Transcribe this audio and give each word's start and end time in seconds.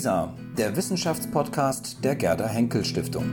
WISA, 0.00 0.34
der 0.56 0.74
Wissenschaftspodcast 0.74 2.02
der 2.02 2.14
Gerda 2.16 2.48
Henkel 2.48 2.86
Stiftung. 2.86 3.26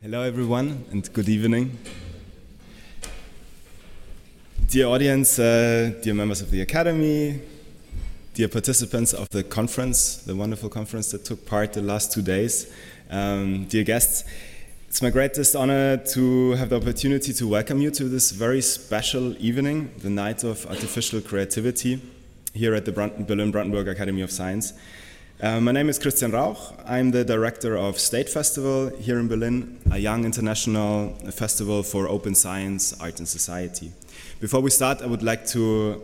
Hello, 0.00 0.22
everyone, 0.22 0.84
and 0.92 1.12
good 1.12 1.28
evening. 1.28 1.76
Dear 4.70 4.86
audience, 4.86 5.40
uh, 5.40 5.90
dear 6.04 6.14
members 6.14 6.40
of 6.40 6.52
the 6.52 6.60
Academy, 6.60 7.40
dear 8.38 8.46
participants 8.46 9.12
of 9.12 9.28
the 9.30 9.42
conference, 9.42 10.18
the 10.18 10.36
wonderful 10.36 10.68
conference 10.68 11.10
that 11.10 11.24
took 11.24 11.44
part 11.44 11.72
the 11.72 11.82
last 11.82 12.12
two 12.12 12.22
days, 12.22 12.72
um, 13.10 13.64
dear 13.64 13.82
guests, 13.82 14.22
it's 14.86 15.02
my 15.02 15.10
greatest 15.10 15.56
honor 15.56 15.96
to 15.96 16.52
have 16.52 16.68
the 16.68 16.76
opportunity 16.76 17.32
to 17.32 17.48
welcome 17.48 17.80
you 17.80 17.90
to 17.90 18.04
this 18.04 18.30
very 18.30 18.60
special 18.60 19.36
evening, 19.38 19.90
the 19.98 20.08
Night 20.08 20.44
of 20.44 20.64
Artificial 20.66 21.20
Creativity, 21.20 22.00
here 22.54 22.76
at 22.76 22.84
the 22.84 22.92
Berlin 22.92 23.50
Brandenburg 23.50 23.88
Academy 23.88 24.20
of 24.20 24.30
Science. 24.30 24.72
Uh, 25.42 25.60
my 25.60 25.72
name 25.72 25.88
is 25.88 25.98
Christian 25.98 26.30
Rauch. 26.30 26.58
I'm 26.86 27.10
the 27.10 27.24
director 27.24 27.76
of 27.76 27.98
State 27.98 28.28
Festival 28.28 28.90
here 29.00 29.18
in 29.18 29.26
Berlin, 29.26 29.80
a 29.90 29.98
young 29.98 30.24
international 30.24 31.08
festival 31.32 31.82
for 31.82 32.06
open 32.06 32.36
science, 32.36 32.94
art, 33.00 33.18
and 33.18 33.26
society. 33.26 33.90
Before 34.38 34.60
we 34.60 34.70
start, 34.70 35.02
I 35.02 35.06
would 35.06 35.24
like 35.24 35.44
to 35.48 36.00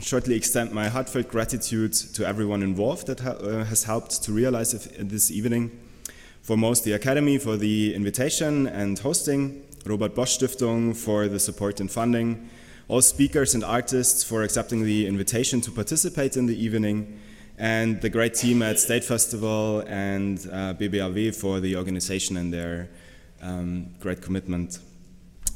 shortly 0.00 0.34
extend 0.34 0.72
my 0.72 0.88
heartfelt 0.88 1.28
gratitude 1.28 1.92
to 1.92 2.26
everyone 2.26 2.62
involved 2.62 3.06
that 3.06 3.20
ha 3.20 3.32
uh, 3.32 3.64
has 3.64 3.84
helped 3.84 4.22
to 4.24 4.32
realize 4.32 4.72
this 4.98 5.30
evening. 5.30 5.70
Foremost, 6.42 6.84
the 6.84 6.92
Academy 6.92 7.38
for 7.38 7.56
the 7.56 7.94
invitation 7.94 8.66
and 8.66 8.98
hosting, 8.98 9.62
Robert 9.86 10.14
Bosch 10.14 10.38
Stiftung 10.38 10.96
for 10.96 11.28
the 11.28 11.38
support 11.38 11.80
and 11.80 11.90
funding, 11.90 12.48
all 12.88 13.02
speakers 13.02 13.54
and 13.54 13.62
artists 13.62 14.24
for 14.24 14.42
accepting 14.42 14.84
the 14.84 15.06
invitation 15.06 15.60
to 15.60 15.70
participate 15.70 16.36
in 16.36 16.46
the 16.46 16.64
evening, 16.64 17.20
and 17.58 18.00
the 18.00 18.08
great 18.08 18.34
team 18.34 18.62
at 18.62 18.80
State 18.80 19.04
Festival 19.04 19.84
and 19.86 20.48
uh, 20.50 20.74
for 21.32 21.60
the 21.60 21.76
organization 21.76 22.36
and 22.36 22.52
their 22.52 22.88
um, 23.40 23.94
great 24.00 24.20
commitment. 24.20 24.78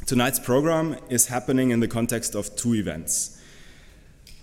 Tonight's 0.06 0.38
program 0.38 0.96
is 1.08 1.26
happening 1.26 1.70
in 1.70 1.80
the 1.80 1.88
context 1.88 2.36
of 2.36 2.54
two 2.54 2.74
events. 2.74 3.35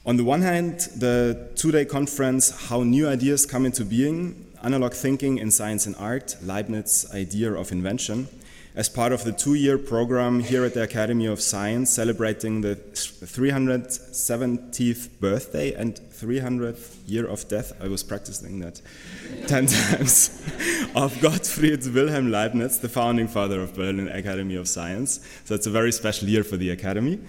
On 0.06 0.18
the 0.18 0.24
one 0.26 0.42
hand, 0.42 0.90
the 0.98 1.50
two 1.56 1.72
day 1.72 1.86
conference, 1.86 2.68
How 2.68 2.84
New 2.84 3.08
Ideas 3.08 3.46
Come 3.46 3.66
into 3.66 3.86
Being 3.86 4.52
Analog 4.62 4.92
Thinking 4.92 5.38
in 5.38 5.50
Science 5.50 5.86
and 5.86 5.96
Art, 5.96 6.36
Leibniz's 6.44 7.10
Idea 7.14 7.54
of 7.54 7.72
Invention, 7.72 8.28
as 8.76 8.90
part 8.90 9.14
of 9.14 9.24
the 9.24 9.32
two 9.32 9.54
year 9.54 9.78
program 9.78 10.42
here 10.42 10.66
at 10.66 10.74
the 10.74 10.84
Academy 10.84 11.26
of 11.26 11.40
Science, 11.40 11.90
celebrating 11.90 12.60
the 12.60 12.76
370th 12.76 15.22
birthday 15.22 15.74
and 15.74 15.96
300th 15.96 16.98
year 17.08 17.26
of 17.26 17.48
death. 17.48 17.72
I 17.82 17.88
was 17.88 18.04
practicing 18.04 18.60
that 18.60 18.82
10 19.48 19.68
times 19.68 20.46
of 20.96 21.18
Gottfried 21.22 21.88
Wilhelm 21.88 22.30
Leibniz, 22.30 22.80
the 22.80 22.90
founding 22.90 23.30
father 23.30 23.62
of 23.62 23.74
Berlin 23.74 24.10
Academy 24.10 24.56
of 24.56 24.68
Science. 24.68 25.22
So 25.46 25.56
it's 25.56 25.68
a 25.68 25.72
very 25.72 25.94
special 25.94 26.28
year 26.28 26.44
for 26.44 26.58
the 26.58 26.72
Academy. 26.72 27.22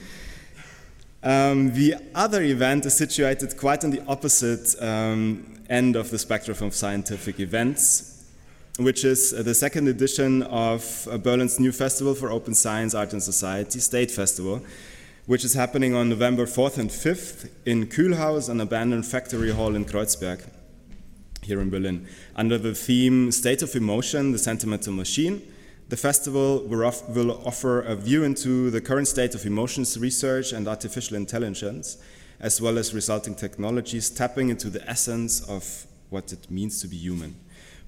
Um, 1.25 1.73
the 1.73 1.95
other 2.15 2.43
event 2.43 2.85
is 2.85 2.95
situated 2.95 3.57
quite 3.57 3.83
on 3.83 3.91
the 3.91 4.05
opposite 4.07 4.81
um, 4.83 5.59
end 5.71 5.97
of 5.97 6.11
the 6.11 6.19
spectrum 6.19 6.59
of 6.61 6.75
scientific 6.75 7.41
events, 7.41 8.27
which 8.79 9.07
is 9.07 9.33
uh, 9.33 9.43
the 9.43 9.55
second 9.55 9.89
edition 9.89 10.43
of 10.43 11.09
uh, 11.11 11.17
Berlin's 11.17 11.59
new 11.59 11.73
festival 11.73 12.15
for 12.15 12.31
open 12.31 12.55
science, 12.55 12.95
art, 12.95 13.15
and 13.15 13.23
society, 13.23 13.79
State 13.79 14.11
Festival, 14.11 14.63
which 15.25 15.47
is 15.47 15.55
happening 15.55 15.95
on 15.95 16.11
November 16.11 16.45
4th 16.45 16.77
and 16.77 16.91
5th 16.91 17.51
in 17.65 17.87
Kühlhaus, 17.87 18.51
an 18.51 18.61
abandoned 18.61 19.07
factory 19.07 19.51
hall 19.51 19.75
in 19.75 19.87
Kreuzberg, 19.87 20.47
here 21.43 21.63
in 21.63 21.71
Berlin, 21.71 22.07
under 22.37 22.59
the 22.59 22.75
theme 22.75 23.33
State 23.33 23.63
of 23.63 23.75
Emotion, 23.75 24.33
the 24.33 24.39
Sentimental 24.39 24.93
Machine 24.93 25.41
the 25.95 26.01
festival 26.01 26.59
will 26.67 27.41
offer 27.47 27.83
a 27.83 27.95
view 27.95 28.25
into 28.25 28.69
the 28.73 28.81
current 28.81 29.07
state 29.07 29.33
of 29.33 29.47
emotions 29.47 29.97
research 29.97 30.53
and 30.53 30.67
artificial 30.67 31.17
intelligence, 31.17 31.99
as 32.41 32.61
well 32.61 32.79
as 32.79 32.93
resulting 32.93 33.33
technologies 33.33 34.11
tapping 34.11 34.49
into 34.49 34.71
the 34.71 34.85
essence 34.91 35.49
of 35.49 35.87
what 36.11 36.33
it 36.33 36.51
means 36.51 36.81
to 36.83 36.89
be 36.89 36.97
human. 36.97 37.37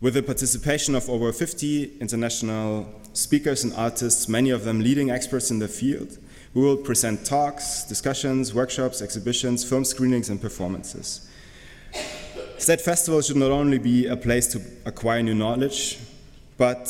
With 0.00 0.14
the 0.14 0.22
participation 0.22 0.94
of 0.94 1.10
over 1.10 1.32
50 1.32 1.98
international 1.98 2.88
speakers 3.12 3.64
and 3.64 3.72
artists, 3.74 4.28
many 4.28 4.50
of 4.50 4.62
them 4.62 4.78
leading 4.78 5.10
experts 5.10 5.50
in 5.50 5.58
the 5.58 5.66
field, 5.66 6.16
we 6.54 6.62
will 6.62 6.76
present 6.76 7.26
talks, 7.26 7.82
discussions, 7.82 8.54
workshops, 8.54 9.02
exhibitions, 9.02 9.68
film 9.68 9.84
screenings, 9.84 10.30
and 10.30 10.40
performances. 10.40 11.28
State 12.58 12.82
Festival 12.82 13.20
should 13.20 13.36
not 13.36 13.50
only 13.50 13.78
be 13.78 14.06
a 14.06 14.16
place 14.16 14.46
to 14.52 14.60
acquire 14.84 15.24
new 15.24 15.34
knowledge, 15.34 15.98
but 16.56 16.86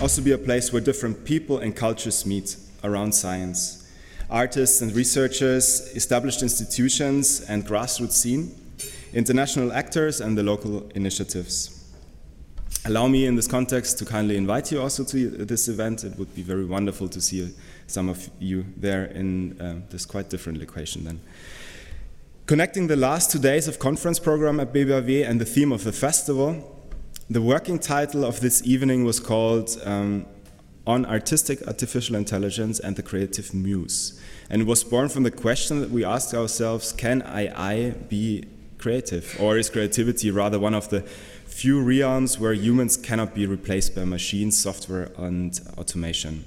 also 0.00 0.22
be 0.22 0.32
a 0.32 0.38
place 0.38 0.72
where 0.72 0.82
different 0.82 1.24
people 1.24 1.58
and 1.58 1.74
cultures 1.74 2.24
meet 2.26 2.56
around 2.84 3.12
science. 3.12 3.90
Artists 4.30 4.82
and 4.82 4.94
researchers, 4.94 5.94
established 5.94 6.42
institutions 6.42 7.40
and 7.48 7.66
grassroots 7.66 8.12
scene, 8.12 8.54
international 9.12 9.72
actors, 9.72 10.20
and 10.20 10.36
the 10.36 10.42
local 10.42 10.88
initiatives. 10.94 11.74
Allow 12.84 13.08
me 13.08 13.26
in 13.26 13.34
this 13.34 13.46
context 13.46 13.98
to 13.98 14.04
kindly 14.04 14.36
invite 14.36 14.70
you 14.70 14.80
also 14.80 15.04
to 15.04 15.28
this 15.30 15.68
event. 15.68 16.04
It 16.04 16.18
would 16.18 16.34
be 16.34 16.42
very 16.42 16.64
wonderful 16.64 17.08
to 17.08 17.20
see 17.20 17.54
some 17.86 18.08
of 18.08 18.30
you 18.38 18.64
there 18.76 19.06
in 19.06 19.60
uh, 19.60 19.80
this 19.90 20.06
quite 20.06 20.30
different 20.30 20.58
location 20.58 21.04
then. 21.04 21.20
Connecting 22.46 22.86
the 22.86 22.96
last 22.96 23.30
two 23.30 23.38
days 23.38 23.68
of 23.68 23.78
conference 23.78 24.18
program 24.18 24.58
at 24.58 24.72
BBAW 24.72 25.28
and 25.28 25.40
the 25.40 25.44
theme 25.44 25.70
of 25.70 25.84
the 25.84 25.92
festival, 25.92 26.77
the 27.30 27.42
working 27.42 27.78
title 27.78 28.24
of 28.24 28.40
this 28.40 28.62
evening 28.64 29.04
was 29.04 29.20
called 29.20 29.78
um, 29.84 30.24
On 30.86 31.04
Artistic 31.04 31.66
Artificial 31.66 32.16
Intelligence 32.16 32.80
and 32.80 32.96
the 32.96 33.02
Creative 33.02 33.52
Muse. 33.52 34.18
And 34.48 34.62
it 34.62 34.66
was 34.66 34.82
born 34.82 35.10
from 35.10 35.24
the 35.24 35.30
question 35.30 35.80
that 35.80 35.90
we 35.90 36.04
asked 36.04 36.32
ourselves 36.32 36.90
can 36.92 37.20
AI 37.22 37.90
be 38.08 38.44
creative? 38.78 39.36
Or 39.38 39.58
is 39.58 39.68
creativity 39.68 40.30
rather 40.30 40.58
one 40.58 40.72
of 40.72 40.88
the 40.88 41.02
few 41.02 41.82
realms 41.82 42.38
where 42.38 42.54
humans 42.54 42.96
cannot 42.96 43.34
be 43.34 43.44
replaced 43.44 43.94
by 43.94 44.06
machines, 44.06 44.56
software, 44.56 45.10
and 45.18 45.60
automation? 45.76 46.46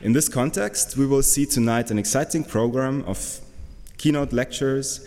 In 0.00 0.14
this 0.14 0.28
context, 0.28 0.96
we 0.96 1.04
will 1.04 1.22
see 1.22 1.44
tonight 1.44 1.90
an 1.90 1.98
exciting 1.98 2.44
program 2.44 3.04
of 3.06 3.40
keynote 3.98 4.32
lectures 4.32 5.06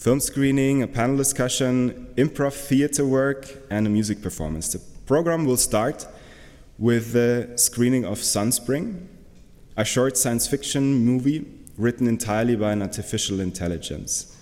film 0.00 0.18
screening, 0.18 0.82
a 0.82 0.86
panel 0.86 1.14
discussion, 1.14 2.06
improv 2.16 2.54
theater 2.54 3.04
work, 3.04 3.46
and 3.68 3.86
a 3.86 3.90
music 3.90 4.22
performance. 4.22 4.72
The 4.72 4.78
program 5.04 5.44
will 5.44 5.58
start 5.58 6.06
with 6.78 7.12
the 7.12 7.52
screening 7.56 8.06
of 8.06 8.18
Sunspring, 8.18 9.06
a 9.76 9.84
short 9.84 10.16
science 10.16 10.46
fiction 10.46 10.94
movie 10.94 11.46
written 11.76 12.06
entirely 12.06 12.56
by 12.56 12.72
an 12.72 12.80
artificial 12.80 13.40
intelligence. 13.40 14.34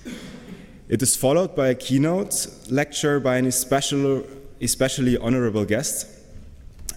It 0.89 1.03
is 1.03 1.17
followed 1.17 1.57
by 1.57 1.69
a 1.69 1.75
keynote 1.75 2.47
lecture 2.71 3.19
by 3.19 3.39
an 3.39 3.47
especially, 3.47 4.25
especially 4.61 5.17
honorable 5.17 5.65
guest, 5.65 6.07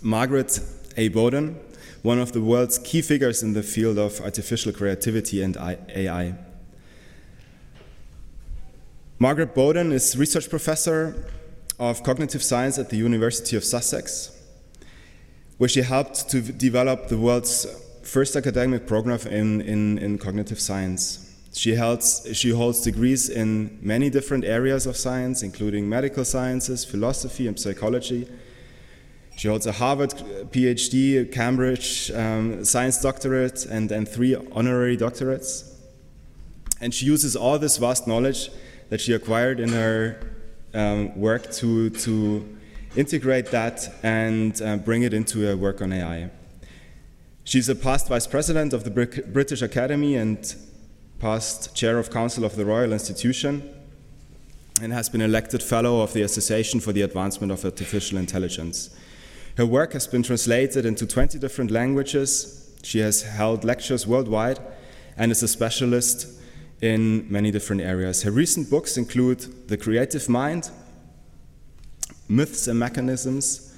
Margaret 0.04 0.60
A. 0.98 1.08
Boden, 1.08 1.60
one 2.04 2.20
of 2.20 2.32
the 2.32 2.42
world's 2.42 2.78
key 2.78 3.02
figures 3.02 3.42
in 3.42 3.54
the 3.54 3.64
field 3.64 3.98
of 3.98 4.22
artificial 4.22 4.72
creativity 4.72 5.42
and 5.42 5.58
AI. 5.58 6.36
Margaret 9.22 9.54
Boden 9.54 9.92
is 9.92 10.18
research 10.18 10.50
professor 10.50 11.28
of 11.78 12.02
cognitive 12.02 12.42
science 12.42 12.80
at 12.80 12.90
the 12.90 12.98
University 12.98 13.56
of 13.56 13.64
Sussex, 13.64 14.32
where 15.60 15.70
she 15.70 15.84
helped 15.84 16.28
to 16.30 16.42
develop 16.42 17.08
the 17.08 17.20
world's 17.20 17.68
first 18.02 18.36
academic 18.36 18.88
program 18.88 19.20
in, 19.28 19.62
in, 19.62 20.00
in 20.00 20.18
cognitive 20.18 20.60
science. 20.60 21.36
She, 21.54 21.76
holds, 21.76 22.28
she 22.34 22.50
holds 22.50 22.82
degrees 22.82 23.30
in 23.30 23.78
many 23.84 24.10
different 24.10 24.44
areas 24.44 24.88
of 24.88 24.98
science, 24.98 25.44
including 25.44 25.88
medical 25.88 26.26
sciences, 26.26 26.84
philosophy, 26.84 27.46
and 27.48 27.60
psychology. 27.60 28.28
She 29.38 29.48
holds 29.48 29.68
a 29.68 29.74
Harvard 29.74 30.16
PhD, 30.50 31.32
Cambridge 31.32 32.10
um, 32.10 32.66
science 32.66 33.00
doctorate, 33.00 33.66
and, 33.68 33.92
and 33.92 34.10
three 34.10 34.36
honorary 34.52 34.98
doctorates. 34.98 35.76
And 36.82 36.92
she 36.92 37.06
uses 37.06 37.36
all 37.36 37.60
this 37.60 37.78
vast 37.78 38.08
knowledge 38.08 38.50
that 38.92 39.00
she 39.00 39.14
acquired 39.14 39.62
in 39.62 39.70
her 39.70 40.20
um, 40.74 41.18
work 41.18 41.50
to, 41.50 41.90
to 41.92 42.58
integrate 42.98 43.46
that 43.48 43.88
and 44.04 44.62
uh, 44.62 44.76
bring 44.76 45.04
it 45.04 45.14
into 45.14 45.40
her 45.48 45.56
work 45.56 45.82
on 45.82 45.94
AI. 45.94 46.30
She's 47.46 47.70
a 47.70 47.76
past 47.76 48.10
vice 48.10 48.28
president 48.28 48.74
of 48.74 48.84
the 48.84 48.92
British 48.92 49.62
Academy 49.62 50.16
and 50.18 50.54
past 51.20 51.74
chair 51.74 52.00
of 52.00 52.12
council 52.12 52.44
of 52.44 52.58
the 52.58 52.66
Royal 52.66 52.92
Institution. 52.92 53.74
and 54.82 54.92
has 54.92 55.08
been 55.08 55.22
elected 55.22 55.64
Fellow 55.64 56.02
of 56.02 56.12
the 56.12 56.24
Association 56.24 56.80
for 56.82 56.92
the 56.92 57.04
Advancement 57.04 57.52
of 57.52 57.64
Artificial 57.64 58.18
Intelligence. 58.18 58.90
Her 59.56 59.66
work 59.66 59.94
has 59.94 60.08
been 60.08 60.24
translated 60.24 60.86
into 60.86 61.06
20 61.06 61.40
different 61.40 61.72
languages. 61.72 62.74
She 62.84 63.00
has 63.00 63.22
held 63.22 63.64
lectures 63.64 64.06
worldwide 64.06 64.60
and 65.16 65.32
is 65.32 65.44
a 65.44 65.48
specialist 65.48 66.41
in 66.82 67.32
many 67.32 67.52
different 67.52 67.82
areas. 67.82 68.24
Her 68.24 68.32
recent 68.32 68.70
books 68.70 68.98
include 68.98 69.68
The 69.68 69.78
Creative 69.78 70.28
Mind, 70.28 70.72
Myths 72.28 72.68
and 72.68 72.80
Mechanisms, 72.80 73.76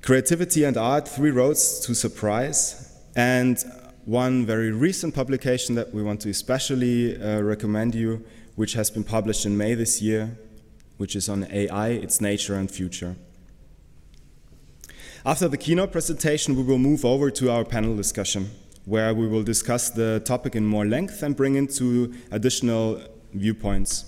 Creativity 0.00 0.64
and 0.64 0.76
Art 0.76 1.06
Three 1.06 1.30
Roads 1.30 1.80
to 1.80 1.94
Surprise, 1.94 2.92
and 3.14 3.62
one 4.04 4.44
very 4.44 4.70
recent 4.70 5.14
publication 5.14 5.74
that 5.76 5.94
we 5.94 6.02
want 6.02 6.20
to 6.22 6.30
especially 6.30 7.20
uh, 7.20 7.40
recommend 7.40 7.94
you, 7.94 8.24
which 8.54 8.74
has 8.74 8.90
been 8.90 9.04
published 9.04 9.46
in 9.46 9.56
May 9.56 9.74
this 9.74 10.02
year, 10.02 10.36
which 10.96 11.16
is 11.16 11.28
on 11.28 11.46
AI, 11.50 11.88
its 11.88 12.20
nature 12.20 12.54
and 12.54 12.70
future. 12.70 13.16
After 15.26 15.48
the 15.48 15.56
keynote 15.56 15.90
presentation, 15.90 16.54
we 16.54 16.62
will 16.62 16.78
move 16.78 17.04
over 17.04 17.30
to 17.30 17.50
our 17.50 17.64
panel 17.64 17.96
discussion 17.96 18.50
where 18.86 19.14
we 19.14 19.26
will 19.26 19.42
discuss 19.42 19.90
the 19.90 20.20
topic 20.24 20.54
in 20.54 20.64
more 20.64 20.84
length 20.84 21.22
and 21.22 21.36
bring 21.36 21.54
into 21.54 22.14
additional 22.30 23.00
viewpoints. 23.32 24.04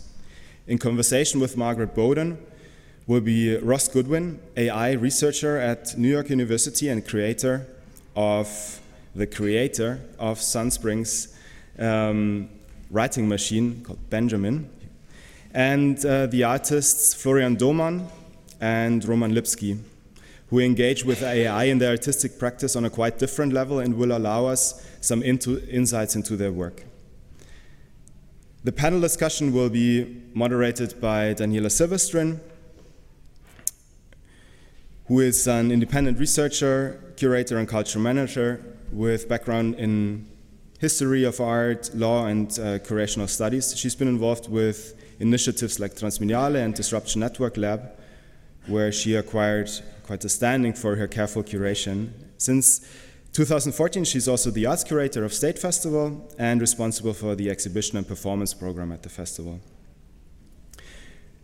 In 0.66 0.78
conversation 0.78 1.40
with 1.40 1.56
Margaret 1.56 1.94
Boden 1.94 2.38
will 3.06 3.20
be 3.20 3.56
Ross 3.56 3.88
Goodwin, 3.88 4.40
AI 4.56 4.92
researcher 4.92 5.58
at 5.58 5.96
New 5.96 6.08
York 6.08 6.28
University 6.28 6.88
and 6.88 7.06
creator 7.06 7.66
of 8.14 8.80
the 9.14 9.26
creator 9.26 10.00
of 10.18 10.38
Sunspring's 10.38 11.34
um, 11.78 12.48
writing 12.90 13.28
machine 13.28 13.82
called 13.84 14.10
Benjamin, 14.10 14.68
and 15.54 16.04
uh, 16.04 16.26
the 16.26 16.44
artists 16.44 17.14
Florian 17.14 17.56
Dohmann 17.56 18.06
and 18.60 19.04
Roman 19.04 19.32
Lipski 19.32 19.78
who 20.48 20.60
engage 20.60 21.04
with 21.04 21.22
AI 21.22 21.64
in 21.64 21.78
their 21.78 21.90
artistic 21.90 22.38
practice 22.38 22.76
on 22.76 22.84
a 22.84 22.90
quite 22.90 23.18
different 23.18 23.52
level 23.52 23.80
and 23.80 23.96
will 23.96 24.16
allow 24.16 24.46
us 24.46 24.86
some 25.00 25.22
into 25.22 25.66
insights 25.68 26.14
into 26.14 26.36
their 26.36 26.52
work. 26.52 26.84
The 28.64 28.72
panel 28.72 29.00
discussion 29.00 29.52
will 29.52 29.70
be 29.70 30.22
moderated 30.34 31.00
by 31.00 31.34
Daniela 31.34 31.70
Silvestrin, 31.70 32.40
who 35.06 35.20
is 35.20 35.46
an 35.46 35.70
independent 35.70 36.18
researcher, 36.18 37.14
curator, 37.16 37.58
and 37.58 37.68
culture 37.68 37.98
manager 38.00 38.60
with 38.92 39.28
background 39.28 39.76
in 39.76 40.26
history 40.78 41.24
of 41.24 41.40
art, 41.40 41.90
law, 41.94 42.26
and 42.26 42.48
uh, 42.58 42.78
curational 42.80 43.28
studies. 43.28 43.76
She's 43.76 43.94
been 43.94 44.08
involved 44.08 44.48
with 44.50 44.94
initiatives 45.20 45.80
like 45.80 45.94
Transmediale 45.94 46.56
and 46.56 46.74
Disruption 46.74 47.20
Network 47.20 47.56
Lab, 47.56 47.92
where 48.66 48.90
she 48.92 49.14
acquired 49.14 49.70
quite 50.06 50.24
a 50.24 50.28
standing 50.28 50.72
for 50.72 50.96
her 50.96 51.08
careful 51.08 51.42
curation. 51.42 52.10
Since 52.38 52.86
2014, 53.32 54.04
she's 54.04 54.28
also 54.28 54.50
the 54.50 54.66
arts 54.66 54.84
curator 54.84 55.24
of 55.24 55.34
State 55.34 55.58
Festival 55.58 56.28
and 56.38 56.60
responsible 56.60 57.12
for 57.12 57.34
the 57.34 57.50
exhibition 57.50 57.98
and 57.98 58.06
performance 58.06 58.54
program 58.54 58.92
at 58.92 59.02
the 59.02 59.08
festival. 59.08 59.60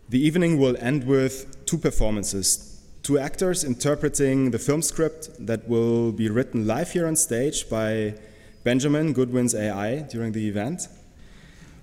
The 0.09 0.19
evening 0.19 0.59
will 0.59 0.77
end 0.79 1.05
with 1.05 1.65
two 1.65 1.77
performances 1.77 2.73
two 3.03 3.19
actors 3.19 3.65
interpreting 3.65 4.51
the 4.51 4.57
film 4.59 4.81
script 4.81 5.29
that 5.37 5.67
will 5.67 6.13
be 6.13 6.29
written 6.29 6.65
live 6.65 6.89
here 6.91 7.05
on 7.05 7.17
stage 7.17 7.69
by 7.69 8.15
Benjamin 8.63 9.11
Goodwin's 9.11 9.53
AI 9.53 9.99
during 10.09 10.31
the 10.31 10.47
event, 10.47 10.87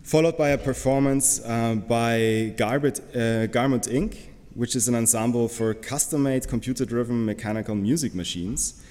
followed 0.03 0.39
by 0.39 0.49
a 0.49 0.59
performance 0.59 1.39
uh, 1.45 1.75
by 1.75 2.55
Garbet, 2.57 3.01
uh, 3.15 3.47
Gamut 3.49 3.83
Inc., 3.83 4.30
which 4.55 4.75
is 4.75 4.89
an 4.89 4.95
ensemble 4.95 5.49
for 5.49 5.75
custom 5.75 6.25
made 6.25 6.49
computer 6.49 6.85
driven 6.85 7.25
mechanical 7.25 7.75
music 7.75 8.15
machines 8.15 8.83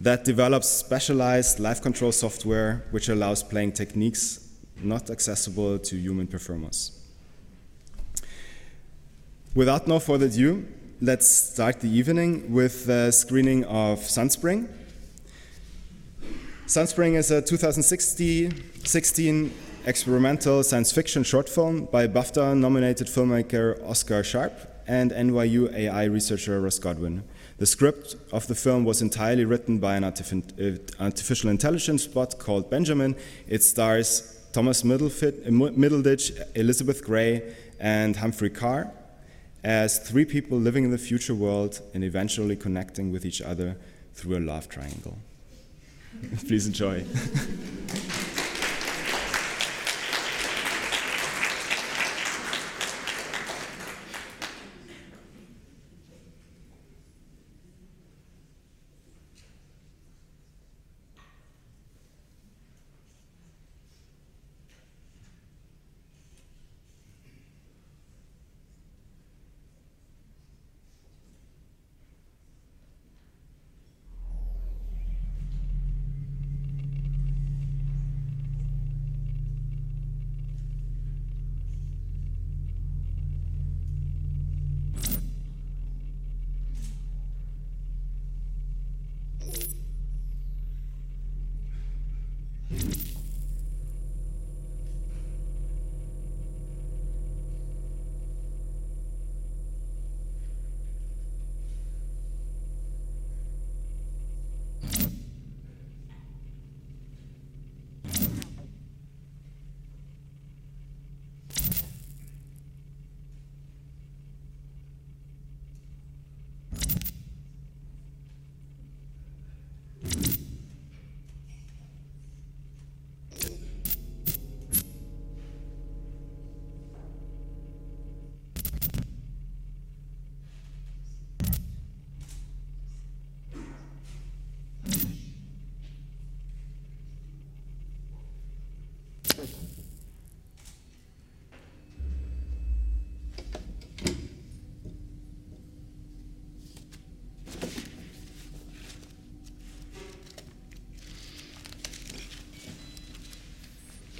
that 0.00 0.24
develops 0.24 0.68
specialized 0.68 1.58
live 1.58 1.82
control 1.82 2.12
software 2.12 2.84
which 2.90 3.08
allows 3.08 3.42
playing 3.42 3.72
techniques 3.72 4.48
not 4.82 5.10
accessible 5.10 5.78
to 5.78 5.96
human 5.96 6.26
performers. 6.26 6.92
Without 9.54 9.88
no 9.88 9.98
further 9.98 10.26
ado, 10.26 10.66
let's 11.00 11.26
start 11.26 11.80
the 11.80 11.88
evening 11.88 12.52
with 12.52 12.86
the 12.86 13.10
screening 13.10 13.64
of 13.64 14.00
Sunspring. 14.00 14.68
Sunspring 16.66 17.14
is 17.14 17.30
a 17.30 17.42
2016 17.42 19.52
experimental 19.86 20.62
science 20.62 20.92
fiction 20.92 21.22
short 21.22 21.48
film 21.48 21.86
by 21.86 22.06
BAFTA 22.06 22.56
nominated 22.56 23.06
filmmaker 23.06 23.82
Oscar 23.88 24.22
Sharp 24.22 24.52
and 24.88 25.12
NYU 25.12 25.72
AI 25.74 26.04
researcher 26.04 26.60
Ross 26.60 26.78
Goodwin. 26.78 27.22
The 27.58 27.66
script 27.66 28.16
of 28.32 28.46
the 28.46 28.54
film 28.54 28.84
was 28.84 29.02
entirely 29.02 29.44
written 29.44 29.78
by 29.78 29.96
an 29.96 30.04
uh, 30.04 30.12
artificial 30.98 31.50
intelligence 31.50 32.06
bot 32.06 32.38
called 32.38 32.70
Benjamin. 32.70 33.14
It 33.46 33.62
stars 33.62 34.34
Thomas 34.52 34.82
Middleditch, 34.82 36.56
Elizabeth 36.56 37.04
Gray, 37.04 37.54
and 37.78 38.16
Humphrey 38.16 38.50
Ker 38.50 38.90
as 39.62 39.98
three 39.98 40.24
people 40.24 40.58
living 40.58 40.84
in 40.84 40.90
the 40.90 40.98
future 40.98 41.34
world 41.34 41.80
and 41.92 42.02
eventually 42.02 42.56
connecting 42.56 43.12
with 43.12 43.26
each 43.26 43.42
other 43.42 43.76
through 44.14 44.38
a 44.38 44.40
love 44.40 44.68
triangle. 44.68 45.18
Please 46.46 46.66
enjoy. 46.66 47.04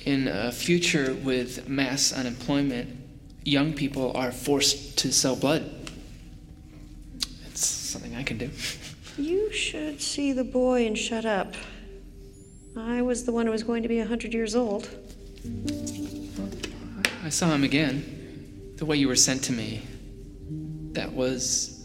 in 0.08 0.26
a 0.26 0.50
future 0.50 1.12
with 1.22 1.68
mass 1.68 2.14
unemployment, 2.14 2.88
young 3.44 3.74
people 3.74 4.10
are 4.16 4.32
forced 4.32 4.96
to 4.96 5.12
sell 5.12 5.36
blood. 5.36 5.70
It's 7.46 7.66
something 7.66 8.16
I 8.16 8.22
can 8.22 8.38
do. 8.38 8.50
You 9.18 9.52
should 9.52 10.00
see 10.00 10.32
the 10.32 10.44
boy 10.44 10.86
and 10.86 10.96
shut 10.96 11.24
up. 11.24 11.56
I 12.76 13.02
was 13.02 13.24
the 13.24 13.32
one 13.32 13.46
who 13.46 13.50
was 13.50 13.64
going 13.64 13.82
to 13.82 13.88
be 13.88 13.98
100 13.98 14.32
years 14.32 14.54
old. 14.54 14.88
I 17.24 17.28
saw 17.28 17.48
him 17.50 17.64
again. 17.64 18.74
the 18.76 18.86
way 18.86 18.96
you 18.96 19.08
were 19.08 19.16
sent 19.16 19.42
to 19.44 19.52
me, 19.52 19.82
that 20.92 21.12
was 21.12 21.84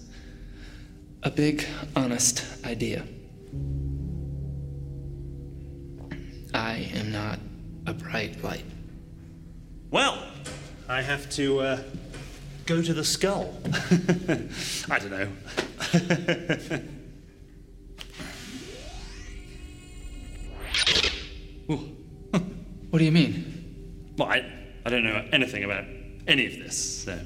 a 1.23 1.31
big, 1.31 1.65
honest 1.95 2.45
idea. 2.63 3.03
Have 11.03 11.29
to 11.31 11.59
uh, 11.59 11.83
go 12.65 12.81
to 12.81 12.93
the 12.93 13.03
skull. 13.03 13.53
I 14.89 14.99
don't 14.99 15.11
know. 15.11 15.27
What 22.89 22.99
do 22.99 23.05
you 23.05 23.11
mean? 23.11 24.13
well, 24.19 24.27
I, 24.27 24.45
I 24.85 24.89
don't 24.91 25.03
know 25.03 25.25
anything 25.31 25.63
about 25.63 25.85
any 26.27 26.45
of 26.45 26.53
this, 26.53 27.05
so. 27.05 27.19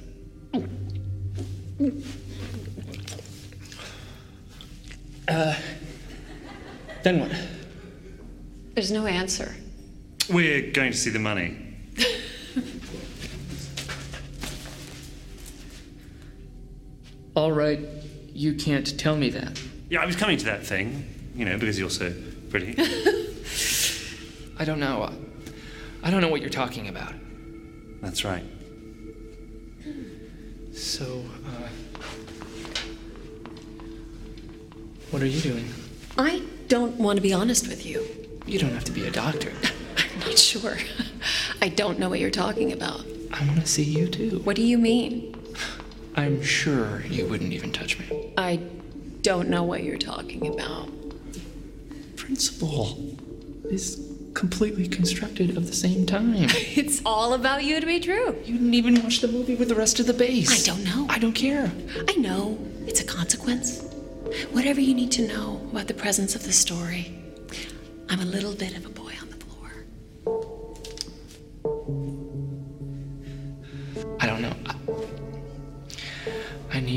Then 7.04 7.20
what? 7.20 7.32
There's 8.76 8.92
no 8.92 9.06
answer. 9.08 9.54
We're 10.30 10.72
going 10.72 10.92
to 10.92 10.98
see 10.98 11.10
the 11.10 11.20
money. 11.20 11.67
All 17.38 17.52
right, 17.52 17.80
you 18.34 18.56
can't 18.56 18.98
tell 18.98 19.16
me 19.16 19.30
that. 19.30 19.62
Yeah, 19.92 20.02
I 20.02 20.08
was 20.08 20.16
coming 20.16 20.40
to 20.40 20.46
that 20.46 20.66
thing, 20.66 21.08
you 21.36 21.46
know, 21.46 21.56
because 21.60 21.78
you're 21.78 21.92
so 21.92 22.12
pretty. 22.50 22.72
I 24.60 24.66
don't 24.66 24.80
know. 24.80 25.14
I 26.02 26.10
don't 26.10 26.22
know 26.22 26.30
what 26.30 26.42
you're 26.42 26.50
talking 26.50 26.88
about. 26.88 27.14
That's 28.02 28.26
right. 28.26 28.44
So, 30.74 31.24
uh. 31.46 31.68
What 35.12 35.22
are 35.22 35.28
you 35.28 35.40
doing? 35.40 35.72
I 36.18 36.42
don't 36.70 36.96
want 36.96 37.18
to 37.18 37.22
be 37.22 37.34
honest 37.34 37.68
with 37.68 37.86
you. 37.86 38.04
You 38.48 38.58
don't 38.58 38.74
have 38.74 38.86
to 38.86 38.92
be 38.92 39.06
a 39.06 39.12
doctor. 39.12 39.54
I'm 39.98 40.20
not 40.22 40.40
sure. 40.40 40.78
I 41.62 41.70
don't 41.70 42.00
know 42.00 42.10
what 42.10 42.20
you're 42.20 42.32
talking 42.32 42.72
about. 42.72 43.06
I 43.32 43.46
want 43.46 43.60
to 43.62 43.68
see 43.68 43.84
you 43.84 44.08
too. 44.08 44.40
What 44.40 44.56
do 44.56 44.64
you 44.64 44.80
mean? 44.80 45.37
I'm 46.18 46.42
sure 46.42 47.04
you 47.06 47.28
wouldn't 47.28 47.54
even 47.54 47.72
touch 47.72 48.00
me. 48.00 48.34
I 48.38 48.60
don't 49.22 49.50
know 49.50 49.64
what 49.64 49.84
you're 49.84 50.00
talking 50.00 50.48
about. 50.48 50.90
Principle 52.16 53.16
is 53.70 54.04
completely 54.34 54.88
constructed 54.88 55.56
of 55.56 55.68
the 55.68 55.74
same 55.74 56.06
time. 56.06 56.34
It's 56.78 57.02
all 57.06 57.34
about 57.34 57.64
you 57.64 57.80
to 57.80 57.86
be 57.86 58.00
true. 58.00 58.36
You 58.46 58.54
didn't 58.54 58.74
even 58.74 59.02
watch 59.04 59.20
the 59.22 59.28
movie 59.28 59.56
with 59.56 59.70
the 59.70 59.76
rest 59.76 60.00
of 60.00 60.08
the 60.08 60.14
base. 60.14 60.52
I 60.52 60.72
don't 60.72 60.84
know. 60.84 61.06
I 61.10 61.20
don't 61.20 61.34
care. 61.34 61.72
I 62.08 62.14
know. 62.16 62.58
It's 62.88 63.02
a 63.02 63.06
consequence. 63.06 63.82
Whatever 64.52 64.82
you 64.82 64.94
need 64.94 65.12
to 65.14 65.28
know 65.28 65.62
about 65.72 65.88
the 65.88 65.94
presence 65.94 66.36
of 66.36 66.44
the 66.44 66.52
story, 66.52 67.12
I'm 68.10 68.20
a 68.22 68.26
little 68.26 68.54
bit 68.54 68.76
of 68.76 68.86
a 68.86 68.90
boy 68.90 69.14
on 69.22 69.30
the 69.30 69.37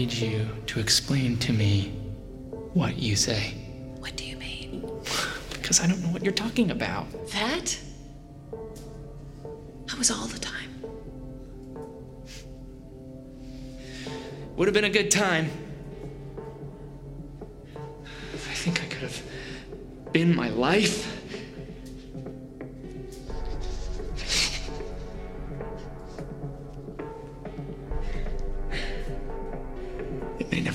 need 0.01 0.13
you 0.15 0.49
to 0.65 0.81
explain 0.81 1.37
to 1.37 1.53
me 1.53 1.91
what 2.73 2.97
you 2.97 3.15
say. 3.15 3.53
What 3.99 4.17
do 4.17 4.25
you 4.25 4.35
mean? 4.39 4.81
Because 5.53 5.79
I 5.83 5.87
don't 5.87 6.01
know 6.01 6.09
what 6.09 6.23
you're 6.25 6.33
talking 6.33 6.71
about. 6.71 7.07
That? 7.33 7.79
That 9.89 9.99
was 9.99 10.11
all 10.11 10.27
the 10.27 10.39
time. 10.39 10.71
Would 14.57 14.69
have 14.69 14.75
been 14.75 14.85
a 14.85 14.89
good 14.89 15.11
time. 15.11 15.51
I 17.77 18.55
think 18.55 18.83
I 18.83 18.87
could 18.87 19.03
have 19.03 19.23
been 20.13 20.35
my 20.35 20.49
life. 20.49 21.10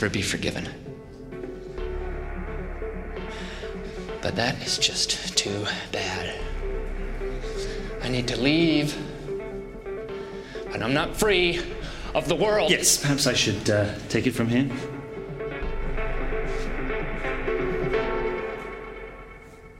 Never 0.06 0.14
be 0.14 0.22
forgiven. 0.22 0.70
But 4.22 4.36
that 4.36 4.62
is 4.62 4.78
just 4.78 5.36
too 5.36 5.66
bad. 5.92 6.36
I 8.04 8.10
need 8.10 8.28
to 8.28 8.40
leave. 8.40 8.96
But 10.72 10.84
I'm 10.84 10.94
not 10.94 11.18
free 11.18 11.60
of 12.14 12.28
the 12.28 12.36
world. 12.36 12.70
Yes, 12.70 12.98
perhaps 12.98 13.26
I 13.26 13.34
should 13.34 13.68
uh, 13.68 13.96
take 14.10 14.28
it 14.28 14.32
from 14.32 14.48
here. 14.48 14.70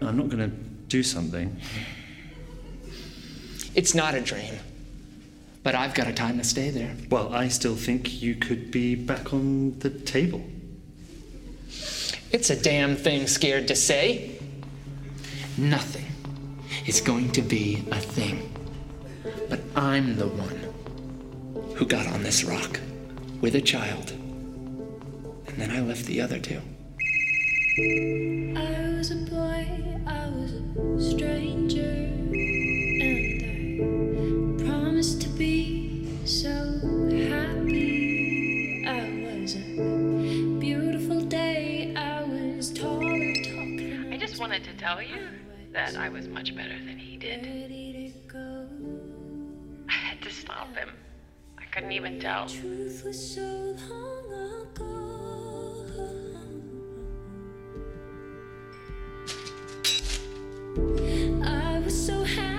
I'm 0.02 0.18
not 0.18 0.30
going 0.30 0.50
to 0.50 0.56
do 0.88 1.04
something. 1.04 1.56
It's 3.76 3.94
not 3.94 4.16
a 4.16 4.22
dream. 4.22 4.56
But 5.66 5.74
I've 5.74 5.96
got 5.96 6.06
a 6.06 6.14
time 6.14 6.38
to 6.38 6.44
stay 6.44 6.70
there. 6.70 6.96
Well, 7.10 7.34
I 7.34 7.48
still 7.48 7.76
think 7.76 8.22
you 8.22 8.36
could 8.36 8.70
be 8.70 8.94
back 8.94 9.34
on 9.34 9.80
the 9.80 9.90
table. 9.90 10.46
It's 12.32 12.52
a 12.52 12.56
damn 12.56 12.96
thing 12.96 13.26
scared 13.26 13.68
to 13.70 13.76
say. 13.76 14.38
Nothing 15.58 16.06
is 16.86 17.02
going 17.02 17.32
to 17.32 17.42
be 17.42 17.84
a 17.92 18.00
thing. 18.00 18.54
But 19.50 19.60
I'm 19.76 20.18
the 20.18 20.28
one 20.28 21.74
who 21.74 21.88
got 21.88 22.06
on 22.06 22.22
this 22.22 22.44
rock 22.44 22.80
with 23.42 23.56
a 23.56 23.62
child. 23.62 24.12
And 24.12 25.58
then 25.58 25.72
I 25.72 25.80
left 25.80 26.06
the 26.06 26.22
other 26.22 26.38
two. 26.38 26.62
I 28.56 28.98
was 28.98 29.10
a 29.10 29.16
boy, 29.16 29.66
I 30.06 30.30
was 30.30 30.54
a 30.54 31.12
stranger, 31.12 31.65
tell 44.86 45.02
you 45.02 45.28
that 45.74 45.96
I 45.96 46.10
was 46.10 46.28
much 46.28 46.56
better 46.56 46.78
than 46.78 47.00
he 47.00 47.18
did. 47.18 47.44
I 49.90 49.92
had 49.92 50.22
to 50.22 50.30
stop 50.30 50.76
him. 50.76 50.92
I 51.58 51.64
couldn't 51.72 51.92
even 51.92 52.20
tell. 52.20 52.44
I 61.44 61.80
was 61.80 62.06
so 62.06 62.24
happy 62.24 62.55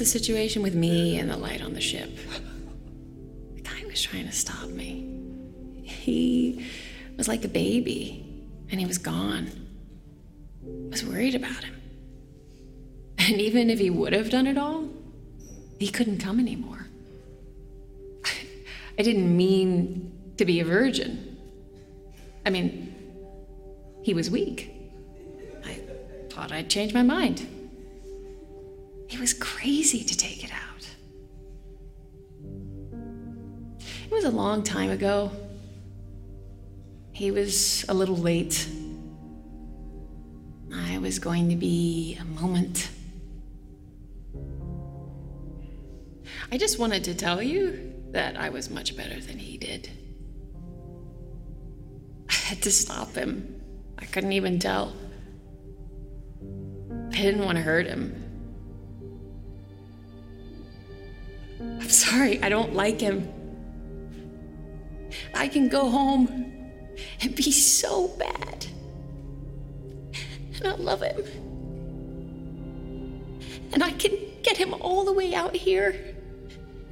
the 0.00 0.06
situation 0.06 0.62
with 0.62 0.74
me 0.74 1.18
and 1.18 1.30
the 1.30 1.36
light 1.36 1.60
on 1.60 1.74
the 1.74 1.80
ship. 1.80 2.10
The 3.54 3.60
guy 3.60 3.84
was 3.86 4.00
trying 4.02 4.24
to 4.24 4.32
stop 4.32 4.68
me. 4.70 5.06
He 5.82 6.66
was 7.18 7.28
like 7.28 7.44
a 7.44 7.48
baby, 7.48 8.24
and 8.70 8.80
he 8.80 8.86
was 8.86 8.96
gone. 8.96 9.50
I 10.64 10.88
was 10.90 11.04
worried 11.04 11.34
about 11.34 11.62
him. 11.62 11.76
And 13.18 13.42
even 13.42 13.68
if 13.68 13.78
he 13.78 13.90
would 13.90 14.14
have 14.14 14.30
done 14.30 14.46
it 14.46 14.56
all, 14.56 14.88
he 15.78 15.88
couldn't 15.88 16.16
come 16.18 16.40
anymore. 16.40 16.86
I 18.98 19.02
didn't 19.02 19.36
mean 19.36 20.32
to 20.38 20.46
be 20.46 20.60
a 20.60 20.64
virgin. 20.64 21.36
I 22.46 22.50
mean, 22.50 22.94
he 24.02 24.14
was 24.14 24.30
weak. 24.30 24.72
I 25.62 25.78
thought 26.30 26.52
I'd 26.52 26.70
change 26.70 26.94
my 26.94 27.02
mind. 27.02 27.46
He 29.10 29.18
was 29.18 29.34
crazy 29.34 30.04
to 30.04 30.16
take 30.16 30.44
it 30.44 30.52
out. 30.52 30.88
It 34.04 34.12
was 34.12 34.22
a 34.22 34.30
long 34.30 34.62
time 34.62 34.90
ago. 34.90 35.32
He 37.10 37.32
was 37.32 37.84
a 37.88 37.92
little 37.92 38.16
late. 38.16 38.68
I 40.72 40.98
was 40.98 41.18
going 41.18 41.48
to 41.48 41.56
be 41.56 42.16
a 42.20 42.24
moment. 42.40 42.88
I 46.52 46.56
just 46.56 46.78
wanted 46.78 47.02
to 47.04 47.14
tell 47.14 47.42
you 47.42 47.92
that 48.12 48.36
I 48.36 48.50
was 48.50 48.70
much 48.70 48.96
better 48.96 49.18
than 49.18 49.38
he 49.40 49.58
did. 49.58 49.90
I 52.28 52.34
had 52.34 52.62
to 52.62 52.70
stop 52.70 53.16
him. 53.16 53.60
I 53.98 54.04
couldn't 54.04 54.32
even 54.32 54.60
tell. 54.60 54.94
I 57.12 57.16
didn't 57.16 57.44
want 57.44 57.58
to 57.58 57.62
hurt 57.62 57.88
him. 57.88 58.29
I'm 61.60 61.88
sorry, 61.88 62.42
I 62.42 62.48
don't 62.48 62.74
like 62.74 63.00
him. 63.00 63.28
I 65.34 65.48
can 65.48 65.68
go 65.68 65.90
home 65.90 66.28
and 67.20 67.34
be 67.34 67.50
so 67.50 68.08
bad. 68.08 68.66
And 70.56 70.66
I 70.66 70.74
love 70.76 71.02
him. 71.02 71.22
And 73.72 73.84
I 73.84 73.92
can 73.92 74.12
get 74.42 74.56
him 74.56 74.74
all 74.74 75.04
the 75.04 75.12
way 75.12 75.34
out 75.34 75.54
here 75.54 76.14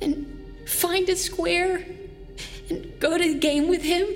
and 0.00 0.26
find 0.66 1.08
a 1.08 1.16
square 1.16 1.84
and 2.70 3.00
go 3.00 3.16
to 3.16 3.32
the 3.32 3.38
game 3.38 3.68
with 3.68 3.82
him. 3.82 4.06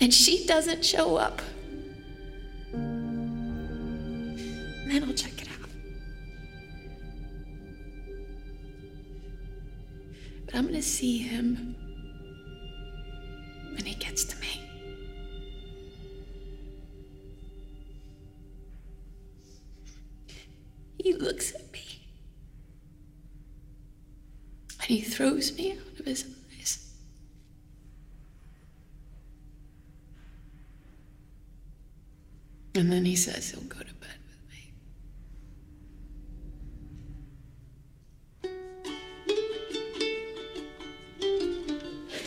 And 0.00 0.14
she 0.14 0.46
doesn't 0.46 0.84
show 0.84 1.16
up. 1.16 1.42
And 2.72 4.38
then 4.90 5.04
I'll 5.04 5.14
check 5.14 5.37
But 10.48 10.56
I'm 10.56 10.62
going 10.62 10.76
to 10.76 10.82
see 10.82 11.18
him 11.18 11.76
when 13.74 13.84
he 13.84 13.94
gets 13.94 14.24
to 14.24 14.36
me. 14.38 14.62
He 20.98 21.12
looks 21.12 21.54
at 21.54 21.70
me 21.70 21.82
and 24.80 24.88
he 24.88 25.02
throws 25.02 25.54
me 25.58 25.72
out 25.72 26.00
of 26.00 26.06
his 26.06 26.24
eyes. 26.58 26.94
And 32.74 32.90
then 32.90 33.04
he 33.04 33.16
says 33.16 33.50
he'll 33.50 33.60
go 33.64 33.80
to 33.80 33.94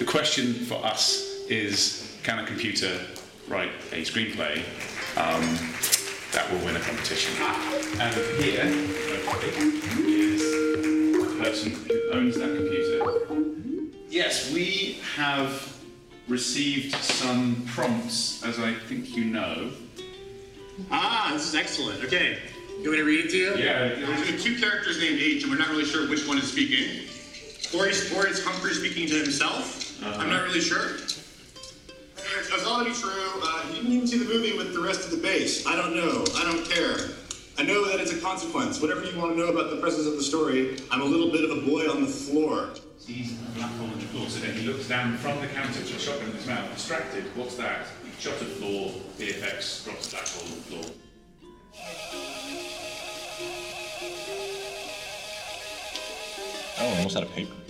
The 0.01 0.07
question 0.07 0.55
for 0.55 0.83
us 0.83 1.45
is 1.47 2.17
can 2.23 2.39
a 2.39 2.47
computer 2.47 3.05
write 3.47 3.69
a 3.91 4.01
screenplay 4.01 4.57
um, 5.15 5.43
that 6.31 6.51
will 6.51 6.57
win 6.65 6.75
a 6.75 6.79
competition? 6.79 7.39
And 7.99 8.11
here, 8.41 8.65
hopefully, 9.27 10.11
is 10.11 10.41
the 10.41 11.35
person 11.37 11.71
who 11.85 12.13
owns 12.13 12.35
that 12.39 12.47
computer. 12.47 13.91
Yes, 14.09 14.51
we 14.51 14.97
have 15.17 15.77
received 16.27 16.95
some 16.95 17.63
prompts, 17.67 18.43
as 18.43 18.57
I 18.57 18.73
think 18.73 19.15
you 19.15 19.25
know. 19.25 19.69
Ah, 20.89 21.29
this 21.33 21.47
is 21.47 21.53
excellent. 21.53 22.03
Okay. 22.05 22.39
You 22.79 22.89
want 22.89 22.91
me 22.93 22.97
to 22.97 23.03
read 23.03 23.25
it 23.25 23.29
to 23.29 23.37
you? 23.37 23.55
Yeah. 23.55 23.89
There's 23.89 24.43
two 24.43 24.57
characters 24.59 24.99
named 24.99 25.21
H, 25.21 25.43
and 25.43 25.51
we're 25.51 25.59
not 25.59 25.69
really 25.69 25.85
sure 25.85 26.09
which 26.09 26.27
one 26.27 26.39
is 26.39 26.51
speaking. 26.51 27.07
Or, 27.77 27.85
he's, 27.85 28.11
or 28.11 28.25
it's 28.25 28.43
Humphrey 28.43 28.73
speaking 28.73 29.07
to 29.07 29.21
himself. 29.21 29.80
I'm 30.03 30.29
not 30.29 30.43
really 30.43 30.61
sure. 30.61 30.97
That's 32.49 32.65
all 32.65 32.79
to 32.79 32.85
be 32.85 32.91
true. 32.91 33.11
Uh, 33.43 33.63
you 33.69 33.75
didn't 33.75 33.91
even 33.91 34.07
see 34.07 34.17
the 34.17 34.25
movie 34.25 34.57
with 34.57 34.73
the 34.73 34.79
rest 34.79 35.05
of 35.05 35.11
the 35.11 35.17
base. 35.17 35.65
I 35.67 35.75
don't 35.75 35.95
know. 35.95 36.23
I 36.35 36.43
don't 36.43 36.65
care. 36.69 36.97
I 37.57 37.63
know 37.63 37.87
that 37.87 37.99
it's 37.99 38.11
a 38.11 38.19
consequence. 38.19 38.81
Whatever 38.81 39.03
you 39.03 39.17
want 39.19 39.33
to 39.33 39.37
know 39.37 39.49
about 39.49 39.69
the 39.69 39.77
presence 39.77 40.07
of 40.07 40.13
the 40.13 40.23
story, 40.23 40.79
I'm 40.89 41.01
a 41.01 41.05
little 41.05 41.31
bit 41.31 41.43
of 41.43 41.55
a 41.55 41.61
boy 41.61 41.89
on 41.89 42.01
the 42.01 42.07
floor. 42.07 42.69
Sees 42.97 43.33
a 43.33 43.51
black 43.51 43.71
hole 43.77 43.87
in 43.87 43.99
the 43.99 44.05
floor, 44.07 44.27
so 44.29 44.39
then 44.39 44.55
he 44.55 44.65
looks 44.65 44.87
down 44.87 45.17
from 45.17 45.39
the 45.41 45.47
counter 45.47 45.83
to 45.83 45.95
a 45.95 45.99
shotgun 45.99 46.29
in 46.29 46.35
his 46.35 46.47
mouth, 46.47 46.73
distracted. 46.73 47.25
What's 47.35 47.55
that? 47.57 47.85
Shot 48.19 48.33
at 48.33 48.47
floor, 48.47 48.91
VFX, 49.17 49.83
drops 49.83 50.07
a 50.07 50.11
black 50.11 50.27
hole 50.27 50.43
on 50.43 50.55
the 50.55 50.61
floor. 50.61 50.85
Oh, 56.79 56.95
almost 56.97 57.17
out 57.17 57.23
of 57.23 57.31
paper. 57.33 57.60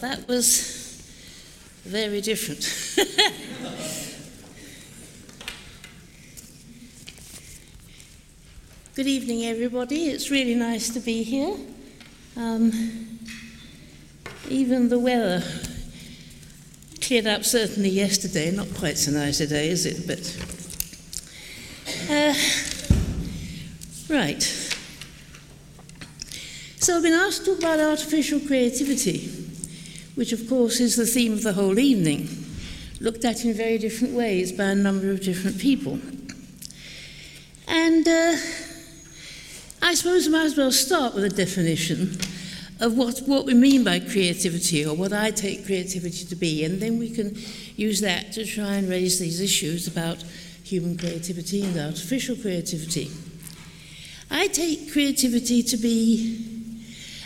That 0.00 0.26
was 0.28 1.02
very 1.84 2.20
different. 2.20 2.60
Good 8.94 9.06
evening, 9.06 9.44
everybody. 9.44 10.08
It's 10.08 10.30
really 10.30 10.54
nice 10.54 10.88
to 10.90 11.00
be 11.00 11.22
here. 11.22 11.54
Um, 12.36 13.18
even 14.48 14.88
the 14.88 14.98
weather 14.98 15.42
cleared 17.00 17.26
up 17.26 17.44
certainly 17.44 17.90
yesterday. 17.90 18.50
Not 18.50 18.72
quite 18.74 18.98
so 18.98 19.12
nice 19.12 19.38
today, 19.38 19.68
is 19.68 19.86
it? 19.86 20.06
But 20.06 20.18
uh, 22.10 22.34
right. 24.12 24.42
So 26.80 26.96
I've 26.96 27.02
been 27.02 27.12
asked 27.12 27.44
to 27.44 27.52
talk 27.52 27.58
about 27.58 27.80
artificial 27.80 28.40
creativity, 28.40 29.30
which 30.18 30.32
of 30.32 30.48
course 30.48 30.80
is 30.80 30.96
the 30.96 31.06
theme 31.06 31.32
of 31.32 31.44
the 31.44 31.52
whole 31.52 31.78
evening, 31.78 32.28
looked 32.98 33.24
at 33.24 33.44
in 33.44 33.54
very 33.54 33.78
different 33.78 34.12
ways 34.14 34.50
by 34.50 34.64
a 34.64 34.74
number 34.74 35.12
of 35.12 35.20
different 35.22 35.56
people. 35.60 35.96
And 37.68 38.08
uh, 38.08 38.36
I 39.80 39.94
suppose 39.94 40.26
I 40.26 40.30
might 40.30 40.46
as 40.46 40.56
well 40.56 40.72
start 40.72 41.14
with 41.14 41.22
a 41.22 41.28
definition 41.28 42.18
of 42.80 42.96
what, 42.96 43.20
what 43.26 43.46
we 43.46 43.54
mean 43.54 43.84
by 43.84 44.00
creativity 44.00 44.84
or 44.84 44.96
what 44.96 45.12
I 45.12 45.30
take 45.30 45.64
creativity 45.64 46.24
to 46.24 46.34
be, 46.34 46.64
and 46.64 46.82
then 46.82 46.98
we 46.98 47.10
can 47.10 47.38
use 47.76 48.00
that 48.00 48.32
to 48.32 48.44
try 48.44 48.74
and 48.74 48.90
raise 48.90 49.20
these 49.20 49.40
issues 49.40 49.86
about 49.86 50.24
human 50.64 50.98
creativity 50.98 51.62
and 51.62 51.78
artificial 51.78 52.34
creativity. 52.34 53.08
I 54.32 54.48
take 54.48 54.90
creativity 54.90 55.62
to 55.62 55.76
be 55.76 56.57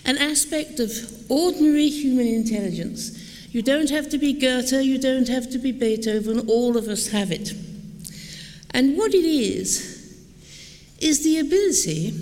an 0.04 0.18
aspect 0.18 0.80
of 0.80 0.90
ordinary 1.30 1.88
human 1.88 2.26
intelligence. 2.26 3.18
You 3.52 3.62
don't 3.62 3.90
have 3.90 4.08
to 4.10 4.18
be 4.18 4.32
Goethe, 4.32 4.72
you 4.72 4.98
don't 4.98 5.28
have 5.28 5.50
to 5.50 5.58
be 5.58 5.72
Beethoven, 5.72 6.48
all 6.48 6.76
of 6.76 6.88
us 6.88 7.08
have 7.08 7.30
it. 7.30 7.52
And 8.70 8.96
what 8.96 9.12
it 9.12 9.24
is, 9.24 9.92
is 11.00 11.24
the 11.24 11.40
ability 11.40 12.14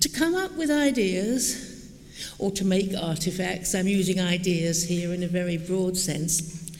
to 0.00 0.08
come 0.08 0.34
up 0.34 0.52
with 0.52 0.70
ideas 0.70 1.92
or 2.38 2.50
to 2.52 2.64
make 2.64 2.92
artifacts. 2.96 3.74
I'm 3.74 3.88
using 3.88 4.20
ideas 4.20 4.84
here 4.84 5.12
in 5.12 5.22
a 5.22 5.28
very 5.28 5.58
broad 5.58 5.96
sense. 5.96 6.70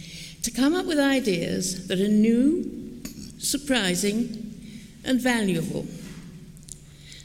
To 0.42 0.50
come 0.50 0.74
up 0.74 0.86
with 0.86 0.98
ideas 0.98 1.88
that 1.88 2.00
are 2.00 2.08
new, 2.08 3.02
surprising, 3.38 4.54
and 5.04 5.20
valuable. 5.20 5.86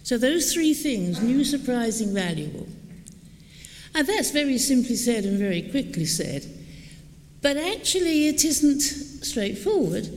So, 0.04 0.18
those 0.18 0.54
three 0.54 0.74
things 0.74 1.22
new, 1.22 1.44
surprising, 1.44 2.14
valuable 2.14 2.68
and 4.00 4.08
that's 4.08 4.32
very 4.32 4.58
simply 4.58 4.96
said 4.96 5.26
and 5.26 5.38
very 5.38 5.62
quickly 5.62 6.06
said. 6.06 6.46
But 7.42 7.58
actually, 7.58 8.30
it 8.30 8.46
isn't 8.46 8.80
straightforward 8.80 10.08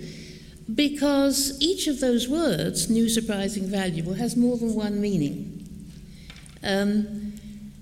because 0.72 1.60
each 1.60 1.88
of 1.88 1.98
those 1.98 2.28
words, 2.28 2.88
new, 2.88 3.08
surprising, 3.08 3.66
valuable, 3.66 4.14
has 4.14 4.36
more 4.36 4.56
than 4.56 4.76
one 4.76 5.00
meaning. 5.00 5.66
Um, 6.62 7.32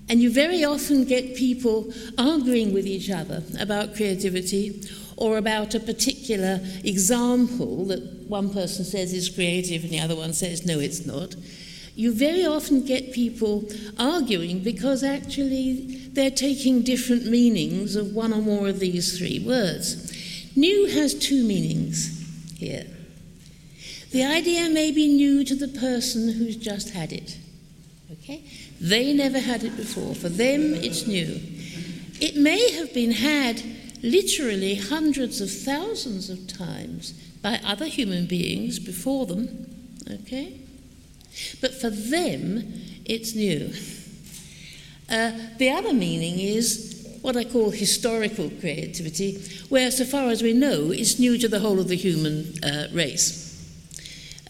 and 0.09 0.19
you 0.19 0.31
very 0.31 0.63
often 0.63 1.05
get 1.05 1.35
people 1.35 1.93
arguing 2.17 2.73
with 2.73 2.87
each 2.87 3.11
other 3.11 3.43
about 3.59 3.95
creativity 3.95 4.81
or 5.17 5.37
about 5.37 5.75
a 5.75 5.79
particular 5.79 6.59
example 6.83 7.85
that 7.85 8.01
one 8.27 8.51
person 8.51 8.83
says 8.85 9.13
is 9.13 9.29
creative 9.29 9.83
and 9.83 9.91
the 9.91 9.99
other 9.99 10.15
one 10.15 10.33
says, 10.33 10.65
no, 10.65 10.79
it's 10.79 11.05
not 11.05 11.35
you 11.95 12.13
very 12.13 12.45
often 12.45 12.85
get 12.85 13.13
people 13.13 13.65
arguing 13.97 14.59
because 14.59 15.03
actually 15.03 16.09
they're 16.13 16.31
taking 16.31 16.83
different 16.83 17.25
meanings 17.25 17.95
of 17.95 18.13
one 18.13 18.33
or 18.33 18.41
more 18.41 18.67
of 18.67 18.79
these 18.79 19.17
three 19.17 19.39
words. 19.39 20.11
New 20.55 20.87
has 20.87 21.13
two 21.13 21.43
meanings 21.43 22.17
here. 22.57 22.85
The 24.11 24.23
idea 24.25 24.69
may 24.69 24.91
be 24.91 25.07
new 25.07 25.43
to 25.45 25.55
the 25.55 25.69
person 25.69 26.33
who's 26.33 26.57
just 26.57 26.89
had 26.89 27.13
it. 27.13 27.37
Okay? 28.11 28.43
They 28.79 29.13
never 29.13 29.39
had 29.39 29.63
it 29.63 29.77
before. 29.77 30.15
For 30.15 30.27
them, 30.29 30.73
it's 30.73 31.07
new. 31.07 31.39
It 32.19 32.35
may 32.35 32.71
have 32.73 32.93
been 32.93 33.11
had 33.11 33.63
literally 34.03 34.75
hundreds 34.75 35.39
of 35.39 35.49
thousands 35.49 36.29
of 36.29 36.47
times 36.47 37.11
by 37.41 37.59
other 37.63 37.85
human 37.85 38.25
beings 38.25 38.79
before 38.79 39.25
them. 39.25 39.67
Okay? 40.09 40.60
But 41.59 41.73
for 41.73 41.89
them, 41.89 42.73
it's 43.05 43.35
new. 43.35 43.73
Uh, 45.09 45.31
the 45.57 45.69
other 45.69 45.93
meaning 45.93 46.39
is 46.39 47.19
what 47.21 47.37
I 47.37 47.43
call 47.43 47.69
historical 47.69 48.49
creativity, 48.49 49.41
where, 49.69 49.91
so 49.91 50.05
far 50.05 50.29
as 50.29 50.41
we 50.41 50.53
know, 50.53 50.91
it's 50.91 51.19
new 51.19 51.37
to 51.37 51.47
the 51.47 51.59
whole 51.59 51.79
of 51.79 51.87
the 51.87 51.95
human 51.95 52.53
uh, 52.63 52.87
race. 52.93 53.47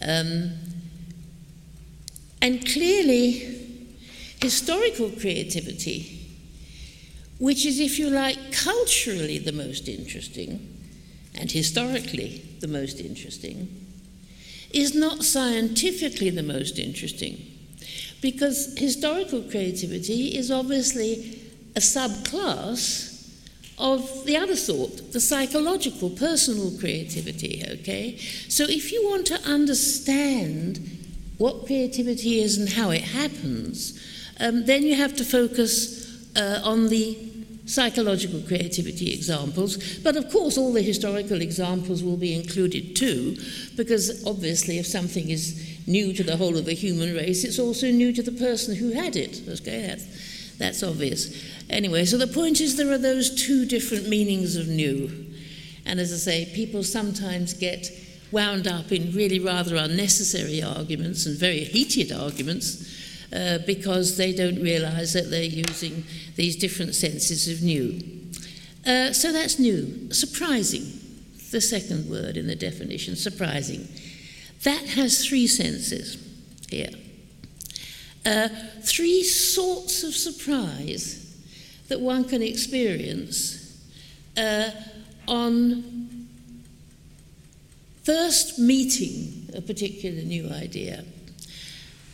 Um, 0.00 0.52
and 2.40 2.66
clearly, 2.66 3.58
historical 4.40 5.10
creativity, 5.10 6.18
which 7.38 7.66
is, 7.66 7.78
if 7.78 7.98
you 7.98 8.08
like, 8.10 8.52
culturally 8.52 9.38
the 9.38 9.52
most 9.52 9.88
interesting, 9.88 10.68
and 11.34 11.50
historically 11.50 12.42
the 12.60 12.68
most 12.68 13.00
interesting, 13.00 13.81
is 14.72 14.94
not 14.94 15.24
scientifically 15.24 16.30
the 16.30 16.42
most 16.42 16.78
interesting. 16.78 17.38
Because 18.20 18.76
historical 18.78 19.42
creativity 19.42 20.36
is 20.36 20.50
obviously 20.50 21.40
a 21.74 21.80
subclass 21.80 23.12
of 23.78 24.24
the 24.26 24.36
other 24.36 24.56
sort, 24.56 25.12
the 25.12 25.20
psychological, 25.20 26.10
personal 26.10 26.70
creativity, 26.78 27.64
okay? 27.68 28.16
So 28.48 28.64
if 28.64 28.92
you 28.92 29.08
want 29.08 29.26
to 29.26 29.40
understand 29.42 30.78
what 31.38 31.66
creativity 31.66 32.40
is 32.40 32.58
and 32.58 32.68
how 32.68 32.90
it 32.90 33.02
happens, 33.02 34.00
um, 34.38 34.66
then 34.66 34.84
you 34.84 34.94
have 34.94 35.16
to 35.16 35.24
focus 35.24 36.30
uh, 36.36 36.60
on 36.62 36.88
the 36.88 37.31
psychological 37.64 38.40
creativity 38.42 39.12
examples. 39.12 39.98
But 39.98 40.16
of 40.16 40.30
course, 40.30 40.58
all 40.58 40.72
the 40.72 40.82
historical 40.82 41.40
examples 41.40 42.02
will 42.02 42.16
be 42.16 42.34
included 42.34 42.96
too, 42.96 43.36
because 43.76 44.24
obviously, 44.26 44.78
if 44.78 44.86
something 44.86 45.30
is 45.30 45.80
new 45.86 46.12
to 46.12 46.22
the 46.22 46.36
whole 46.36 46.56
of 46.56 46.64
the 46.64 46.74
human 46.74 47.14
race, 47.14 47.44
it's 47.44 47.58
also 47.58 47.90
new 47.90 48.12
to 48.12 48.22
the 48.22 48.32
person 48.32 48.76
who 48.76 48.92
had 48.92 49.16
it. 49.16 49.42
Okay, 49.48 49.86
that's, 49.86 50.58
that's 50.58 50.82
obvious. 50.82 51.44
Anyway, 51.70 52.04
so 52.04 52.18
the 52.18 52.26
point 52.26 52.60
is 52.60 52.76
there 52.76 52.92
are 52.92 52.98
those 52.98 53.46
two 53.46 53.64
different 53.64 54.08
meanings 54.08 54.56
of 54.56 54.68
new. 54.68 55.10
And 55.84 55.98
as 55.98 56.12
I 56.12 56.16
say, 56.16 56.52
people 56.54 56.82
sometimes 56.82 57.54
get 57.54 57.90
wound 58.30 58.66
up 58.66 58.92
in 58.92 59.12
really 59.12 59.38
rather 59.38 59.76
unnecessary 59.76 60.62
arguments 60.62 61.26
and 61.26 61.38
very 61.38 61.64
heated 61.64 62.12
arguments 62.12 63.01
uh, 63.32 63.58
because 63.66 64.16
they 64.16 64.32
don't 64.32 64.62
realize 64.62 65.12
that 65.12 65.30
they're 65.30 65.42
using 65.42 66.04
these 66.36 66.56
different 66.56 66.94
senses 66.94 67.48
of 67.48 67.62
new. 67.62 68.00
Uh, 68.86 69.12
so 69.12 69.32
that's 69.32 69.58
new. 69.58 70.12
Surprising, 70.12 70.84
the 71.50 71.60
second 71.60 72.10
word 72.10 72.36
in 72.36 72.46
the 72.46 72.56
definition, 72.56 73.16
surprising. 73.16 73.88
That 74.64 74.84
has 74.90 75.26
three 75.26 75.46
senses 75.46 76.18
here. 76.70 76.90
Uh, 78.24 78.48
three 78.82 79.24
sorts 79.24 80.04
of 80.04 80.14
surprise 80.14 81.36
that 81.88 82.00
one 82.00 82.24
can 82.24 82.42
experience 82.42 83.82
uh, 84.36 84.70
on 85.26 86.28
first 88.04 88.58
meeting 88.58 89.48
a 89.54 89.60
particular 89.60 90.22
new 90.22 90.48
idea. 90.50 91.04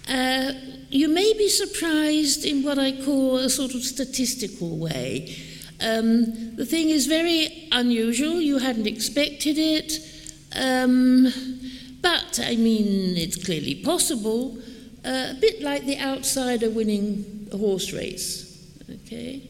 Uh, 0.09 0.53
you 0.91 1.09
may 1.09 1.35
be 1.35 1.49
surprised 1.49 2.45
in 2.45 2.63
what 2.63 2.79
I 2.79 2.93
call 2.93 3.37
a 3.37 3.51
sort 3.51 3.75
of 3.75 3.83
statistical 3.83 4.79
way. 4.79 5.37
Um, 5.81 6.57
the 6.57 6.65
thing 6.65 6.89
is 6.89 7.07
very 7.07 7.69
unusual, 7.73 8.41
you 8.41 8.59
hadn't 8.59 8.87
expected 8.87 9.59
it, 9.59 10.01
um, 10.57 11.33
but 12.01 12.41
I 12.43 12.57
mean, 12.57 13.17
it's 13.17 13.45
clearly 13.45 13.77
possible, 13.77 14.59
uh, 15.05 15.29
a 15.31 15.37
bit 15.41 15.63
like 15.63 15.85
the 15.85 15.99
outsider 16.01 16.71
winning 16.71 17.49
a 17.53 17.59
horse 17.59 17.93
race. 17.93 18.67
Okay? 18.91 19.49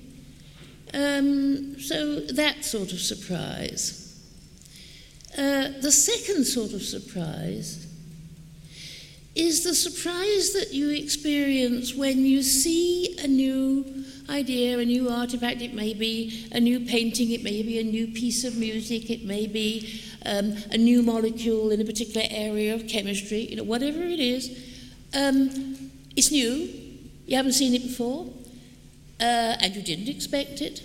Um, 0.92 1.78
so 1.80 2.20
that 2.20 2.64
sort 2.64 2.92
of 2.92 3.00
surprise. 3.00 4.04
Uh, 5.36 5.68
the 5.80 5.92
second 5.92 6.44
sort 6.44 6.72
of 6.72 6.82
surprise 6.82 7.87
is 9.38 9.62
the 9.62 9.74
surprise 9.74 10.52
that 10.52 10.74
you 10.74 10.90
experience 10.90 11.94
when 11.94 12.26
you 12.26 12.42
see 12.42 13.16
a 13.22 13.28
new 13.28 14.04
idea, 14.28 14.78
a 14.78 14.84
new 14.84 15.08
artifact. 15.08 15.62
It 15.62 15.74
may 15.74 15.94
be 15.94 16.48
a 16.52 16.60
new 16.60 16.80
painting, 16.80 17.30
it 17.30 17.42
may 17.44 17.62
be 17.62 17.78
a 17.78 17.84
new 17.84 18.08
piece 18.08 18.44
of 18.44 18.56
music, 18.56 19.10
it 19.10 19.24
may 19.24 19.46
be 19.46 20.02
um, 20.26 20.56
a 20.72 20.76
new 20.76 21.02
molecule 21.02 21.70
in 21.70 21.80
a 21.80 21.84
particular 21.84 22.26
area 22.30 22.74
of 22.74 22.88
chemistry, 22.88 23.42
you 23.42 23.56
know, 23.56 23.62
whatever 23.62 24.02
it 24.02 24.18
is. 24.18 24.50
Um, 25.14 25.90
it's 26.16 26.32
new, 26.32 26.68
you 27.26 27.36
haven't 27.36 27.52
seen 27.52 27.74
it 27.74 27.82
before, 27.82 28.26
uh, 29.20 29.56
and 29.60 29.74
you 29.76 29.82
didn't 29.82 30.08
expect 30.08 30.60
it. 30.60 30.82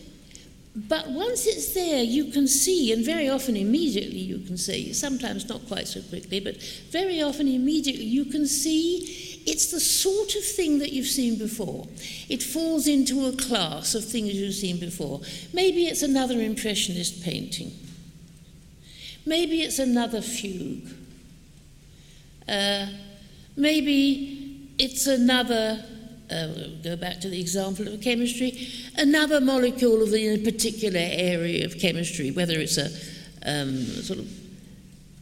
But 0.75 1.09
once 1.09 1.45
it's 1.45 1.73
there, 1.73 2.01
you 2.01 2.31
can 2.31 2.47
see, 2.47 2.91
and 2.91 3.05
very 3.05 3.29
often 3.29 3.55
immediately 3.55 4.17
you 4.17 4.39
can 4.39 4.57
see, 4.57 4.91
sometimes 4.91 5.47
not 5.47 5.67
quite 5.67 5.88
so 5.88 6.01
quickly, 6.01 6.39
but 6.39 6.59
very 6.89 7.21
often 7.21 7.47
immediately 7.47 8.05
you 8.05 8.25
can 8.25 8.47
see 8.47 9.41
it's 9.45 9.71
the 9.71 9.79
sort 9.79 10.36
of 10.36 10.43
thing 10.43 10.79
that 10.79 10.91
you've 10.91 11.05
seen 11.05 11.38
before. 11.38 11.88
It 12.27 12.41
falls 12.41 12.88
into 12.88 13.27
a 13.27 13.33
class 13.33 13.93
of 13.93 14.03
things 14.03 14.33
you've 14.33 14.55
seen 14.55 14.79
before. 14.79 15.21
Maybe 15.53 15.86
it's 15.86 16.01
another 16.01 16.41
Impressionist 16.41 17.23
painting. 17.23 17.71
Maybe 19.25 19.62
it's 19.62 19.79
another 19.79 20.21
fugue. 20.21 20.88
Uh, 22.47 22.88
maybe 23.55 24.69
it's 24.79 25.07
another 25.07 25.86
uh, 26.31 26.47
go 26.83 26.95
back 26.95 27.19
to 27.21 27.29
the 27.29 27.39
example 27.39 27.88
of 27.88 28.01
chemistry, 28.01 28.67
another 28.97 29.39
molecule 29.41 30.01
of 30.01 30.12
the, 30.12 30.27
in 30.27 30.39
a 30.39 30.43
particular 30.43 30.99
area 31.01 31.65
of 31.65 31.79
chemistry, 31.79 32.31
whether 32.31 32.59
it's 32.59 32.77
a 32.77 32.89
um, 33.45 33.77
sort 33.83 34.19
of 34.19 34.27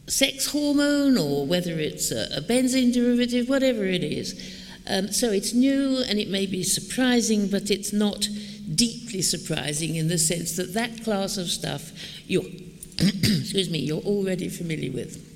sex 0.06 0.46
hormone 0.46 1.16
or 1.16 1.46
whether 1.46 1.78
it's 1.78 2.10
a, 2.10 2.36
a 2.36 2.40
benzene 2.40 2.92
derivative, 2.92 3.48
whatever 3.48 3.84
it 3.84 4.04
is. 4.04 4.58
Um, 4.88 5.08
so 5.08 5.30
it's 5.30 5.52
new 5.52 6.02
and 6.08 6.18
it 6.18 6.28
may 6.28 6.46
be 6.46 6.62
surprising, 6.62 7.48
but 7.48 7.70
it's 7.70 7.92
not 7.92 8.28
deeply 8.74 9.22
surprising 9.22 9.96
in 9.96 10.08
the 10.08 10.18
sense 10.18 10.56
that 10.56 10.74
that 10.74 11.04
class 11.04 11.36
of 11.36 11.48
stuff 11.48 11.92
you're, 12.26 12.42
excuse 12.98 13.70
me, 13.70 13.78
you're 13.78 14.00
already 14.00 14.48
familiar 14.48 14.92
with. 14.92 15.28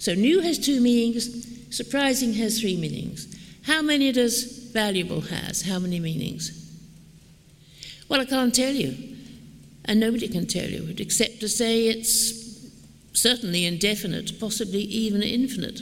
So 0.00 0.14
new 0.14 0.40
has 0.40 0.58
two 0.58 0.80
meanings, 0.80 1.74
surprising 1.74 2.32
has 2.34 2.60
three 2.60 2.76
meanings. 2.76 3.34
How 3.64 3.82
many 3.82 4.12
does 4.12 4.57
valuable 4.84 5.22
has? 5.22 5.62
How 5.62 5.80
many 5.80 5.98
meanings? 5.98 6.44
Well, 8.08 8.20
I 8.20 8.24
can't 8.24 8.54
tell 8.54 8.72
you. 8.72 8.92
And 9.86 9.98
nobody 9.98 10.28
can 10.28 10.46
tell 10.46 10.70
you 10.70 10.94
except 10.98 11.40
to 11.40 11.48
say 11.48 11.88
it's 11.88 12.12
certainly 13.12 13.64
indefinite, 13.64 14.38
possibly 14.38 14.82
even 14.82 15.22
infinite. 15.22 15.80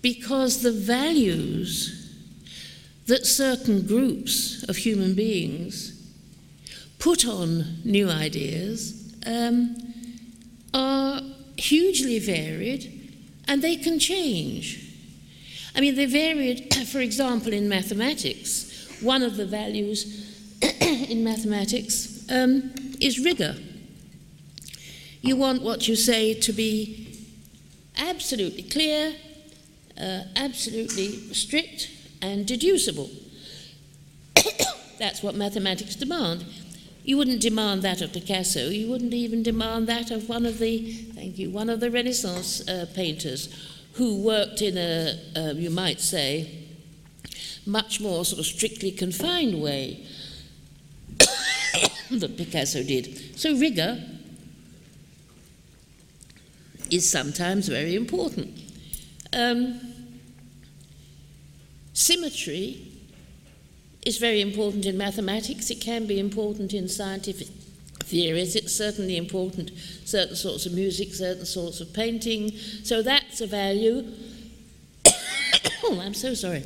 Because 0.00 0.62
the 0.62 0.72
values 0.72 1.70
that 3.08 3.26
certain 3.26 3.86
groups 3.86 4.62
of 4.70 4.76
human 4.78 5.14
beings 5.14 5.74
put 6.98 7.26
on 7.26 7.82
new 7.84 8.08
ideas 8.08 8.78
um, 9.26 9.76
are 10.72 11.20
hugely 11.58 12.18
varied 12.20 12.82
and 13.48 13.60
they 13.60 13.76
can 13.76 13.98
change. 13.98 14.79
I 15.80 15.82
mean, 15.82 15.94
they 15.94 16.04
varied, 16.04 16.74
for 16.92 17.00
example, 17.00 17.54
in 17.54 17.66
mathematics. 17.66 18.98
One 19.00 19.22
of 19.22 19.38
the 19.38 19.46
values 19.46 20.28
in 20.82 21.24
mathematics 21.24 22.26
um, 22.30 22.70
is 23.00 23.18
rigor. 23.18 23.56
You 25.22 25.36
want 25.36 25.62
what 25.62 25.88
you 25.88 25.96
say 25.96 26.34
to 26.34 26.52
be 26.52 27.16
absolutely 27.96 28.64
clear, 28.64 29.14
uh, 29.98 30.24
absolutely 30.36 31.32
strict, 31.32 31.90
and 32.20 32.46
deducible. 32.46 33.08
That's 34.98 35.22
what 35.22 35.34
mathematics 35.34 35.96
demand. 35.96 36.44
You 37.04 37.16
wouldn't 37.16 37.40
demand 37.40 37.80
that 37.84 38.02
of 38.02 38.12
Picasso. 38.12 38.68
You 38.68 38.90
wouldn't 38.90 39.14
even 39.14 39.42
demand 39.42 39.86
that 39.86 40.10
of 40.10 40.28
one 40.28 40.44
of 40.44 40.58
the, 40.58 40.92
thank 41.14 41.38
you, 41.38 41.48
one 41.48 41.70
of 41.70 41.80
the 41.80 41.90
Renaissance 41.90 42.68
uh, 42.68 42.84
painters 42.94 43.48
who 43.94 44.22
worked 44.22 44.62
in 44.62 44.78
a, 44.78 45.18
um, 45.36 45.58
you 45.58 45.70
might 45.70 46.00
say, 46.00 46.60
much 47.66 48.00
more 48.00 48.24
sort 48.24 48.40
of 48.40 48.46
strictly 48.46 48.90
confined 48.90 49.60
way 49.60 50.06
that 52.10 52.36
Picasso 52.36 52.82
did. 52.82 53.38
So 53.38 53.56
rigor 53.56 54.02
is 56.90 57.08
sometimes 57.08 57.68
very 57.68 57.94
important. 57.94 58.58
Um, 59.32 59.80
symmetry 61.92 62.90
is 64.04 64.18
very 64.18 64.40
important 64.40 64.86
in 64.86 64.96
mathematics. 64.96 65.70
It 65.70 65.80
can 65.80 66.06
be 66.06 66.18
important 66.18 66.72
in 66.72 66.88
scientific 66.88 67.48
theories. 68.00 68.56
It's 68.56 68.74
certainly 68.74 69.16
important, 69.16 69.70
certain 70.04 70.36
sorts 70.36 70.66
of 70.66 70.72
music, 70.72 71.14
certain 71.14 71.46
sorts 71.46 71.80
of 71.80 71.92
painting. 71.92 72.56
So 72.82 73.02
that's 73.02 73.40
a 73.40 73.46
value. 73.46 74.04
oh, 75.84 76.00
I'm 76.00 76.14
so 76.14 76.34
sorry. 76.34 76.64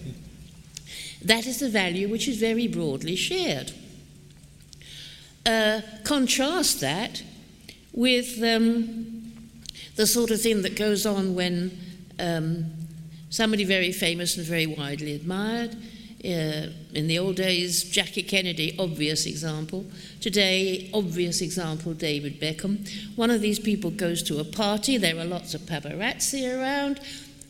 That 1.23 1.47
is 1.47 1.63
a 1.63 1.69
value 1.69 2.09
which 2.09 2.29
is 2.29 2.39
very 2.39 2.69
broadly 2.69 3.17
shared. 3.17 3.73
Uh, 5.47 5.81
contrast 6.05 6.81
that 6.81 7.23
with 7.93 8.43
um, 8.43 9.33
the 9.97 10.07
sort 10.07 10.31
of 10.31 10.41
thing 10.41 10.63
that 10.63 10.77
goes 10.77 11.07
on 11.07 11.35
when 11.35 11.79
um, 12.19 12.67
somebody 13.31 13.65
very 13.65 13.93
famous 13.93 14.37
and 14.37 14.47
very 14.47 14.67
widely 14.67 15.15
admired, 15.15 15.77
uh, 16.25 16.71
in 16.95 17.07
the 17.07 17.19
old 17.19 17.37
days, 17.37 17.85
Jackie 17.85 18.23
Kennedy, 18.23 18.75
obvious 18.79 19.27
example. 19.27 19.85
Today, 20.21 20.91
obvious 20.95 21.43
example, 21.43 21.93
David 21.93 22.41
Beckham. 22.41 22.89
One 23.17 23.31
of 23.31 23.43
these 23.43 23.59
people 23.59 23.91
goes 23.91 24.23
to 24.25 24.39
a 24.39 24.45
party, 24.45 24.97
there 24.97 25.19
are 25.19 25.25
lots 25.25 25.55
of 25.55 25.63
paparazzi 25.63 26.49
around. 26.59 27.01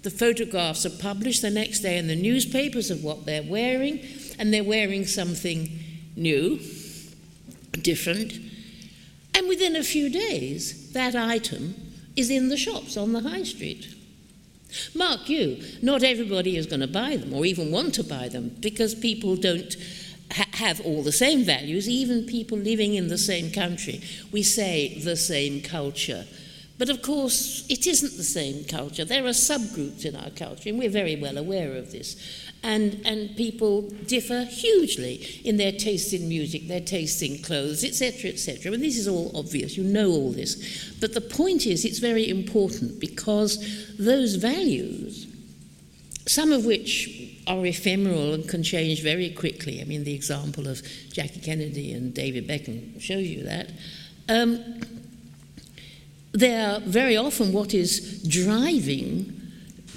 The 0.03 0.11
photographs 0.11 0.85
are 0.85 0.91
published 0.91 1.41
the 1.41 1.51
next 1.51 1.81
day 1.81 1.99
in 1.99 2.09
the 2.09 2.17
newspapers 2.17 2.91
of 2.91 3.05
what 3.05 3.25
they're 3.25 3.43
wearing, 3.43 4.01
and 4.39 4.53
they're 4.53 4.65
wearing 4.65 5.07
something 5.07 5.71
new, 6.17 6.59
different. 7.73 8.35
And 9.35 9.49
within 9.49 9.77
a 9.77 9.85
few 9.85 10.11
days, 10.11 10.93
that 10.93 11.15
item 11.15 11.75
is 12.17 12.31
in 12.31 12.49
the 12.49 12.57
shops 12.57 12.97
on 12.97 13.13
the 13.13 13.21
high 13.21 13.45
street. 13.45 13.95
Mark 14.95 15.29
you, 15.29 15.63
not 15.83 16.03
everybody 16.03 16.57
is 16.57 16.67
going 16.67 16.81
to 16.81 16.87
buy 16.87 17.17
them 17.17 17.33
or 17.33 17.45
even 17.45 17.71
want 17.71 17.95
to 17.95 18.05
buy 18.05 18.29
them 18.29 18.57
because 18.61 18.95
people 18.95 19.37
don't 19.37 19.77
ha- 20.33 20.47
have 20.53 20.81
all 20.81 21.03
the 21.03 21.13
same 21.13 21.45
values, 21.45 21.89
even 21.89 22.27
people 22.27 22.59
living 22.59 22.95
in 22.95 23.09
the 23.09 23.19
same 23.19 23.51
country. 23.51 24.03
We 24.33 24.43
say 24.43 24.99
the 24.99 25.17
same 25.17 25.63
culture. 25.63 26.25
But 26.77 26.91
of 26.91 27.03
course, 27.03 27.65
it 27.69 27.87
isn't 27.87 28.17
the 28.17 28.25
same 28.25 28.65
culture. 28.65 29.05
There 29.05 29.25
are 29.25 29.31
subgroups 29.31 30.05
in 30.05 30.17
our 30.17 30.31
culture, 30.31 30.71
and 30.71 30.79
we're 30.79 30.91
very 30.91 31.15
well 31.17 31.39
aware 31.39 31.77
of 31.77 31.93
this. 31.93 32.17
And, 32.65 33.03
and 33.05 33.37
people 33.37 33.83
differ 34.07 34.45
hugely 34.45 35.41
in 35.45 35.59
their 35.59 35.71
taste 35.71 36.15
in 36.15 36.29
music, 36.29 36.67
their 36.67 36.81
taste 36.81 37.23
in 37.23 37.43
clothes, 37.43 37.85
etc., 37.85 38.31
etc. 38.31 38.73
And 38.73 38.83
this 38.83 38.97
is 38.97 39.07
all 39.07 39.31
obvious, 39.37 39.77
you 39.77 39.85
know 39.85 40.11
all 40.11 40.33
this. 40.33 40.95
But 40.99 41.13
the 41.13 41.21
point 41.21 41.67
is, 41.67 41.85
it's 41.85 41.99
very 41.99 42.29
important 42.29 42.99
because 42.99 43.59
those 43.99 44.37
values, 44.37 45.27
some 46.27 46.53
of 46.53 46.65
which 46.65 47.37
are 47.47 47.67
ephemeral 47.67 48.33
and 48.33 48.49
can 48.49 48.63
change 48.63 49.03
very 49.03 49.29
quickly, 49.29 49.83
I 49.83 49.85
mean, 49.85 50.05
the 50.05 50.15
example 50.15 50.67
of 50.67 50.83
Jackie 51.13 51.41
Kennedy 51.41 51.93
and 51.93 52.15
David 52.15 52.49
Beckham 52.49 52.99
shows 52.99 53.27
you 53.27 53.45
that. 53.45 53.71
Um, 54.29 54.81
they're 56.33 56.81
very 56.81 57.17
often 57.17 57.53
what 57.53 57.75
is 57.75 58.23
driving 58.23 59.41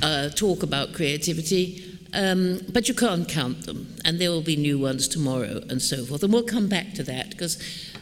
uh, 0.02 0.30
talk 0.30 0.64
about 0.64 0.94
creativity, 0.94 1.87
um, 2.14 2.62
but 2.72 2.88
you 2.88 2.94
can't 2.94 3.28
count 3.28 3.66
them, 3.66 3.96
and 4.06 4.20
there 4.20 4.32
will 4.32 4.42
be 4.42 4.56
new 4.56 4.80
ones 4.80 5.08
tomorrow 5.08 5.62
and 5.70 5.82
so 5.82 6.06
forth. 6.06 6.24
And 6.24 6.32
we'll 6.32 6.44
come 6.44 6.68
back 6.68 6.94
to 6.94 7.04
that 7.04 7.32
because 7.32 7.58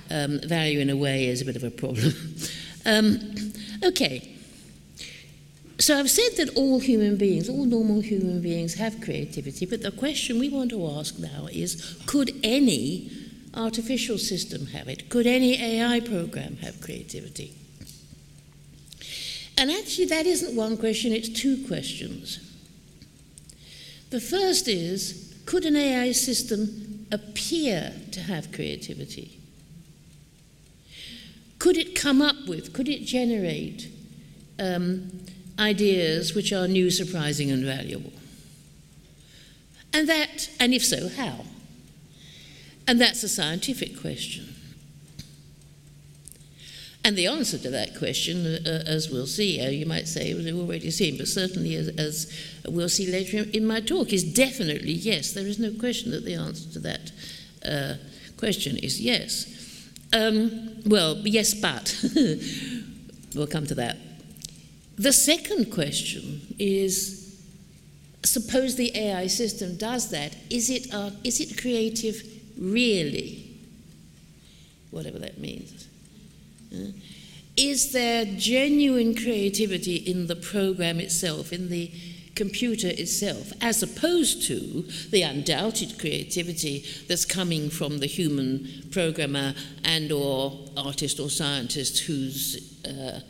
um, 0.10 0.39
value, 0.44 0.80
in 0.80 0.89
a 0.89 0.96
way, 0.96 1.28
is 1.28 1.41
a 1.41 1.46
bit 1.46 1.56
of 1.56 1.63
a 1.63 1.72
problem. 1.72 2.13
um, 2.86 3.20
okay. 3.84 4.32
So 5.78 6.00
I've 6.00 6.10
said 6.10 6.38
that 6.38 6.56
all 6.56 6.80
human 6.80 7.18
beings, 7.18 7.50
all 7.50 7.65
normal 7.65 8.00
human 8.00 8.41
beings, 8.41 8.76
have 8.76 9.02
creativity, 9.02 9.65
but 9.65 9.82
the 9.82 9.91
question 9.91 10.39
we 10.39 10.48
want 10.48 10.70
to 10.70 10.88
ask 10.88 11.20
now 11.20 11.48
is 11.52 12.02
could 12.06 12.34
any 12.44 13.12
artificial 13.54 14.18
system 14.18 14.68
have 14.68 14.88
it? 14.88 15.10
Could 15.10 15.28
any 15.28 15.62
AI 15.62 16.00
program 16.00 16.58
have 16.58 16.80
creativity? 16.80 17.56
And 19.58 19.72
actually, 19.72 20.06
that 20.06 20.26
isn't 20.26 20.56
one 20.56 20.78
question, 20.78 21.13
it's 21.13 21.30
two 21.30 21.65
questions. 21.68 22.39
The 24.15 24.21
first 24.21 24.69
is 24.69 25.36
could 25.45 25.65
an 25.65 25.75
AI 25.75 26.13
system 26.13 27.06
appear 27.12 27.91
to 28.12 28.21
have 28.21 28.49
creativity? 28.54 29.41
Could 31.60 31.75
it 31.75 31.95
come 31.95 32.21
up 32.21 32.47
with, 32.47 32.71
could 32.71 32.88
it 32.88 33.04
generate 33.04 33.89
um, 34.58 35.12
ideas 35.60 36.34
which 36.34 36.54
are 36.54 36.65
new, 36.65 36.89
surprising, 36.91 37.51
and 37.51 37.65
valuable? 37.65 38.13
And 39.91 40.08
that, 40.08 40.49
and 40.62 40.73
if 40.73 40.86
so, 40.86 41.10
how? 41.10 41.43
And 42.88 43.01
that's 43.01 43.21
a 43.21 43.28
scientific 43.28 43.99
question. 43.99 44.44
And 47.06 47.15
the 47.15 47.28
answer 47.28 47.60
to 47.60 47.70
that 47.70 47.96
question, 48.00 48.48
uh, 48.48 48.84
as 48.88 49.12
we'll 49.12 49.28
see, 49.28 49.62
uh, 49.62 49.70
you 49.70 49.86
might 49.86 50.08
say 50.08 50.34
we've 50.34 50.58
already 50.58 50.89
seen, 50.89 51.18
but 51.18 51.28
certainly 51.28 51.76
as, 51.76 51.89
as, 51.89 52.34
we'll 52.68 52.89
see 52.89 53.12
later 53.12 53.38
in, 53.38 53.52
in, 53.52 53.68
my 53.68 53.80
talk, 53.80 54.12
is 54.12 54.24
definitely 54.24 54.94
yes. 54.94 55.32
There 55.32 55.46
is 55.46 55.60
no 55.60 55.72
question 55.80 56.10
that 56.12 56.26
the 56.26 56.34
answer 56.34 56.68
to 56.74 56.80
that 56.80 57.12
uh, 57.63 57.94
question 58.38 58.78
is 58.78 59.00
yes. 59.00 59.88
Um, 60.13 60.82
well, 60.88 61.18
yes, 61.18 61.54
but 61.54 61.96
we'll 63.36 63.46
come 63.46 63.68
to 63.68 63.76
that. 63.76 63.98
The 64.96 65.13
second 65.13 65.72
question 65.72 66.56
is 66.58 67.39
suppose 68.24 68.78
the 68.78 68.98
AI 68.98 69.28
system 69.28 69.78
does 69.78 70.10
that, 70.10 70.36
is 70.50 70.72
it, 70.72 70.91
uh, 70.91 71.12
is 71.24 71.39
it 71.39 71.62
creative 71.62 72.24
really? 72.58 73.44
Whatever 74.89 75.20
that 75.20 75.38
means. 75.38 75.88
Is 77.57 77.93
there 77.93 78.25
genuine 78.25 79.15
creativity 79.15 79.95
in 79.95 80.27
the 80.27 80.35
program 80.35 80.99
itself, 80.99 81.53
in 81.53 81.69
the 81.69 81.91
computer 82.35 82.89
itself, 82.89 83.53
as 83.61 83.81
opposed 83.81 84.45
to 84.47 84.85
the 85.09 85.21
undoubted 85.21 85.97
creativity 85.97 86.83
that's 87.07 87.23
coming 87.23 87.69
from 87.69 87.99
the 87.99 88.07
human 88.07 88.67
programmer 88.91 89.53
and 89.85 90.11
or 90.11 90.59
artist 90.75 91.19
or 91.19 91.29
scientist 91.29 91.99
who's 91.99 92.83
uh, 92.85 93.21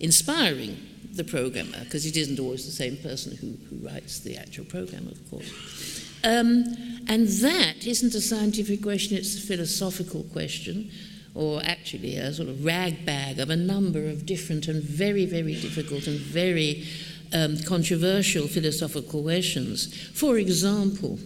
inspiring 0.00 0.78
the 1.12 1.24
programmer, 1.24 1.78
because 1.84 2.06
it 2.06 2.16
isn't 2.16 2.40
always 2.40 2.64
the 2.64 2.72
same 2.72 2.96
person 2.96 3.36
who, 3.36 3.54
who 3.68 3.86
writes 3.86 4.20
the 4.20 4.36
actual 4.36 4.64
program, 4.64 5.06
of 5.08 5.30
course. 5.30 6.02
Um, 6.24 6.64
and 7.06 7.28
that 7.28 7.86
isn't 7.86 8.14
a 8.14 8.20
scientific 8.20 8.82
question, 8.82 9.18
it's 9.18 9.36
a 9.36 9.46
philosophical 9.46 10.24
question 10.32 10.90
or 11.34 11.60
actually 11.64 12.16
a 12.16 12.32
sort 12.32 12.48
of 12.48 12.64
ragbag 12.64 13.38
of 13.38 13.50
a 13.50 13.56
number 13.56 14.06
of 14.06 14.24
different 14.24 14.68
and 14.68 14.82
very, 14.82 15.26
very 15.26 15.54
difficult 15.54 16.06
and 16.06 16.18
very 16.18 16.84
um, 17.32 17.58
controversial 17.66 18.46
philosophical 18.46 19.22
questions. 19.22 19.92
For 20.10 20.38
example, 20.38 21.18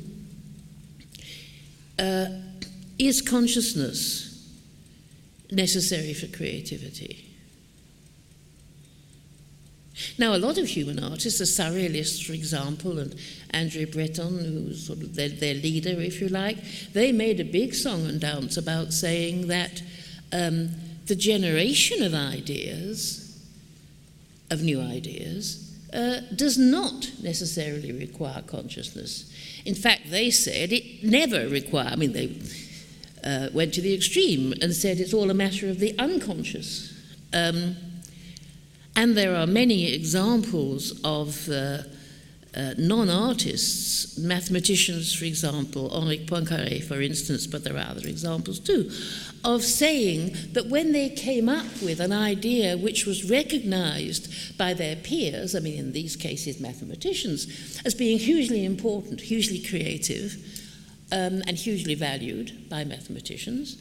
uh, 1.99 2.27
is 2.99 3.21
consciousness 3.21 4.25
necessary 5.51 6.15
for 6.15 6.27
creativity? 6.35 7.29
Now, 10.17 10.35
a 10.35 10.39
lot 10.39 10.59
of 10.59 10.69
human 10.69 11.03
artists, 11.03 11.39
the 11.39 11.45
surrealists, 11.45 12.25
for 12.25 12.33
example, 12.33 12.99
and 12.99 13.15
André 13.53 13.91
Breton, 13.93 14.39
who's 14.39 14.87
sort 14.87 15.01
of 15.01 15.17
their, 15.17 15.29
their 15.29 15.55
leader, 15.55 16.01
if 16.01 16.21
you 16.21 16.29
like, 16.29 16.59
they 16.93 17.11
made 17.11 17.41
a 17.41 17.45
big 17.45 17.75
song 17.75 18.07
and 18.07 18.21
dance 18.21 18.57
about 18.57 18.93
saying 18.93 19.49
that 19.49 19.83
um, 20.33 20.71
the 21.07 21.15
generation 21.15 22.03
of 22.03 22.15
ideas, 22.15 23.43
of 24.51 24.63
new 24.63 24.81
ideas, 24.81 25.65
uh, 25.93 26.21
does 26.35 26.59
not 26.59 27.11
necessarily 27.23 27.93
require 27.93 28.43
consciousness. 28.43 29.33
In 29.65 29.75
fact, 29.75 30.11
they 30.11 30.31
said 30.31 30.73
it 30.73 31.03
never 31.03 31.49
requires, 31.49 31.93
I 31.93 31.97
mean, 31.97 32.13
they 32.13 32.37
uh, 33.25 33.49
went 33.53 33.75
to 33.75 33.81
the 33.81 33.95
extreme 33.95 34.53
and 34.61 34.75
said 34.75 34.99
it's 34.99 35.15
all 35.15 35.31
a 35.31 35.35
matter 35.35 35.69
of 35.69 35.79
the 35.79 35.99
unconscious. 35.99 36.95
Um, 37.33 37.77
and 38.97 39.17
there 39.17 39.35
are 39.35 39.47
many 39.47 39.93
examples 39.95 41.01
of 41.05 41.49
uh, 41.49 41.79
uh, 42.57 42.75
non 42.79 43.11
artists, 43.11 44.19
mathematicians, 44.19 45.15
for 45.15 45.25
example, 45.25 45.91
Henri 45.91 46.19
Poincaré, 46.19 46.83
for 46.83 47.01
instance, 47.01 47.47
but 47.47 47.65
there 47.65 47.77
are 47.77 47.91
other 47.91 48.09
examples 48.09 48.59
too, 48.59 48.91
of 49.45 49.63
saying 49.63 50.35
that 50.53 50.67
when 50.67 50.93
they 50.93 51.11
came 51.11 51.49
up 51.49 51.67
with 51.83 52.01
an 52.01 52.13
idea 52.13 52.77
which 52.77 53.07
was 53.07 53.31
recognized 53.31 54.57
by 54.57 54.75
their 54.75 54.97
peers, 54.97 55.55
I 55.55 55.61
mean, 55.61 55.79
in 55.79 55.93
these 55.93 56.17
cases, 56.17 56.61
mathematicians, 56.61 57.81
as 57.85 57.95
being 57.95 58.19
hugely 58.19 58.65
important, 58.65 59.21
hugely 59.21 59.63
creative, 59.63 60.37
um, 61.13 61.43
and 61.47 61.57
hugely 61.57 61.95
valued 61.95 62.69
by 62.69 62.85
mathematicians, 62.85 63.81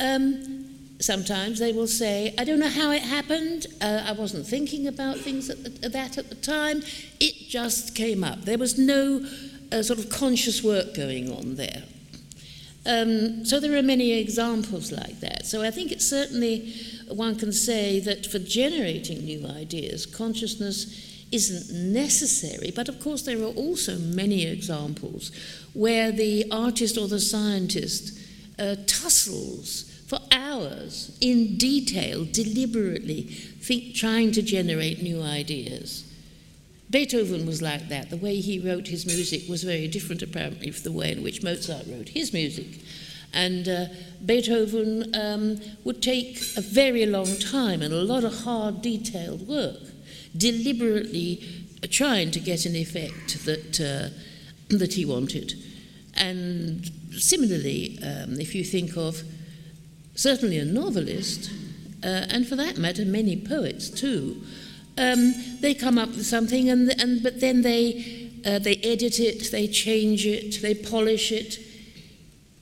um, 0.00 0.63
sometimes 1.00 1.58
they 1.58 1.72
will 1.72 1.86
say, 1.86 2.34
I 2.38 2.44
don't 2.44 2.60
know 2.60 2.68
how 2.68 2.90
it 2.90 3.02
happened, 3.02 3.66
uh, 3.80 4.04
I 4.06 4.12
wasn't 4.12 4.46
thinking 4.46 4.86
about 4.86 5.18
things 5.18 5.50
at, 5.50 5.62
the, 5.64 5.88
that 5.88 6.18
at 6.18 6.28
the 6.28 6.34
time, 6.36 6.82
it 7.20 7.34
just 7.48 7.94
came 7.94 8.22
up. 8.22 8.42
There 8.42 8.58
was 8.58 8.78
no 8.78 9.26
uh, 9.72 9.82
sort 9.82 9.98
of 9.98 10.08
conscious 10.08 10.62
work 10.62 10.94
going 10.94 11.32
on 11.32 11.56
there. 11.56 11.82
Um, 12.86 13.46
so 13.46 13.60
there 13.60 13.76
are 13.76 13.82
many 13.82 14.12
examples 14.12 14.92
like 14.92 15.20
that. 15.20 15.46
So 15.46 15.62
I 15.62 15.70
think 15.70 15.90
it's 15.90 16.06
certainly 16.06 16.74
one 17.08 17.36
can 17.36 17.52
say 17.52 17.98
that 18.00 18.26
for 18.26 18.38
generating 18.38 19.24
new 19.24 19.46
ideas, 19.46 20.04
consciousness 20.04 21.26
isn't 21.32 21.92
necessary, 21.92 22.72
but 22.74 22.88
of 22.88 23.00
course, 23.00 23.22
there 23.22 23.40
are 23.40 23.54
also 23.54 23.98
many 23.98 24.46
examples 24.46 25.32
where 25.72 26.12
the 26.12 26.44
artist 26.52 26.98
or 26.98 27.08
the 27.08 27.18
scientist 27.18 28.18
uh, 28.58 28.76
tussles 28.86 29.90
for 30.06 30.18
hours 30.30 31.16
in 31.20 31.56
detail, 31.56 32.24
deliberately, 32.24 33.22
think, 33.22 33.94
trying 33.94 34.32
to 34.32 34.42
generate 34.42 35.02
new 35.02 35.22
ideas. 35.22 36.04
Beethoven 36.90 37.46
was 37.46 37.62
like 37.62 37.88
that. 37.88 38.10
The 38.10 38.16
way 38.16 38.36
he 38.36 38.58
wrote 38.58 38.88
his 38.88 39.06
music 39.06 39.48
was 39.48 39.64
very 39.64 39.88
different, 39.88 40.22
apparently, 40.22 40.70
from 40.70 40.84
the 40.84 40.96
way 40.96 41.12
in 41.12 41.22
which 41.22 41.42
Mozart 41.42 41.86
wrote 41.88 42.10
his 42.10 42.32
music. 42.32 42.80
And 43.32 43.68
uh, 43.68 43.86
Beethoven 44.24 45.14
um, 45.16 45.60
would 45.82 46.02
take 46.02 46.36
a 46.56 46.60
very 46.60 47.04
long 47.06 47.36
time 47.38 47.82
and 47.82 47.92
a 47.92 48.02
lot 48.02 48.22
of 48.22 48.44
hard, 48.44 48.80
detailed 48.80 49.48
work, 49.48 49.80
deliberately 50.36 51.42
trying 51.90 52.30
to 52.30 52.40
get 52.40 52.64
an 52.64 52.76
effect 52.76 53.44
that, 53.44 53.80
uh, 53.80 54.76
that 54.76 54.94
he 54.94 55.04
wanted. 55.04 55.54
And 56.14 56.88
similarly, 57.18 57.98
um, 58.02 58.40
if 58.40 58.54
you 58.54 58.62
think 58.62 58.96
of 58.96 59.22
certainly 60.14 60.58
a 60.58 60.64
novelist, 60.64 61.50
uh, 62.02 62.26
and 62.30 62.46
for 62.46 62.56
that 62.56 62.78
matter, 62.78 63.04
many 63.04 63.36
poets 63.36 63.88
too, 63.90 64.42
um, 64.96 65.34
they 65.60 65.74
come 65.74 65.98
up 65.98 66.10
with 66.10 66.26
something, 66.26 66.70
and, 66.70 66.90
and 67.00 67.22
but 67.22 67.40
then 67.40 67.62
they 67.62 68.30
uh, 68.44 68.58
they 68.58 68.76
edit 68.76 69.18
it, 69.18 69.50
they 69.50 69.66
change 69.66 70.26
it, 70.26 70.60
they 70.60 70.74
polish 70.74 71.32
it, 71.32 71.58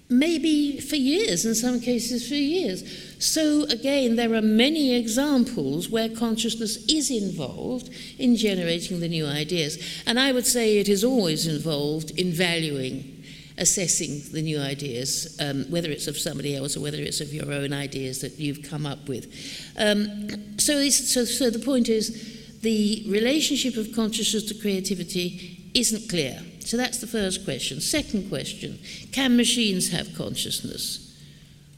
maybe 0.08 0.80
for 0.80 0.96
years, 0.96 1.44
in 1.44 1.54
some 1.54 1.80
cases 1.80 2.28
for 2.28 2.34
years. 2.34 2.84
So 3.18 3.64
again, 3.64 4.16
there 4.16 4.34
are 4.34 4.42
many 4.42 4.94
examples 4.94 5.88
where 5.88 6.08
consciousness 6.08 6.84
is 6.86 7.10
involved 7.10 7.90
in 8.18 8.36
generating 8.36 9.00
the 9.00 9.08
new 9.08 9.26
ideas, 9.26 10.02
and 10.06 10.18
I 10.18 10.32
would 10.32 10.46
say 10.46 10.78
it 10.78 10.88
is 10.88 11.04
always 11.04 11.46
involved 11.46 12.12
in 12.12 12.32
valuing 12.32 13.11
assessing 13.58 14.22
the 14.32 14.42
new 14.42 14.58
ideas, 14.58 15.36
um, 15.40 15.64
whether 15.70 15.90
it's 15.90 16.06
of 16.06 16.16
somebody 16.16 16.56
else 16.56 16.76
or 16.76 16.80
whether 16.80 16.98
it's 16.98 17.20
of 17.20 17.32
your 17.32 17.52
own 17.52 17.72
ideas 17.72 18.20
that 18.20 18.38
you've 18.38 18.62
come 18.62 18.86
up 18.86 19.08
with. 19.08 19.26
Um, 19.78 20.58
so, 20.58 20.88
so, 20.88 21.24
so 21.24 21.50
the 21.50 21.58
point 21.58 21.88
is 21.88 22.58
the 22.62 23.04
relationship 23.08 23.76
of 23.76 23.94
consciousness 23.94 24.44
to 24.44 24.54
creativity 24.54 25.70
isn't 25.74 26.08
clear. 26.08 26.40
So 26.60 26.76
that's 26.76 26.98
the 26.98 27.06
first 27.06 27.44
question. 27.44 27.80
Second 27.80 28.28
question 28.28 28.78
can 29.12 29.36
machines 29.36 29.90
have 29.90 30.14
consciousness? 30.14 31.16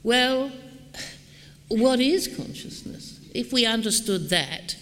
Well, 0.02 0.52
what 1.68 2.00
is 2.00 2.28
consciousness? 2.36 3.20
If 3.34 3.52
we 3.52 3.66
understood 3.66 4.28
that, 4.28 4.76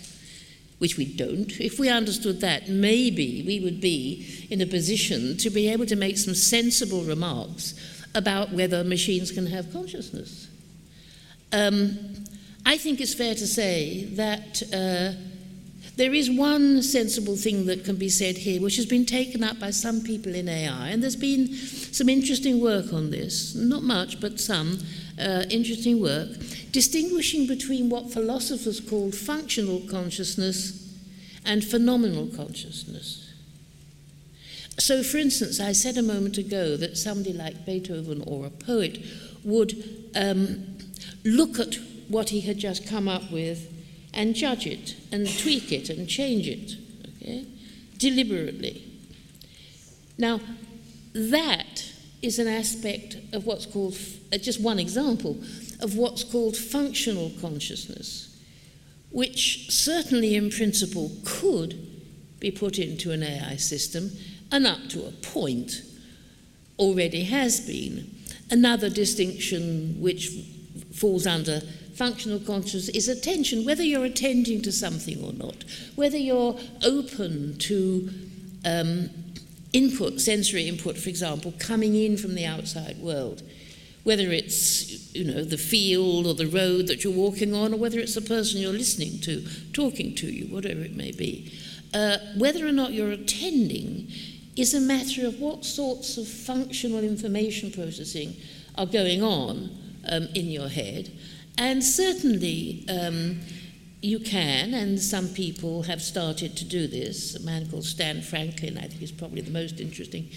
which 0.83 0.97
we 0.97 1.05
don't, 1.05 1.61
if 1.61 1.79
we 1.79 1.88
understood 1.88 2.40
that, 2.40 2.68
maybe 2.68 3.45
we 3.47 3.61
would 3.61 3.81
be 3.81 4.49
in 4.51 4.61
a 4.61 4.66
position 4.66 5.37
to 5.37 5.49
be 5.49 5.68
able 5.68 5.87
to 5.87 5.95
make 5.95 6.18
some 6.18 6.35
sensible 6.35 7.03
remarks 7.03 7.75
about 8.16 8.51
whether 8.51 8.83
machines 8.83 9.31
can 9.31 9.47
have 9.47 9.73
consciousness. 9.73 10.49
Um, 11.53 11.97
I 12.66 12.79
think 12.79 13.01
it's 13.01 13.14
fair 13.14 13.37
to 13.37 13.47
say 13.47 14.07
that 14.16 14.61
uh, 14.75 15.12
there 15.95 16.12
is 16.12 16.29
one 16.29 16.83
sensible 16.83 17.37
thing 17.37 17.66
that 17.66 17.85
can 17.85 17.95
be 17.95 18.09
said 18.09 18.37
here, 18.37 18.61
which 18.61 18.75
has 18.75 18.87
been 18.87 19.07
taken 19.07 19.45
up 19.45 19.61
by 19.61 19.71
some 19.71 20.01
people 20.01 20.35
in 20.35 20.49
AI, 20.49 20.88
and 20.88 21.01
there's 21.01 21.14
been 21.14 21.55
some 21.55 22.09
interesting 22.09 22.61
work 22.61 22.92
on 22.92 23.12
this, 23.12 23.55
not 23.55 23.85
much, 23.85 24.21
but 24.21 24.40
some 24.40 24.81
uh, 25.23 25.45
interesting 25.51 26.01
work, 26.01 26.29
distinguishing 26.73 27.47
between 27.47 27.89
what 27.89 28.11
philosophers 28.11 28.81
called 28.81 29.15
functional 29.15 29.81
consciousness 29.91 30.97
and 31.45 31.65
phenomenal 31.65 32.27
consciousness. 32.27 33.33
So, 34.79 35.03
for 35.03 35.19
instance, 35.19 35.61
I 35.61 35.73
said 35.73 35.97
a 35.97 36.03
moment 36.03 36.39
ago 36.39 36.77
that 36.77 36.97
somebody 36.97 37.33
like 37.33 37.67
Beethoven 37.67 38.23
or 38.27 38.47
a 38.47 38.51
poet 38.51 38.99
would 39.45 40.11
um, 40.15 40.79
look 41.25 41.59
at 41.59 41.77
what 42.09 42.31
he 42.31 42.41
had 42.41 42.59
just 42.59 42.89
come 42.89 43.09
up 43.09 43.31
with 43.31 43.73
and 44.15 44.35
judge 44.35 44.67
it 44.67 44.97
and 45.11 45.27
tweak 45.39 45.73
it 45.73 45.89
and 45.89 46.09
change 46.09 46.49
it, 46.49 46.77
okay, 47.17 47.47
deliberately. 47.99 48.85
Now, 50.19 50.41
that 51.15 51.93
is 52.23 52.39
an 52.39 52.49
aspect 52.49 53.17
of 53.33 53.47
what's 53.47 53.67
called, 53.67 53.97
just 54.38 54.61
one 54.61 54.79
example, 54.79 55.37
of 55.81 55.97
what's 55.97 56.25
called 56.25 56.57
functional 56.57 57.33
consciousness, 57.40 58.37
which 59.11 59.71
certainly 59.71 60.35
in 60.35 60.51
principle 60.51 61.11
could 61.25 61.75
be 62.40 62.51
put 62.51 62.79
into 62.79 63.12
an 63.12 63.23
AI 63.23 63.57
system 63.57 64.11
and 64.51 64.66
up 64.66 64.88
to 64.88 65.07
a 65.07 65.11
point 65.11 65.83
already 66.79 67.25
has 67.25 67.61
been. 67.61 68.11
Another 68.51 68.90
distinction 68.90 70.01
which 70.01 70.31
falls 70.92 71.27
under 71.27 71.61
functional 71.95 72.40
consciousness 72.40 72.88
is 72.90 73.09
attention, 73.09 73.64
whether 73.64 73.83
you're 73.83 74.05
attending 74.05 74.62
to 74.62 74.73
something 74.73 75.23
or 75.23 75.33
not, 75.33 75.64
whether 75.95 76.16
you're 76.16 76.59
open 76.85 77.57
to 77.59 78.11
um, 78.64 79.11
input, 79.73 80.21
sensory 80.21 80.68
input, 80.68 80.97
for 80.97 81.09
example, 81.09 81.55
coming 81.59 81.95
in 81.95 82.16
from 82.16 82.35
the 82.35 82.45
outside 82.45 82.99
world, 82.99 83.42
whether 84.05 84.31
it's 84.31 85.15
you 85.15 85.25
know 85.25 85.45
the 85.45 85.59
field 85.59 86.27
or 86.27 86.35
the 86.35 86.47
road 86.47 86.87
that 86.88 87.05
you're 87.05 87.12
walking 87.12 87.55
on, 87.55 87.75
or 87.75 87.77
whether 87.77 87.99
it's 87.99 88.15
the 88.15 88.21
person 88.21 88.61
you're 88.61 88.73
listening 88.73 89.21
to, 89.21 89.47
talking 89.73 90.15
to 90.17 90.27
you, 90.27 90.47
whatever 90.47 90.81
it 90.81 90.97
may 90.97 91.12
be. 91.12 91.53
Uh, 91.95 92.19
whether 92.37 92.67
or 92.67 92.73
not 92.73 92.93
you're 92.93 93.12
attending 93.12 94.11
is 94.57 94.75
a 94.75 94.81
matter 94.81 95.27
of 95.27 95.38
what 95.41 95.65
sorts 95.65 96.17
of 96.17 96.27
functional 96.27 97.01
information 97.01 97.71
processing 97.71 98.35
are 98.77 98.87
going 98.87 99.23
on 99.23 99.71
um, 100.11 100.27
in 100.35 100.47
your 100.47 100.69
head 100.69 101.11
and 101.59 101.85
certainly, 101.85 102.85
um, 102.88 103.41
you 104.01 104.19
can, 104.19 104.75
and 104.75 105.01
some 105.01 105.29
people 105.29 105.83
have 105.85 106.03
started 106.03 106.57
to 106.57 106.65
do 106.65 106.87
this. 106.87 107.37
A 107.37 107.41
man 107.41 107.69
called 107.69 107.85
Stan 107.85 108.21
Franklin, 108.23 108.79
I 108.79 108.88
think, 108.88 109.03
is 109.03 109.12
probably 109.12 109.43
the 109.43 109.51
most 109.51 109.79
interesting. 109.79 110.29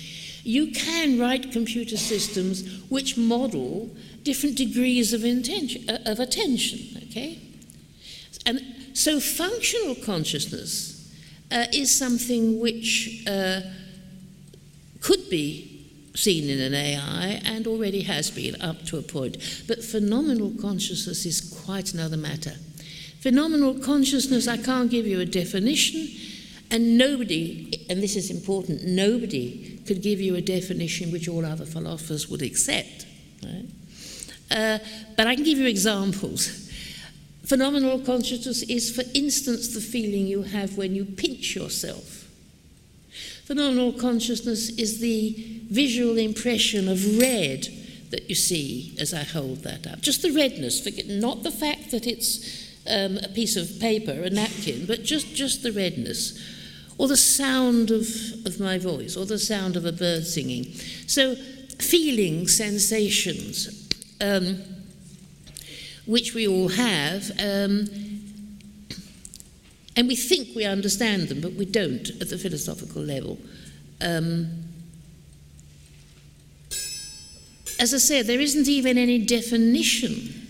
You 0.45 0.71
can 0.71 1.19
write 1.19 1.51
computer 1.51 1.97
systems 1.97 2.83
which 2.89 3.17
model 3.17 3.89
different 4.21 4.55
degrees 4.55 5.11
of, 5.11 5.25
intention, 5.25 5.89
uh, 5.89 5.97
of 6.05 6.19
attention, 6.19 7.01
okay? 7.09 7.39
And 8.45 8.61
so 8.93 9.19
functional 9.19 9.95
consciousness 9.95 11.11
uh, 11.51 11.65
is 11.73 11.97
something 11.97 12.59
which 12.59 13.23
uh, 13.27 13.61
could 15.01 15.31
be 15.31 15.87
seen 16.13 16.47
in 16.47 16.59
an 16.59 16.75
AI 16.75 17.41
and 17.43 17.65
already 17.65 18.01
has 18.01 18.29
been 18.29 18.61
up 18.61 18.83
to 18.85 18.99
a 18.99 19.01
point. 19.01 19.37
But 19.67 19.83
phenomenal 19.83 20.53
consciousness 20.61 21.25
is 21.25 21.41
quite 21.65 21.95
another 21.95 22.17
matter. 22.17 22.53
Phenomenal 23.19 23.73
consciousness, 23.79 24.47
I 24.47 24.57
can't 24.57 24.91
give 24.91 25.07
you 25.07 25.21
a 25.21 25.25
definition, 25.25 26.07
and 26.75 26.97
nobody, 26.97 27.85
and 27.89 28.03
this 28.03 28.15
is 28.15 28.29
important, 28.29 28.83
nobody 28.83 29.79
could 29.87 30.01
give 30.01 30.19
you 30.19 30.35
a 30.35 30.41
definition 30.41 31.11
which 31.11 31.27
all 31.27 31.45
other 31.45 31.65
philosophers 31.65 32.29
would 32.29 32.41
accept. 32.41 33.05
Right? 33.43 33.65
Uh, 34.51 34.79
but 35.15 35.27
I 35.27 35.35
can 35.35 35.43
give 35.43 35.57
you 35.57 35.67
examples. 35.67 36.69
Phenomenal 37.45 37.99
consciousness 37.99 38.63
is, 38.63 38.95
for 38.95 39.03
instance, 39.13 39.73
the 39.73 39.81
feeling 39.81 40.27
you 40.27 40.43
have 40.43 40.77
when 40.77 40.95
you 40.95 41.05
pinch 41.05 41.55
yourself 41.55 42.25
Phenomenal 43.45 43.93
consciousness 43.93 44.69
is 44.69 44.99
the 44.99 45.35
visual 45.69 46.17
impression 46.17 46.89
of 46.89 47.19
red 47.19 47.67
that 48.09 48.27
you 48.27 48.33
see 48.33 48.95
as 48.99 49.13
I 49.13 49.23
hold 49.23 49.59
that 49.63 49.85
up. 49.85 50.01
Just 50.01 50.23
the 50.23 50.31
redness, 50.31 50.81
forget, 50.81 51.07
not 51.07 51.43
the 51.43 51.51
fact 51.51 51.91
that 51.91 52.07
it's 52.07 52.73
um, 52.89 53.19
a 53.19 53.29
piece 53.29 53.55
of 53.55 53.79
paper, 53.79 54.13
a 54.13 54.31
napkin, 54.31 54.87
but 54.87 55.03
just, 55.03 55.35
just 55.35 55.61
the 55.61 55.71
redness. 55.71 56.39
Or 56.97 57.07
the 57.07 57.17
sound 57.17 57.91
of, 57.91 58.07
of 58.45 58.59
my 58.59 58.77
voice, 58.77 59.17
or 59.17 59.25
the 59.25 59.39
sound 59.39 59.75
of 59.75 59.85
a 59.85 59.91
bird 59.91 60.25
singing. 60.25 60.65
So, 61.07 61.35
feelings, 61.79 62.55
sensations, 62.55 63.89
um, 64.21 64.61
which 66.05 66.33
we 66.33 66.47
all 66.47 66.69
have, 66.69 67.31
um, 67.39 67.87
and 69.97 70.07
we 70.07 70.15
think 70.15 70.55
we 70.55 70.65
understand 70.65 71.29
them, 71.29 71.41
but 71.41 71.53
we 71.53 71.65
don't 71.65 72.09
at 72.21 72.29
the 72.29 72.37
philosophical 72.37 73.01
level. 73.01 73.37
Um, 74.01 74.65
as 77.79 77.93
I 77.93 77.97
said, 77.97 78.27
there 78.27 78.39
isn't 78.39 78.67
even 78.67 78.97
any 78.97 79.19
definition 79.19 80.41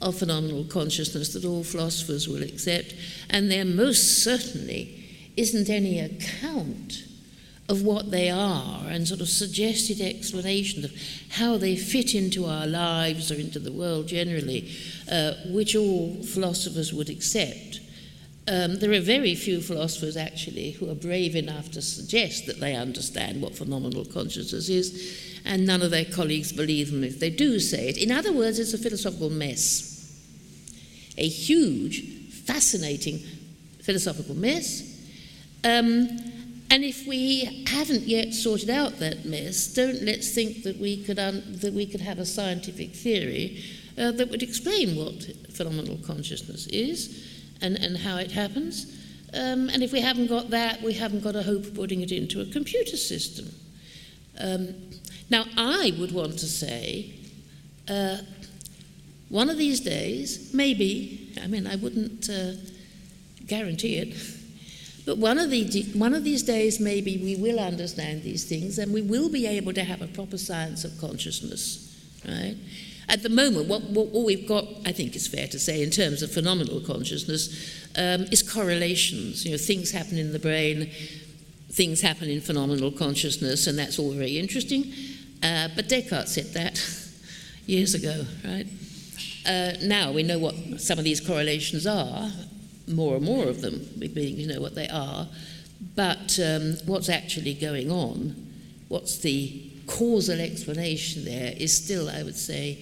of 0.00 0.18
phenomenal 0.18 0.64
consciousness 0.64 1.32
that 1.32 1.44
all 1.44 1.64
philosophers 1.64 2.28
will 2.28 2.42
accept, 2.42 2.94
and 3.30 3.50
there 3.50 3.64
most 3.64 4.22
certainly 4.22 5.03
isn't 5.36 5.68
any 5.68 5.98
account 6.00 7.04
of 7.68 7.82
what 7.82 8.10
they 8.10 8.28
are 8.28 8.86
and 8.88 9.08
sort 9.08 9.20
of 9.20 9.28
suggested 9.28 10.00
explanation 10.00 10.84
of 10.84 10.92
how 11.30 11.56
they 11.56 11.76
fit 11.76 12.14
into 12.14 12.44
our 12.44 12.66
lives 12.66 13.32
or 13.32 13.36
into 13.36 13.58
the 13.58 13.72
world 13.72 14.06
generally, 14.06 14.70
uh, 15.10 15.32
which 15.46 15.74
all 15.74 16.14
philosophers 16.22 16.92
would 16.92 17.08
accept. 17.08 17.80
Um, 18.46 18.78
there 18.78 18.92
are 18.92 19.00
very 19.00 19.34
few 19.34 19.62
philosophers, 19.62 20.18
actually, 20.18 20.72
who 20.72 20.90
are 20.90 20.94
brave 20.94 21.34
enough 21.34 21.70
to 21.70 21.80
suggest 21.80 22.44
that 22.46 22.60
they 22.60 22.74
understand 22.74 23.40
what 23.40 23.56
phenomenal 23.56 24.04
consciousness 24.04 24.68
is, 24.68 25.40
and 25.46 25.66
none 25.66 25.80
of 25.80 25.90
their 25.90 26.04
colleagues 26.04 26.52
believe 26.52 26.90
them 26.90 27.02
if 27.02 27.18
they 27.20 27.30
do 27.30 27.58
say 27.58 27.88
it. 27.88 27.96
In 27.96 28.12
other 28.12 28.32
words, 28.32 28.58
it's 28.58 28.74
a 28.74 28.78
philosophical 28.78 29.30
mess. 29.30 29.90
A 31.16 31.26
huge, 31.26 32.02
fascinating 32.44 33.20
philosophical 33.82 34.34
mess. 34.34 34.93
Um, 35.64 36.08
and 36.70 36.84
if 36.84 37.06
we 37.06 37.64
haven't 37.66 38.02
yet 38.02 38.34
sorted 38.34 38.70
out 38.70 38.98
that 38.98 39.24
mess, 39.24 39.72
don't 39.72 40.02
let's 40.02 40.34
think 40.34 40.62
that 40.64 40.78
we 40.78 41.02
could, 41.02 41.18
un- 41.18 41.42
that 41.60 41.72
we 41.72 41.86
could 41.86 42.00
have 42.00 42.18
a 42.18 42.26
scientific 42.26 42.94
theory 42.94 43.62
uh, 43.96 44.10
that 44.12 44.30
would 44.30 44.42
explain 44.42 44.96
what 44.96 45.24
phenomenal 45.52 45.98
consciousness 46.04 46.66
is 46.66 47.30
and, 47.60 47.76
and 47.76 47.98
how 47.98 48.16
it 48.16 48.32
happens. 48.32 48.86
Um, 49.32 49.68
and 49.68 49.82
if 49.82 49.92
we 49.92 50.00
haven't 50.00 50.28
got 50.28 50.50
that, 50.50 50.82
we 50.82 50.94
haven't 50.94 51.22
got 51.22 51.36
a 51.36 51.42
hope 51.42 51.64
of 51.64 51.74
putting 51.74 52.00
it 52.02 52.12
into 52.12 52.40
a 52.40 52.46
computer 52.46 52.96
system. 52.96 53.48
Um, 54.38 54.74
now, 55.30 55.44
I 55.56 55.94
would 55.98 56.12
want 56.12 56.38
to 56.40 56.46
say 56.46 57.14
uh, 57.88 58.18
one 59.28 59.48
of 59.48 59.58
these 59.58 59.80
days, 59.80 60.52
maybe, 60.52 61.32
I 61.42 61.46
mean, 61.46 61.66
I 61.66 61.76
wouldn't 61.76 62.28
uh, 62.28 62.52
guarantee 63.46 63.96
it, 63.96 64.14
but 65.06 65.18
one 65.18 65.38
of, 65.38 65.50
the, 65.50 65.82
one 65.94 66.14
of 66.14 66.24
these 66.24 66.42
days, 66.42 66.80
maybe 66.80 67.18
we 67.18 67.36
will 67.36 67.60
understand 67.60 68.22
these 68.22 68.44
things 68.44 68.78
and 68.78 68.92
we 68.92 69.02
will 69.02 69.28
be 69.28 69.46
able 69.46 69.74
to 69.74 69.84
have 69.84 70.00
a 70.00 70.06
proper 70.06 70.38
science 70.38 70.84
of 70.84 70.98
consciousness, 70.98 71.94
right? 72.26 72.56
At 73.06 73.22
the 73.22 73.28
moment, 73.28 73.68
what, 73.68 73.82
what, 73.82 74.06
what 74.08 74.24
we've 74.24 74.48
got, 74.48 74.64
I 74.86 74.92
think 74.92 75.14
it's 75.14 75.26
fair 75.26 75.46
to 75.48 75.58
say, 75.58 75.82
in 75.82 75.90
terms 75.90 76.22
of 76.22 76.32
phenomenal 76.32 76.80
consciousness, 76.80 77.86
um, 77.96 78.22
is 78.32 78.42
correlations. 78.42 79.44
You 79.44 79.52
know, 79.52 79.58
things 79.58 79.90
happen 79.90 80.16
in 80.16 80.32
the 80.32 80.38
brain, 80.38 80.90
things 81.70 82.00
happen 82.00 82.30
in 82.30 82.40
phenomenal 82.40 82.90
consciousness, 82.90 83.66
and 83.66 83.78
that's 83.78 83.98
all 83.98 84.12
very 84.12 84.38
interesting. 84.38 84.90
Uh, 85.42 85.68
but 85.76 85.88
Descartes 85.88 86.32
said 86.32 86.54
that 86.54 86.80
years 87.66 87.92
ago, 87.94 88.24
right? 88.42 88.66
Uh, 89.46 89.72
now 89.82 90.10
we 90.10 90.22
know 90.22 90.38
what 90.38 90.80
some 90.80 90.98
of 90.98 91.04
these 91.04 91.20
correlations 91.20 91.86
are, 91.86 92.30
more 92.86 93.16
and 93.16 93.24
more 93.24 93.46
of 93.46 93.60
them, 93.60 93.88
beginning 93.98 94.36
to 94.36 94.54
know 94.54 94.60
what 94.60 94.74
they 94.74 94.88
are. 94.88 95.28
But 95.94 96.38
um, 96.42 96.76
what's 96.86 97.08
actually 97.08 97.54
going 97.54 97.90
on, 97.90 98.34
what's 98.88 99.18
the 99.18 99.70
causal 99.86 100.40
explanation 100.40 101.24
there, 101.24 101.54
is 101.56 101.76
still, 101.76 102.08
I 102.08 102.22
would 102.22 102.36
say, 102.36 102.78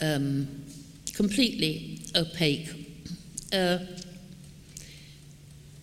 um, 0.00 0.64
completely 1.14 2.00
opaque. 2.14 2.68
Uh, 3.52 3.78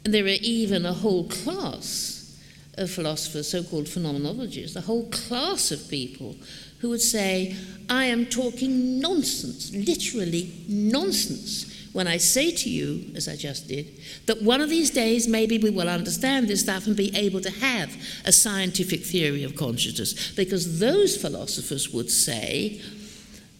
and 0.05 0.13
there 0.13 0.23
are 0.23 0.39
even 0.41 0.85
a 0.85 0.93
whole 0.93 1.25
class 1.25 2.39
of 2.77 2.89
philosophers, 2.89 3.49
so 3.49 3.63
called 3.63 3.85
phenomenologists, 3.85 4.75
a 4.75 4.81
whole 4.81 5.09
class 5.09 5.71
of 5.71 5.89
people 5.89 6.35
who 6.79 6.89
would 6.89 7.01
say, 7.01 7.55
I 7.89 8.05
am 8.05 8.25
talking 8.27 8.99
nonsense, 8.99 9.73
literally 9.73 10.51
nonsense, 10.67 11.66
when 11.97 12.05
I 12.05 12.17
say 12.17 12.51
to 12.51 12.69
you, 12.69 13.11
as 13.15 13.27
I 13.27 13.35
just 13.35 13.67
did, 13.67 13.87
that 14.27 14.43
one 14.43 14.61
of 14.61 14.69
these 14.69 14.91
days 14.91 15.27
maybe 15.27 15.57
we 15.57 15.71
will 15.71 15.89
understand 15.89 16.47
this 16.47 16.61
stuff 16.61 16.85
and 16.85 16.95
be 16.95 17.09
able 17.17 17.41
to 17.41 17.49
have 17.49 17.89
a 18.23 18.31
scientific 18.31 19.03
theory 19.03 19.43
of 19.43 19.55
consciousness. 19.55 20.31
Because 20.35 20.79
those 20.79 21.17
philosophers 21.17 21.91
would 21.91 22.11
say, 22.11 22.79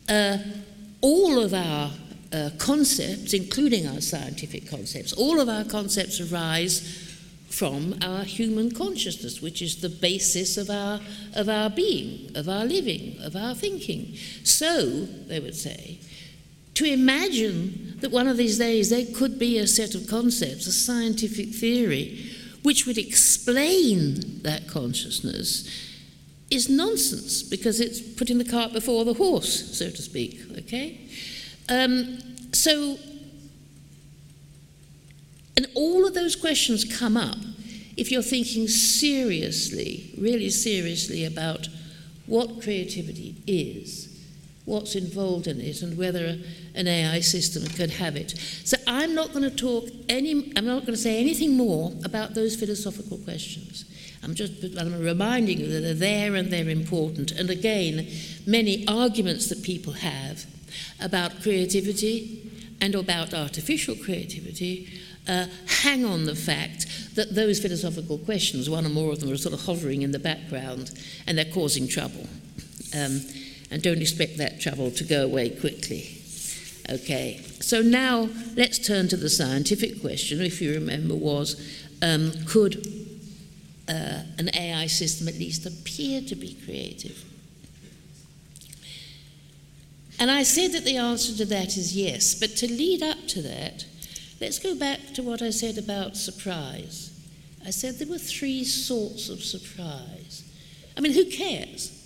uh, 0.08 0.38
all 1.02 1.40
of 1.40 1.56
our 1.56 1.92
uh, 2.32 2.52
concepts, 2.60 3.34
including 3.34 3.88
our 3.88 4.02
scientific 4.02 4.70
concepts, 4.70 5.14
all 5.14 5.40
of 5.40 5.50
our 5.50 5.64
concepts 5.64 6.22
arise 6.22 6.82
from 7.50 7.96
our 8.04 8.24
human 8.24 8.70
consciousness, 8.70 9.42
which 9.42 9.64
is 9.64 9.82
the 9.82 9.90
basis 9.90 10.58
of 10.58 10.70
our, 10.70 11.00
of 11.34 11.50
our 11.50 11.72
being, 11.72 12.30
of 12.36 12.48
our 12.48 12.66
living, 12.66 13.18
of 13.24 13.36
our 13.36 13.56
thinking. 13.56 14.14
So, 14.44 15.08
they 15.28 15.40
would 15.40 15.56
say, 15.56 15.98
to 16.78 16.86
imagine 16.86 17.96
that 18.02 18.12
one 18.12 18.28
of 18.28 18.38
these 18.38 18.60
days 18.60 18.92
there 18.92 19.06
could 19.16 19.40
be 19.40 19.58
a 19.58 19.66
set 19.66 19.96
of 19.96 20.06
concepts, 20.08 20.68
a 20.68 20.72
scientific 20.72 21.50
theory, 21.50 22.30
which 22.62 22.86
would 22.86 23.00
explain 23.00 24.44
that 24.44 24.68
consciousness 24.68 25.68
is 26.52 26.70
nonsense 26.70 27.42
because 27.42 27.80
it's 27.80 28.00
putting 28.00 28.38
the 28.38 28.46
cart 28.46 28.74
before 28.74 29.06
the 29.06 29.16
horse, 29.16 29.76
so 29.76 29.90
to 29.90 30.02
speak. 30.04 30.40
Okay? 30.56 31.00
Um, 31.68 32.20
so, 32.54 33.00
and 35.56 35.66
all 35.74 36.06
of 36.06 36.14
those 36.14 36.36
questions 36.36 36.86
come 36.86 37.18
up 37.18 37.38
if 37.98 38.12
you're 38.12 38.22
thinking 38.22 38.68
seriously, 38.68 40.14
really 40.16 40.52
seriously 40.52 41.26
about 41.26 41.70
what 42.28 42.62
creativity 42.62 43.36
is, 43.48 44.07
what's 44.68 44.96
involved 44.96 45.48
in 45.48 45.62
it, 45.62 45.82
and 45.82 45.98
whether 45.98 46.26
a, 46.26 46.40
an 46.76 46.88
AI 46.88 47.22
system 47.22 47.66
could 47.76 47.90
have 47.90 48.18
it. 48.18 48.32
So 48.66 48.76
I'm 48.86 49.16
not 49.16 49.32
going 49.32 49.50
to 49.50 49.56
talk 49.56 49.86
any, 50.10 50.52
I'm 50.58 50.66
not 50.66 50.82
going 50.82 50.94
to 50.94 50.98
say 50.98 51.20
anything 51.20 51.56
more 51.56 51.94
about 52.04 52.36
those 52.36 52.56
philosophical 52.56 53.18
questions. 53.20 53.86
I'm 54.24 54.36
just 54.36 54.78
I'm 54.78 55.00
reminding 55.00 55.60
you 55.60 55.68
that 55.68 55.80
they're 55.80 55.94
there 55.94 56.36
and 56.36 56.52
they're 56.52 56.70
important. 56.70 57.32
And 57.32 57.50
again, 57.50 58.08
many 58.46 58.86
arguments 58.88 59.48
that 59.48 59.64
people 59.64 59.94
have 59.94 60.46
about 61.02 61.42
creativity 61.42 62.52
and 62.82 62.94
about 62.94 63.34
artificial 63.34 63.96
creativity 63.96 64.90
uh, 65.30 65.46
hang 65.82 66.04
on 66.04 66.26
the 66.26 66.36
fact 66.36 66.88
that 67.16 67.36
those 67.36 67.60
philosophical 67.60 68.18
questions, 68.18 68.70
one 68.70 68.86
or 68.86 68.90
more 68.90 69.14
of 69.14 69.22
them, 69.22 69.32
are 69.32 69.38
sort 69.38 69.54
of 69.54 69.62
hovering 69.62 70.02
in 70.02 70.12
the 70.12 70.20
background 70.20 70.92
and 71.26 71.38
they're 71.38 71.46
causing 71.46 71.88
trouble. 71.88 72.28
Um, 72.98 73.22
and 73.70 73.82
don't 73.82 74.02
expect 74.02 74.38
that 74.38 74.62
trouble 74.62 74.92
to 74.92 75.04
go 75.04 75.24
away 75.24 75.50
quickly. 75.50 76.18
Okay, 76.90 77.42
so 77.60 77.82
now 77.82 78.30
let's 78.56 78.80
turn 78.80 79.10
to 79.10 79.18
the 79.18 79.30
scientific 79.30 80.00
question, 80.00 80.42
if 80.42 80.62
you 80.62 80.74
remember, 80.74 81.16
was 81.16 81.60
um, 82.02 82.32
could 82.46 82.78
uh, 83.90 84.24
an 84.38 84.50
AI 84.54 84.88
system 84.88 85.28
at 85.28 85.36
least 85.36 85.66
appear 85.66 86.22
to 86.22 86.36
be 86.36 86.54
creative? 86.66 87.26
And 90.20 90.32
I 90.32 90.44
said 90.44 90.72
that 90.72 90.86
the 90.86 90.98
answer 90.98 91.36
to 91.38 91.46
that 91.46 91.78
is 91.78 91.96
yes, 91.96 92.34
but 92.36 92.56
to 92.58 92.68
lead 92.68 93.04
up 93.04 93.28
to 93.28 93.42
that, 93.42 93.86
let's 94.42 94.58
go 94.58 94.74
back 94.76 95.14
to 95.14 95.22
what 95.22 95.42
I 95.42 95.52
said 95.52 95.78
about 95.78 96.18
surprise. 96.18 97.12
I 97.66 97.70
said 97.70 97.96
there 97.96 98.08
were 98.08 98.18
three 98.18 98.64
sorts 98.64 99.30
of 99.30 99.44
surprise. 99.44 100.44
I 100.96 101.02
mean, 101.02 101.14
who 101.14 101.26
cares? 101.26 101.97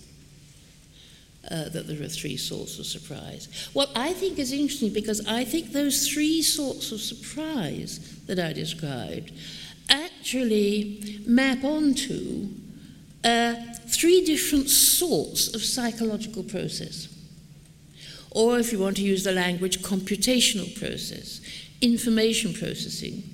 Uh, 1.50 1.68
that 1.70 1.88
there 1.88 2.00
are 2.00 2.08
three 2.08 2.36
sorts 2.36 2.78
of 2.78 2.86
surprise. 2.86 3.48
What 3.72 3.90
I 3.96 4.12
think 4.12 4.38
is 4.38 4.52
interesting 4.52 4.92
because 4.92 5.26
I 5.26 5.44
think 5.44 5.72
those 5.72 6.08
three 6.08 6.40
sorts 6.40 6.92
of 6.92 7.00
surprise 7.00 7.98
that 8.26 8.38
I 8.38 8.52
described 8.52 9.32
actually 9.90 11.20
map 11.26 11.64
onto 11.64 12.48
uh, 13.24 13.54
three 13.88 14.24
different 14.24 14.70
sorts 14.70 15.52
of 15.52 15.62
psychological 15.62 16.44
process. 16.44 17.08
Or, 18.30 18.58
if 18.58 18.72
you 18.72 18.78
want 18.78 18.96
to 18.96 19.02
use 19.02 19.24
the 19.24 19.32
language, 19.32 19.82
computational 19.82 20.78
process, 20.78 21.40
information 21.80 22.54
processing, 22.54 23.24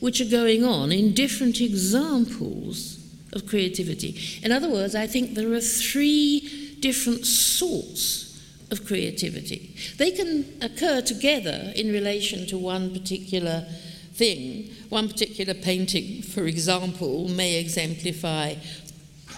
which 0.00 0.20
are 0.20 0.30
going 0.30 0.64
on 0.64 0.92
in 0.92 1.12
different 1.12 1.60
examples 1.60 2.98
of 3.32 3.46
creativity. 3.46 4.18
In 4.42 4.52
other 4.52 4.70
words, 4.70 4.94
I 4.94 5.06
think 5.06 5.34
there 5.34 5.52
are 5.52 5.60
three 5.60 6.71
different 6.82 7.24
sorts 7.24 8.28
of 8.70 8.84
creativity. 8.84 9.74
They 9.96 10.10
can 10.10 10.44
occur 10.60 11.00
together 11.00 11.72
in 11.74 11.92
relation 11.92 12.46
to 12.48 12.58
one 12.58 12.92
particular 12.92 13.66
thing. 14.14 14.70
One 14.90 15.08
particular 15.08 15.54
painting, 15.54 16.22
for 16.22 16.44
example, 16.44 17.28
may 17.28 17.58
exemplify, 17.58 18.56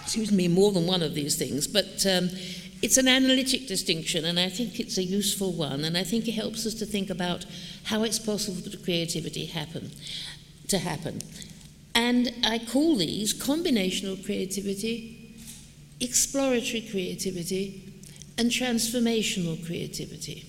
excuse 0.03 0.33
me, 0.33 0.49
more 0.49 0.73
than 0.73 0.87
one 0.87 1.03
of 1.03 1.15
these 1.15 1.37
things, 1.37 1.69
but 1.69 2.05
um, 2.07 2.29
it's 2.83 2.97
an 2.97 3.09
analytic 3.09 3.67
distinction, 3.67 4.25
and 4.25 4.39
I 4.39 4.49
think 4.49 4.79
it's 4.81 4.99
a 4.99 5.03
useful 5.03 5.53
one, 5.53 5.85
and 5.85 5.97
I 5.97 6.05
think 6.05 6.29
it 6.29 6.33
helps 6.33 6.67
us 6.67 6.75
to 6.75 6.87
think 6.87 7.09
about 7.11 7.47
how 7.85 8.03
it's 8.03 8.19
possible 8.19 8.61
for 8.69 8.77
creativity 8.79 9.47
happen, 9.47 9.91
to 10.69 10.79
happen. 10.79 11.23
And 11.95 12.33
I 12.45 12.59
call 12.59 12.97
these 12.97 13.33
combinational 13.33 14.23
creativity, 14.25 15.24
exploratory 16.01 16.83
creativity, 16.83 17.93
and 18.37 18.51
transformational 18.51 19.65
creativity. 19.65 20.45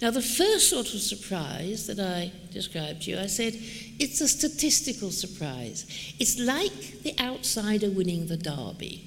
Now, 0.00 0.10
the 0.10 0.22
first 0.22 0.70
sort 0.70 0.94
of 0.94 1.00
surprise 1.00 1.86
that 1.88 1.98
I 1.98 2.32
described 2.52 3.02
to 3.02 3.10
you, 3.10 3.18
I 3.18 3.26
said 3.26 3.54
it's 3.98 4.20
a 4.20 4.28
statistical 4.28 5.10
surprise. 5.10 6.14
It's 6.20 6.38
like 6.38 7.02
the 7.02 7.14
outsider 7.20 7.90
winning 7.90 8.28
the 8.28 8.36
derby. 8.36 9.04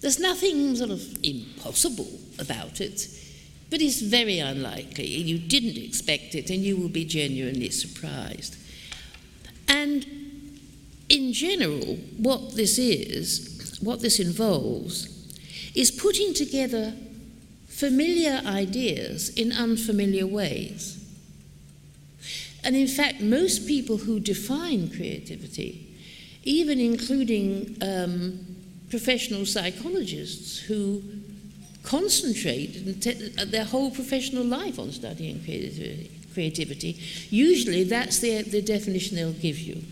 There's 0.00 0.18
nothing 0.18 0.74
sort 0.76 0.90
of 0.90 1.02
impossible 1.22 2.08
about 2.38 2.80
it, 2.80 3.08
But 3.70 3.82
it's 3.82 4.00
very 4.00 4.38
unlikely. 4.38 5.06
You 5.06 5.38
didn't 5.38 5.76
expect 5.82 6.34
it, 6.34 6.50
and 6.50 6.62
you 6.62 6.76
will 6.76 6.88
be 6.88 7.04
genuinely 7.04 7.70
surprised. 7.70 8.56
And 9.68 10.06
in 11.08 11.32
general, 11.32 11.96
what 12.16 12.54
this 12.54 12.78
is, 12.78 13.53
what 13.80 14.00
this 14.00 14.20
involves, 14.20 15.08
is 15.74 15.90
putting 15.90 16.34
together 16.34 16.94
familiar 17.66 18.40
ideas 18.46 19.30
in 19.30 19.52
unfamiliar 19.52 20.26
ways. 20.26 21.00
And 22.62 22.76
in 22.76 22.86
fact, 22.86 23.20
most 23.20 23.66
people 23.66 23.98
who 23.98 24.20
define 24.20 24.88
creativity, 24.90 25.86
even 26.44 26.80
including 26.80 27.76
um, 27.82 28.40
professional 28.90 29.44
psychologists 29.44 30.58
who 30.60 31.02
concentrate 31.82 33.02
their 33.50 33.64
whole 33.64 33.90
professional 33.90 34.44
life 34.44 34.78
on 34.78 34.92
studying 34.92 35.40
creativity, 36.32 36.98
usually 37.28 37.84
that's 37.84 38.20
the, 38.20 38.42
the 38.42 38.62
definition 38.62 39.16
they'll 39.16 39.32
give 39.32 39.58
you. 39.58 39.82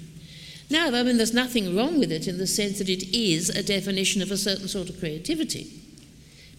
Now, 0.73 0.87
I 0.87 1.03
mean, 1.03 1.19
there's 1.19 1.35
nothing 1.35 1.77
wrong 1.77 1.99
with 1.99 2.11
it 2.11 2.27
in 2.27 2.39
the 2.39 2.47
sense 2.47 2.79
that 2.79 2.89
it 2.89 3.15
is 3.15 3.51
a 3.51 3.63
definition 3.63 4.23
of 4.23 4.31
a 4.31 4.39
certain 4.39 4.69
sort 4.69 4.89
of 4.89 4.99
creativity. 4.99 5.71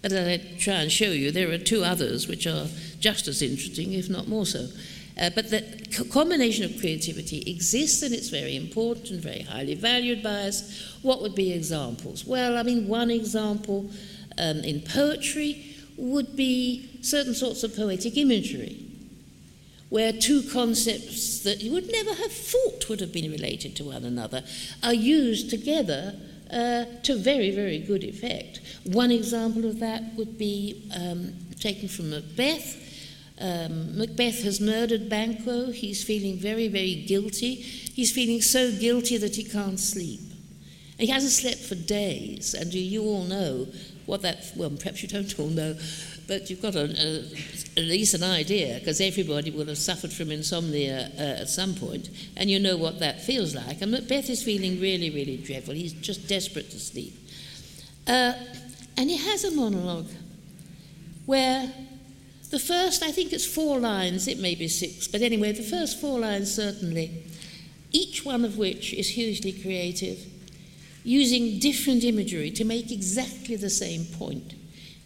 But 0.04 0.12
as 0.12 0.28
I 0.28 0.38
try 0.60 0.76
and 0.76 0.92
show 0.92 1.10
you, 1.10 1.32
there 1.32 1.50
are 1.50 1.58
two 1.58 1.84
others 1.84 2.28
which 2.28 2.46
are 2.46 2.68
just 3.00 3.28
as 3.28 3.42
interesting, 3.42 3.94
if 3.94 4.12
not 4.12 4.28
more 4.28 4.46
so. 4.46 4.68
Uh, 5.20 5.32
but 5.34 5.50
the 5.50 5.62
combinational 6.12 6.80
creativity 6.80 7.42
exists 7.50 8.04
and 8.04 8.14
it's 8.14 8.30
very 8.30 8.56
important 8.56 9.10
and 9.10 9.20
very 9.20 9.42
highly 9.42 9.74
valued 9.74 10.22
by 10.22 10.44
us. 10.44 10.96
What 11.02 11.24
would 11.24 11.34
be 11.34 11.52
examples? 11.52 12.24
Well, 12.24 12.56
I 12.56 12.62
mean, 12.62 12.88
one 12.88 13.10
example 13.10 13.90
um, 14.38 14.60
in 14.60 14.82
poetry 14.82 15.76
would 15.98 16.36
be 16.36 17.00
certain 17.02 17.34
sorts 17.34 17.64
of 17.64 17.76
poetic 17.76 18.16
imagery, 18.18 18.83
where 19.94 20.12
two 20.12 20.42
concepts 20.42 21.44
that 21.44 21.62
you 21.62 21.72
would 21.72 21.90
never 21.92 22.14
have 22.16 22.32
thought 22.32 22.90
would 22.90 23.00
have 23.00 23.14
been 23.14 23.32
related 23.32 23.76
to 23.76 23.84
one 23.84 24.04
another 24.04 24.44
are 24.82 24.94
used 24.94 25.50
together 25.50 26.16
uh, 26.52 26.86
to 27.04 27.16
very, 27.16 27.52
very 27.52 27.80
good 27.80 28.04
effect. 28.04 28.60
One 28.86 29.12
example 29.12 29.66
of 29.66 29.80
that 29.80 30.02
would 30.16 30.38
be 30.38 30.90
um, 30.96 31.34
taken 31.60 31.88
from 31.88 32.10
Macbeth 32.10 32.84
um, 33.40 33.98
Macbeth 33.98 34.44
has 34.44 34.62
murdered 34.62 35.10
Banquo. 35.10 35.72
He's 35.72 36.04
feeling 36.04 36.38
very, 36.38 36.68
very 36.68 36.96
guilty. 36.96 37.56
He's 37.56 38.12
feeling 38.12 38.42
so 38.42 38.72
guilty 38.72 39.18
that 39.18 39.36
he 39.36 39.44
can't 39.44 39.80
sleep. 39.80 40.22
he 40.98 41.08
hasn't 41.08 41.34
slept 41.34 41.60
for 41.60 41.76
days. 41.76 42.54
And 42.54 42.74
you 42.74 43.04
all 43.04 43.24
know 43.26 43.68
what 44.06 44.22
that, 44.22 44.52
well, 44.56 44.70
perhaps 44.70 45.02
you 45.02 45.10
don't 45.10 45.40
all 45.40 45.50
know, 45.50 45.76
but 46.28 46.50
you've 46.50 46.62
got 46.62 46.76
a, 46.76 46.84
a, 46.84 47.80
at 47.80 47.84
least 47.84 48.14
an 48.14 48.24
idea, 48.24 48.80
because 48.80 49.02
everybody 49.02 49.52
will 49.52 49.66
have 49.66 49.78
suffered 49.78 50.12
from 50.12 50.32
insomnia 50.32 51.12
uh, 51.18 51.42
at 51.42 51.50
some 51.50 51.76
point, 51.76 52.10
and 52.38 52.50
you 52.50 52.60
know 52.60 52.78
what 52.78 53.00
that 53.00 53.22
feels 53.22 53.54
like. 53.54 53.82
And 53.82 53.92
Macbeth 53.92 54.30
is 54.30 54.44
feeling 54.44 54.80
really, 54.80 55.10
really 55.10 55.38
dreadful. 55.38 55.74
He's 55.74 55.94
just 55.94 56.28
desperate 56.28 56.70
to 56.72 56.80
sleep. 56.80 57.14
Uh, 58.08 58.34
and 58.98 59.10
he 59.10 59.18
has 59.18 59.44
a 59.44 59.52
monologue 59.52 60.10
where 61.26 61.72
the 62.50 62.60
first, 62.60 63.02
I 63.02 63.12
think 63.12 63.34
it's 63.34 63.46
four 63.46 63.80
lines, 63.80 64.28
it 64.28 64.40
may 64.40 64.56
be 64.56 64.68
six, 64.68 65.08
but 65.08 65.22
anyway, 65.22 65.54
the 65.54 65.64
first 65.64 66.00
four 66.00 66.20
lines 66.20 66.54
certainly, 66.54 67.24
each 67.92 68.24
one 68.24 68.46
of 68.46 68.58
which 68.58 68.94
is 68.94 69.10
hugely 69.10 69.52
creative, 69.52 70.20
using 71.04 71.60
different 71.60 72.04
imagery 72.04 72.52
to 72.52 72.64
make 72.64 72.92
exactly 72.92 73.56
the 73.56 73.70
same 73.70 74.06
point, 74.06 74.54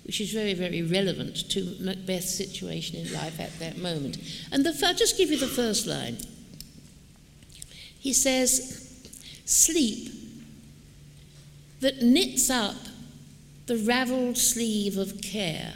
which 0.07 0.19
is 0.19 0.31
very, 0.31 0.53
very 0.55 0.81
relevant 0.81 1.49
to 1.51 1.75
Macbeth's 1.79 2.33
situation 2.33 2.97
in 2.99 3.13
life 3.13 3.39
at 3.39 3.59
that 3.59 3.77
moment. 3.77 4.17
And 4.51 4.65
the, 4.65 4.69
I'll 4.87 4.95
just 4.95 5.17
give 5.17 5.29
you 5.29 5.37
the 5.37 5.47
first 5.47 5.85
line. 5.85 6.17
He 7.99 8.13
says, 8.13 8.83
Sleep 9.45 10.11
that 11.81 12.01
knits 12.01 12.49
up 12.49 12.75
the 13.67 13.77
ravelled 13.77 14.37
sleeve 14.37 14.97
of 14.97 15.21
care 15.21 15.75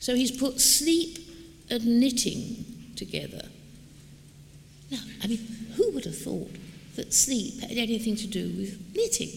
so 0.00 0.14
he's 0.14 0.30
put 0.32 0.60
sleep 0.60 1.18
and 1.70 2.00
knitting 2.00 2.64
together. 2.96 3.42
Now, 4.90 4.98
I 5.22 5.26
mean, 5.28 5.38
who 5.76 5.92
would 5.92 6.06
have 6.06 6.18
thought 6.18 6.50
that 6.96 7.14
sleep 7.14 7.60
had 7.60 7.76
anything 7.76 8.16
to 8.16 8.26
do 8.26 8.48
with 8.56 8.96
knitting? 8.96 9.30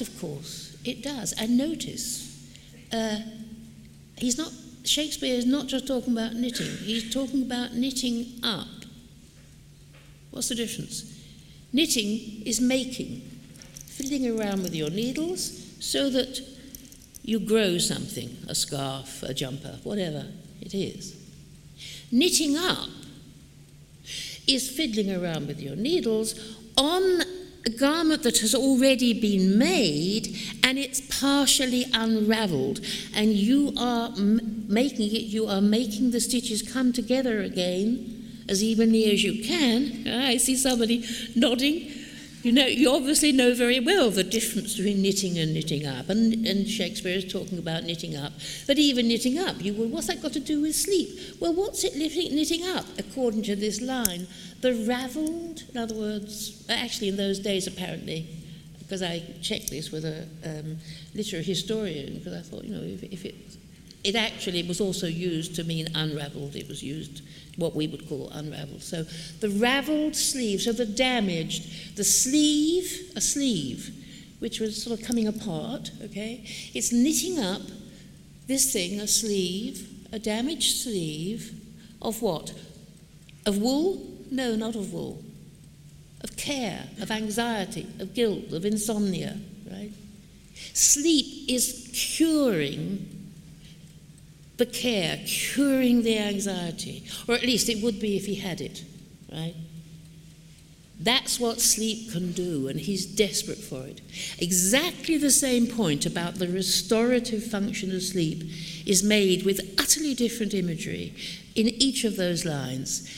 Of 0.00 0.18
course, 0.20 0.76
it 0.84 1.02
does. 1.02 1.32
And 1.32 1.56
notice, 1.56 2.48
uh, 2.92 3.20
he's 4.16 4.38
not, 4.38 4.52
Shakespeare 4.84 5.34
is 5.34 5.46
not 5.46 5.66
just 5.66 5.86
talking 5.86 6.12
about 6.12 6.34
knitting, 6.34 6.70
he's 6.78 7.12
talking 7.12 7.42
about 7.42 7.74
knitting 7.74 8.26
up. 8.42 8.66
What's 10.30 10.48
the 10.48 10.54
difference? 10.54 11.18
Knitting 11.72 12.42
is 12.46 12.60
making, 12.60 13.20
fiddling 13.86 14.38
around 14.38 14.62
with 14.62 14.74
your 14.74 14.90
needles 14.90 15.66
so 15.80 16.10
that 16.10 16.40
you 17.22 17.38
grow 17.38 17.78
something, 17.78 18.36
a 18.48 18.54
scarf, 18.54 19.22
a 19.22 19.34
jumper, 19.34 19.78
whatever 19.84 20.26
it 20.60 20.74
is. 20.74 21.16
Knitting 22.10 22.56
up 22.56 22.88
is 24.46 24.68
fiddling 24.68 25.12
around 25.12 25.46
with 25.46 25.60
your 25.60 25.76
needles 25.76 26.58
on 26.76 27.20
a 27.66 27.70
garment 27.70 28.22
that 28.22 28.38
has 28.38 28.54
already 28.54 29.12
been 29.12 29.58
made 29.58 30.36
and 30.64 30.78
it's 30.78 31.00
partially 31.20 31.84
unraveled. 31.92 32.80
And 33.14 33.32
you 33.32 33.72
are 33.78 34.08
m- 34.16 34.64
making 34.68 35.08
it 35.14 35.22
you 35.22 35.46
are 35.46 35.60
making 35.60 36.10
the 36.12 36.20
stitches 36.20 36.62
come 36.62 36.92
together 36.92 37.42
again 37.42 38.44
as 38.48 38.62
evenly 38.62 39.10
as 39.12 39.22
you 39.22 39.44
can. 39.44 40.04
Ah, 40.08 40.28
I 40.28 40.36
see 40.38 40.56
somebody 40.56 41.04
nodding 41.36 41.90
you 42.42 42.52
know, 42.52 42.66
you 42.66 42.90
obviously 42.90 43.32
know 43.32 43.54
very 43.54 43.80
well 43.80 44.10
the 44.10 44.24
difference 44.24 44.76
between 44.76 45.02
knitting 45.02 45.38
and 45.38 45.52
knitting 45.52 45.86
up, 45.86 46.08
and, 46.08 46.46
and 46.46 46.66
Shakespeare 46.66 47.16
is 47.16 47.30
talking 47.30 47.58
about 47.58 47.84
knitting 47.84 48.16
up. 48.16 48.32
But 48.66 48.78
even 48.78 49.08
knitting 49.08 49.38
up, 49.38 49.62
you 49.62 49.74
well, 49.74 49.88
what's 49.88 50.06
that 50.06 50.22
got 50.22 50.32
to 50.32 50.40
do 50.40 50.62
with 50.62 50.74
sleep? 50.74 51.36
Well, 51.38 51.52
what's 51.52 51.84
it 51.84 51.96
knitting 51.96 52.66
up, 52.66 52.86
according 52.98 53.42
to 53.44 53.56
this 53.56 53.80
line? 53.80 54.26
The 54.62 54.74
ravelled, 54.86 55.64
in 55.70 55.76
other 55.76 55.94
words, 55.94 56.64
actually 56.68 57.08
in 57.08 57.16
those 57.16 57.38
days 57.38 57.66
apparently, 57.66 58.26
because 58.78 59.02
I 59.02 59.22
checked 59.42 59.70
this 59.70 59.92
with 59.92 60.04
a 60.04 60.26
um, 60.44 60.78
literary 61.14 61.44
historian, 61.44 62.18
because 62.18 62.32
I 62.32 62.40
thought, 62.40 62.64
you 62.64 62.74
know, 62.74 62.82
if, 62.82 63.02
if 63.02 63.24
it, 63.24 63.34
it 64.02 64.16
actually 64.16 64.62
was 64.62 64.80
also 64.80 65.06
used 65.06 65.54
to 65.56 65.64
mean 65.64 65.88
unravelled, 65.94 66.56
it 66.56 66.68
was 66.68 66.82
used 66.82 67.22
what 67.60 67.76
we 67.76 67.86
would 67.86 68.08
call 68.08 68.30
unraveled. 68.30 68.82
So 68.82 69.04
the 69.40 69.50
raveled 69.50 70.16
sleeve, 70.16 70.62
so 70.62 70.72
the 70.72 70.86
damaged, 70.86 71.96
the 71.96 72.04
sleeve, 72.04 73.12
a 73.14 73.20
sleeve, 73.20 73.94
which 74.40 74.58
was 74.58 74.82
sort 74.82 74.98
of 74.98 75.06
coming 75.06 75.28
apart, 75.28 75.90
okay? 76.02 76.44
It's 76.74 76.92
knitting 76.92 77.38
up 77.38 77.62
this 78.46 78.72
thing, 78.72 79.00
a 79.00 79.06
sleeve, 79.06 79.88
a 80.12 80.18
damaged 80.18 80.82
sleeve 80.82 81.52
of 82.02 82.22
what? 82.22 82.52
Of 83.46 83.58
wool? 83.58 84.04
No, 84.30 84.56
not 84.56 84.74
of 84.74 84.92
wool. 84.92 85.22
Of 86.22 86.36
care, 86.36 86.84
of 87.00 87.10
anxiety, 87.10 87.86
of 87.98 88.14
guilt, 88.14 88.52
of 88.52 88.64
insomnia, 88.64 89.38
right? 89.70 89.92
Sleep 90.74 91.48
is 91.48 91.90
curing 91.92 93.19
the 94.60 94.66
care, 94.66 95.18
curing 95.26 96.02
the 96.02 96.18
anxiety, 96.18 97.02
or 97.26 97.34
at 97.34 97.42
least 97.42 97.70
it 97.70 97.82
would 97.82 97.98
be 97.98 98.16
if 98.16 98.26
he 98.26 98.34
had 98.34 98.60
it, 98.60 98.84
right? 99.32 99.54
That's 101.00 101.40
what 101.40 101.62
sleep 101.62 102.12
can 102.12 102.32
do, 102.32 102.68
and 102.68 102.78
he's 102.78 103.06
desperate 103.06 103.58
for 103.58 103.86
it. 103.86 104.02
Exactly 104.38 105.16
the 105.16 105.30
same 105.30 105.66
point 105.66 106.04
about 106.04 106.34
the 106.34 106.46
restorative 106.46 107.42
function 107.42 107.90
of 107.96 108.02
sleep 108.02 108.42
is 108.84 109.02
made 109.02 109.46
with 109.46 109.76
utterly 109.80 110.14
different 110.14 110.52
imagery 110.52 111.14
in 111.54 111.68
each 111.68 112.04
of 112.04 112.16
those 112.16 112.44
lines. 112.44 113.10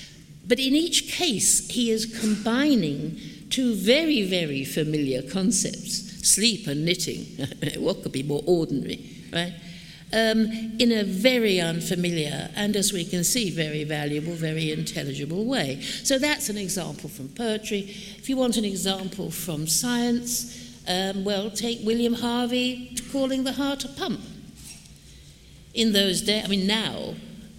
But 0.47 0.61
in 0.61 0.77
each 0.77 1.11
case, 1.11 1.69
he 1.69 1.91
is 1.91 2.21
combining 2.21 3.19
two 3.51 3.75
very, 3.75 4.23
very 4.23 4.65
familiar 4.65 5.23
concepts 5.23 6.09
sleep 6.23 6.69
and 6.69 6.85
knitting. 6.85 7.27
what 7.79 8.05
could 8.05 8.13
be 8.13 8.23
more 8.23 8.45
ordinary, 8.47 9.05
right? 9.33 9.55
Um, 10.13 10.51
in 10.79 10.93
a 10.93 11.05
very 11.05 11.61
unfamiliar 11.61 12.51
and, 12.55 12.77
as 12.77 12.93
we 12.93 13.05
can 13.05 13.25
see, 13.25 13.51
very 13.51 13.85
valuable, 13.85 14.35
very 14.35 14.71
intelligible 14.71 15.45
way. 15.45 15.81
So 15.81 16.19
that's 16.19 16.49
an 16.49 16.59
example 16.59 17.09
from 17.09 17.29
poetry. 17.29 17.81
If 18.19 18.29
you 18.29 18.37
want 18.37 18.57
an 18.57 18.65
example 18.65 19.31
from 19.31 19.67
science, 19.67 20.83
um, 20.87 21.25
well, 21.25 21.51
take 21.51 21.81
William 21.83 22.15
Harvey 22.15 22.97
calling 23.11 23.45
the 23.45 23.53
heart 23.53 23.85
a 23.85 23.89
pump. 23.89 24.21
In 25.75 25.93
those 25.93 26.21
days, 26.23 26.45
I 26.45 26.49
mean, 26.49 26.67
now, 26.67 27.15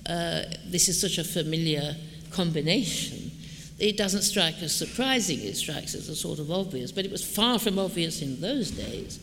uh, 0.08 0.44
this 0.68 0.88
is 0.90 1.00
such 1.00 1.18
a 1.18 1.24
familiar 1.24 1.96
combination. 2.32 3.32
It 3.80 3.98
doesn't 3.98 4.22
strike 4.22 4.62
us 4.62 4.74
surprising, 4.74 5.40
it 5.40 5.56
strikes 5.56 5.96
us 5.96 6.08
as 6.08 6.20
sort 6.20 6.40
of 6.40 6.52
obvious, 6.52 6.92
but 6.92 7.06
it 7.06 7.12
was 7.12 7.26
far 7.26 7.58
from 7.58 7.80
obvious 7.80 8.22
in 8.22 8.40
those 8.40 8.70
days. 8.72 9.20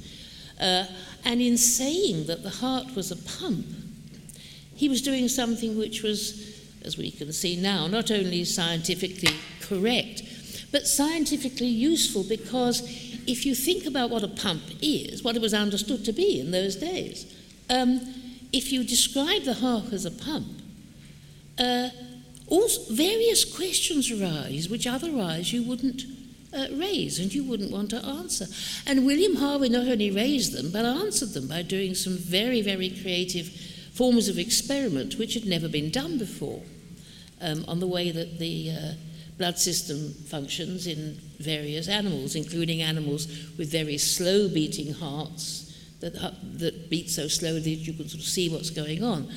Uh, 0.61 0.85
And 1.25 1.41
in 1.41 1.57
saying 1.57 2.27
that 2.27 2.43
the 2.43 2.51
heart 2.51 2.95
was 2.95 3.11
a 3.11 3.17
pump, 3.17 3.67
he 4.75 4.89
was 4.89 5.03
doing 5.03 5.29
something 5.29 5.79
which 5.79 6.03
was, 6.03 6.57
as 6.83 6.97
we 6.97 7.11
can 7.11 7.33
see 7.33 7.57
now, 7.57 7.87
not 7.87 8.11
only 8.11 8.45
scientifically 8.45 9.35
correct, 9.61 10.23
but 10.73 10.87
scientifically 10.87 11.67
useful 11.67 12.25
because 12.25 12.83
if 13.27 13.45
you 13.45 13.55
think 13.55 13.85
about 13.85 14.09
what 14.11 14.23
a 14.23 14.29
pump 14.29 14.63
is, 14.81 15.23
what 15.23 15.37
it 15.37 15.43
was 15.43 15.53
understood 15.53 16.05
to 16.05 16.13
be 16.13 16.41
in 16.41 16.51
those 16.51 16.77
days, 16.77 17.27
um, 17.69 18.01
if 18.53 18.73
you 18.73 18.83
describe 18.83 19.43
the 19.43 19.55
heart 19.55 19.93
as 19.93 20.07
a 20.07 20.11
pump, 20.11 20.63
uh, 21.59 21.91
various 22.91 23.45
questions 23.45 24.11
arise 24.11 24.69
which 24.69 24.87
otherwise 24.87 25.53
you 25.53 25.63
wouldn't 25.63 26.03
uh, 26.53 26.67
raise 26.73 27.19
and 27.19 27.33
you 27.33 27.45
wouldn't 27.45 27.71
want 27.71 27.91
to 27.91 28.05
answer. 28.05 28.47
And 28.87 29.07
William 29.07 29.37
Harvey 29.37 29.69
not 29.69 29.87
only 29.87 30.11
raised 30.11 30.53
them, 30.53 30.71
but 30.71 30.85
answered 30.85 31.31
them 31.31 31.49
by 31.49 31.63
doing 31.63 31.95
some 31.95 32.17
very, 32.17 32.63
very 32.63 32.91
creative 32.91 33.49
forms 33.95 34.29
of 34.29 34.39
experiment 34.39 35.19
which 35.19 35.35
had 35.35 35.45
never 35.45 35.69
been 35.69 35.91
done 35.91 36.19
before 36.19 36.63
um, 37.41 37.65
on 37.69 37.81
the 37.81 37.87
way 37.87 38.11
that 38.11 38.39
the 38.39 38.71
uh, 38.71 38.93
blood 39.39 39.59
system 39.59 40.13
functions 40.29 40.87
in 40.87 41.19
various 41.39 41.89
animals, 41.89 42.35
including 42.35 42.83
animals 42.83 43.27
with 43.57 43.71
very 43.71 43.97
slow 43.97 44.49
beating 44.49 44.93
hearts 44.93 45.67
that, 46.01 46.15
uh, 46.17 46.33
that 46.55 46.91
beat 46.91 47.11
so 47.11 47.29
slowly 47.29 47.61
that 47.61 47.87
you 47.87 47.93
can 47.93 48.09
sort 48.09 48.21
of 48.21 48.29
see 48.29 48.49
what's 48.49 48.71
going 48.71 49.03
on. 49.03 49.31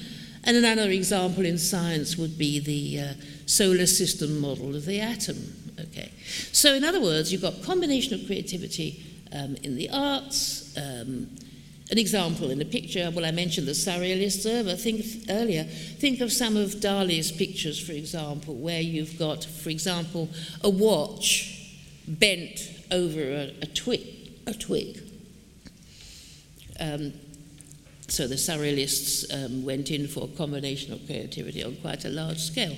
And 0.45 0.57
another 0.57 0.89
example 0.89 1.45
in 1.45 1.57
science 1.57 2.17
would 2.17 2.37
be 2.37 2.59
the 2.59 2.99
uh, 2.99 3.13
solar 3.45 3.85
system 3.85 4.39
model 4.39 4.75
of 4.75 4.85
the 4.85 4.99
atom. 4.99 5.62
Okay, 5.85 6.11
so 6.51 6.73
in 6.73 6.83
other 6.83 7.01
words, 7.01 7.31
you've 7.31 7.41
got 7.41 7.53
combinational 7.55 8.25
creativity 8.25 9.03
um, 9.33 9.55
in 9.63 9.75
the 9.75 9.89
arts. 9.89 10.75
Um, 10.77 11.29
an 11.91 11.97
example 11.97 12.49
in 12.49 12.61
a 12.61 12.65
picture, 12.65 13.11
well, 13.13 13.25
I 13.25 13.31
mentioned 13.31 13.67
the 13.67 13.73
surrealist 13.73 14.65
but 14.65 14.79
think 14.79 15.05
earlier. 15.29 15.63
Think 15.63 16.21
of 16.21 16.31
some 16.31 16.55
of 16.55 16.75
Dali's 16.75 17.31
pictures, 17.31 17.79
for 17.79 17.91
example, 17.91 18.55
where 18.55 18.81
you've 18.81 19.19
got, 19.19 19.43
for 19.43 19.69
example, 19.69 20.29
a 20.63 20.69
watch 20.69 21.71
bent 22.07 22.71
over 22.89 23.19
a, 23.19 23.53
a 23.61 23.65
twig. 23.67 24.01
A 24.47 24.53
twig. 24.53 25.01
Um, 26.79 27.13
so 28.07 28.27
the 28.27 28.35
surrealists 28.35 29.25
um, 29.33 29.63
went 29.63 29.91
in 29.91 30.07
for 30.07 30.23
a 30.23 30.27
combinational 30.27 31.05
creativity 31.05 31.63
on 31.63 31.75
quite 31.77 32.05
a 32.05 32.09
large 32.09 32.39
scale. 32.39 32.75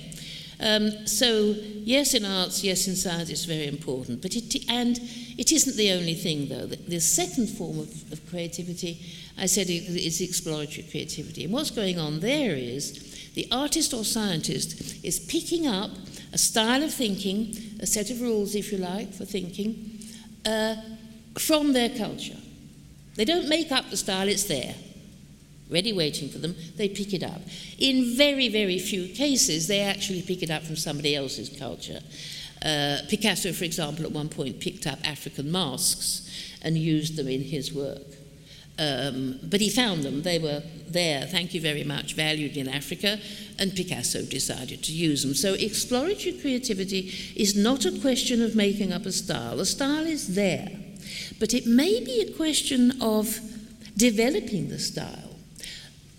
Um, 0.58 1.06
so 1.06 1.54
yes, 1.84 2.14
in 2.14 2.24
arts, 2.24 2.64
yes, 2.64 2.88
in 2.88 2.96
science, 2.96 3.28
it's 3.28 3.44
very 3.44 3.66
important. 3.66 4.22
But 4.22 4.34
it, 4.36 4.64
and 4.68 4.98
it 5.36 5.52
isn't 5.52 5.76
the 5.76 5.92
only 5.92 6.14
thing, 6.14 6.48
though. 6.48 6.66
The, 6.66 6.76
the 6.76 7.00
second 7.00 7.48
form 7.48 7.78
of, 7.78 8.12
of, 8.12 8.26
creativity, 8.30 9.00
I 9.38 9.46
said, 9.46 9.68
is 9.68 10.20
exploratory 10.20 10.86
creativity. 10.90 11.44
And 11.44 11.52
what's 11.52 11.70
going 11.70 11.98
on 11.98 12.20
there 12.20 12.54
is 12.56 13.32
the 13.34 13.46
artist 13.52 13.92
or 13.92 14.04
scientist 14.04 15.04
is 15.04 15.20
picking 15.20 15.66
up 15.66 15.90
a 16.32 16.38
style 16.38 16.82
of 16.82 16.92
thinking, 16.92 17.54
a 17.80 17.86
set 17.86 18.10
of 18.10 18.22
rules, 18.22 18.54
if 18.54 18.72
you 18.72 18.78
like, 18.78 19.12
for 19.12 19.26
thinking, 19.26 19.98
uh, 20.46 20.76
from 21.38 21.74
their 21.74 21.90
culture. 21.90 22.38
They 23.14 23.24
don't 23.24 23.48
make 23.48 23.72
up 23.72 23.90
the 23.90 23.96
style; 23.96 24.28
it's 24.28 24.44
there 24.44 24.74
ready 25.70 25.92
waiting 25.92 26.28
for 26.28 26.38
them, 26.38 26.54
they 26.76 26.88
pick 26.88 27.12
it 27.12 27.22
up. 27.22 27.40
In 27.78 28.16
very, 28.16 28.48
very 28.48 28.78
few 28.78 29.08
cases, 29.14 29.66
they 29.66 29.80
actually 29.80 30.22
pick 30.22 30.42
it 30.42 30.50
up 30.50 30.62
from 30.62 30.76
somebody 30.76 31.16
else's 31.16 31.48
culture. 31.58 32.00
Uh, 32.64 32.98
Picasso, 33.08 33.52
for 33.52 33.64
example, 33.64 34.04
at 34.04 34.12
one 34.12 34.28
point 34.28 34.60
picked 34.60 34.86
up 34.86 34.98
African 35.04 35.50
masks 35.50 36.22
and 36.62 36.76
used 36.76 37.16
them 37.16 37.28
in 37.28 37.42
his 37.42 37.72
work. 37.72 38.02
Um, 38.78 39.38
but 39.42 39.60
he 39.60 39.70
found 39.70 40.02
them, 40.02 40.22
they 40.22 40.38
were 40.38 40.62
there, 40.88 41.26
thank 41.26 41.54
you 41.54 41.60
very 41.60 41.84
much, 41.84 42.14
valued 42.14 42.56
in 42.56 42.68
Africa, 42.68 43.18
and 43.58 43.74
Picasso 43.74 44.22
decided 44.22 44.82
to 44.84 44.92
use 44.92 45.22
them. 45.22 45.34
So 45.34 45.54
exploratory 45.54 46.38
creativity 46.38 47.12
is 47.34 47.56
not 47.56 47.86
a 47.86 47.98
question 48.00 48.42
of 48.42 48.54
making 48.54 48.92
up 48.92 49.06
a 49.06 49.12
style. 49.12 49.60
A 49.60 49.66
style 49.66 50.04
is 50.04 50.34
there, 50.34 50.68
but 51.40 51.54
it 51.54 51.66
may 51.66 52.04
be 52.04 52.20
a 52.20 52.36
question 52.36 53.00
of 53.00 53.40
developing 53.96 54.68
the 54.68 54.78
style 54.78 55.35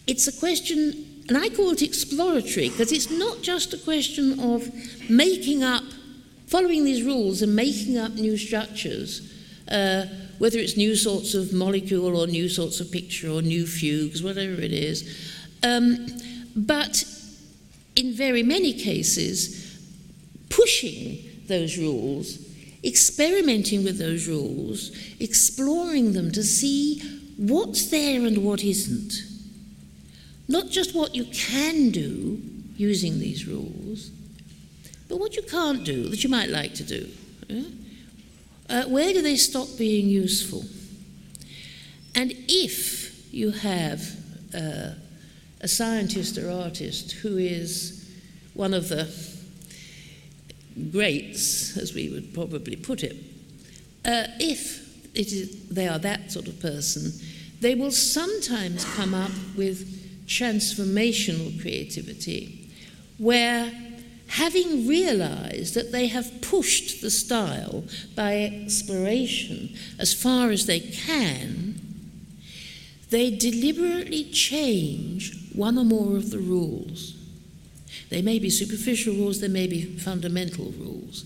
it's 0.07 0.27
a 0.27 0.31
question, 0.31 1.23
and 1.27 1.37
I 1.37 1.49
call 1.49 1.71
it 1.71 1.81
exploratory, 1.81 2.69
because 2.69 2.91
it's 2.93 3.09
not 3.09 3.41
just 3.41 3.73
a 3.73 3.77
question 3.77 4.39
of 4.39 4.69
making 5.09 5.63
up, 5.63 5.83
following 6.47 6.85
these 6.85 7.03
rules 7.03 7.41
and 7.41 7.55
making 7.55 7.97
up 7.97 8.13
new 8.13 8.37
structures, 8.37 9.33
uh, 9.69 10.05
whether 10.37 10.57
it's 10.57 10.77
new 10.77 10.95
sorts 10.95 11.33
of 11.33 11.51
molecule 11.51 12.15
or 12.15 12.25
new 12.25 12.47
sorts 12.47 12.79
of 12.79 12.89
picture 12.89 13.29
or 13.29 13.41
new 13.41 13.67
fugues, 13.67 14.23
whatever 14.23 14.61
it 14.61 14.71
is. 14.71 15.03
Um, 15.63 16.07
but 16.55 17.03
in 17.97 18.13
very 18.13 18.43
many 18.43 18.71
cases, 18.71 19.77
pushing 20.49 21.19
those 21.47 21.77
rules, 21.77 22.39
experimenting 22.83 23.83
with 23.83 23.97
those 23.97 24.27
rules, 24.27 24.91
exploring 25.19 26.13
them 26.13 26.31
to 26.31 26.43
see 26.43 27.01
what's 27.37 27.89
there 27.89 28.25
and 28.25 28.45
what 28.45 28.63
isn't 28.63 29.26
not 30.47 30.69
just 30.69 30.95
what 30.95 31.15
you 31.15 31.25
can 31.25 31.89
do 31.89 32.41
using 32.77 33.19
these 33.19 33.47
rules, 33.47 34.11
but 35.09 35.19
what 35.19 35.35
you 35.35 35.41
can't 35.41 35.83
do 35.83 36.09
that 36.09 36.23
you 36.23 36.29
might 36.29 36.49
like 36.49 36.73
to 36.75 36.83
do. 36.83 37.09
Uh, 38.69 38.83
where 38.85 39.13
do 39.13 39.21
they 39.21 39.35
stop 39.35 39.67
being 39.77 40.07
useful? 40.07 40.63
And 42.15 42.33
if 42.47 43.33
you 43.33 43.51
have 43.51 44.01
uh, 44.53 44.91
a 45.61 45.67
scientist 45.67 46.37
or 46.37 46.49
artist 46.51 47.13
who 47.13 47.37
is 47.37 48.09
one 48.53 48.73
of 48.73 48.89
the 48.89 49.07
greats, 50.91 51.77
as 51.77 51.93
we 51.93 52.09
would 52.09 52.33
probably 52.33 52.75
put 52.75 53.03
it, 53.03 53.15
uh, 54.05 54.27
if 54.39 55.15
it 55.15 55.31
is, 55.31 55.67
they 55.69 55.87
are 55.87 55.99
that 55.99 56.31
sort 56.31 56.47
of 56.47 56.59
person, 56.59 57.11
they 57.59 57.75
will 57.75 57.91
sometimes 57.91 58.83
come 58.95 59.13
up 59.13 59.31
with 59.55 59.96
transformational 60.27 61.59
creativity, 61.61 62.69
where 63.17 63.71
having 64.27 64.87
realized 64.87 65.73
that 65.73 65.91
they 65.91 66.07
have 66.07 66.41
pushed 66.41 67.01
the 67.01 67.09
style 67.09 67.85
by 68.15 68.35
exploration 68.41 69.73
as 69.97 70.13
far 70.13 70.51
as 70.51 70.65
they 70.65 70.79
can, 70.81 71.79
they 73.09 73.31
deliberately 73.31 74.25
change 74.25 75.53
one 75.53 75.77
or 75.77 75.85
more 75.85 76.17
of 76.17 76.29
the 76.29 76.39
rules. 76.39 77.15
They 78.09 78.21
may 78.21 78.37
be 78.39 78.49
superficial 78.49 79.15
rules, 79.15 79.39
they 79.39 79.47
may 79.47 79.67
be 79.67 79.97
fundamental 79.97 80.73
rules. 80.77 81.25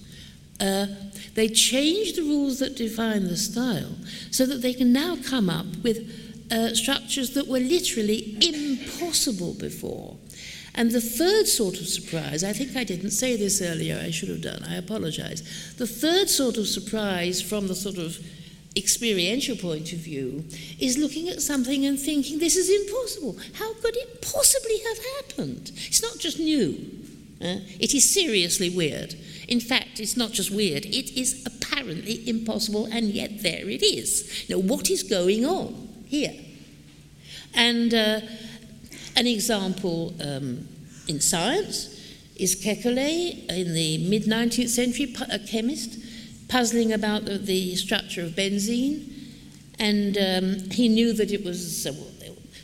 Uh, 0.60 0.86
they 1.34 1.48
change 1.48 2.14
the 2.14 2.22
rules 2.22 2.60
that 2.60 2.76
define 2.76 3.24
the 3.24 3.38
style 3.38 3.96
so 4.30 4.46
that 4.46 4.62
they 4.62 4.74
can 4.74 4.94
now 4.94 5.18
come 5.28 5.50
up 5.50 5.66
with 5.84 6.21
uh, 6.52 6.74
structures 6.74 7.32
that 7.32 7.48
were 7.48 7.60
literally 7.60 8.38
impossible 8.42 9.54
before. 9.54 10.18
And 10.74 10.92
the 10.92 11.02
third 11.02 11.48
sort 11.48 11.80
of 11.82 11.88
surprise, 11.88 12.44
I 12.44 12.54
think 12.54 12.76
I 12.76 12.84
didn't 12.84 13.12
say 13.12 13.36
this 13.36 13.62
earlier, 13.62 14.02
I 14.02 14.12
should 14.12 14.30
have 14.30 14.42
done, 14.42 14.64
I 14.64 14.76
apologize. 14.76 15.76
The 15.78 15.88
third 15.88 16.30
sort 16.30 16.58
of 16.58 16.68
surprise 16.68 17.42
from 17.42 17.68
the 17.68 17.76
sort 17.76 17.98
of 17.98 18.18
experiential 18.78 19.58
point 19.58 19.92
of 19.92 20.00
view 20.00 20.46
is 20.80 20.98
looking 20.98 21.28
at 21.28 21.42
something 21.42 21.86
and 21.86 22.00
thinking, 22.00 22.40
this 22.40 22.56
is 22.56 22.70
impossible. 22.70 23.38
How 23.56 23.74
could 23.76 23.98
it 23.98 24.22
possibly 24.22 24.78
have 24.88 24.98
happened? 25.18 25.72
It's 25.76 26.02
not 26.02 26.18
just 26.20 26.40
new, 26.40 26.78
uh, 27.42 27.60
it 27.80 27.94
is 27.94 28.10
seriously 28.10 28.70
weird. 28.70 29.16
In 29.50 29.60
fact, 29.60 30.00
it's 30.00 30.16
not 30.16 30.32
just 30.32 30.52
weird, 30.52 30.86
it 30.86 31.20
is 31.20 31.46
apparently 31.46 32.28
impossible, 32.30 32.86
and 32.86 33.10
yet 33.10 33.42
there 33.42 33.70
it 33.70 33.84
is. 33.84 34.46
Now, 34.50 34.60
what 34.60 34.90
is 34.90 35.04
going 35.04 35.46
on? 35.46 35.91
Here. 36.12 36.34
And 37.56 37.94
uh, 37.94 38.20
an 39.16 39.28
example 39.28 40.14
um, 40.22 40.68
in 41.08 41.22
science 41.22 41.88
is 42.36 42.56
Kekulé, 42.56 43.48
in 43.50 43.74
the 43.74 44.10
mid 44.10 44.24
19th 44.24 44.68
century, 44.68 45.16
a 45.32 45.40
chemist, 45.40 45.98
puzzling 46.50 46.92
about 46.92 47.26
the, 47.26 47.38
the 47.38 47.76
structure 47.78 48.24
of 48.24 48.32
benzene. 48.32 49.08
And 49.80 50.18
um, 50.18 50.70
he 50.70 50.90
knew 50.90 51.14
that 51.14 51.32
it 51.32 51.44
was. 51.44 51.88
Uh, 51.88 51.94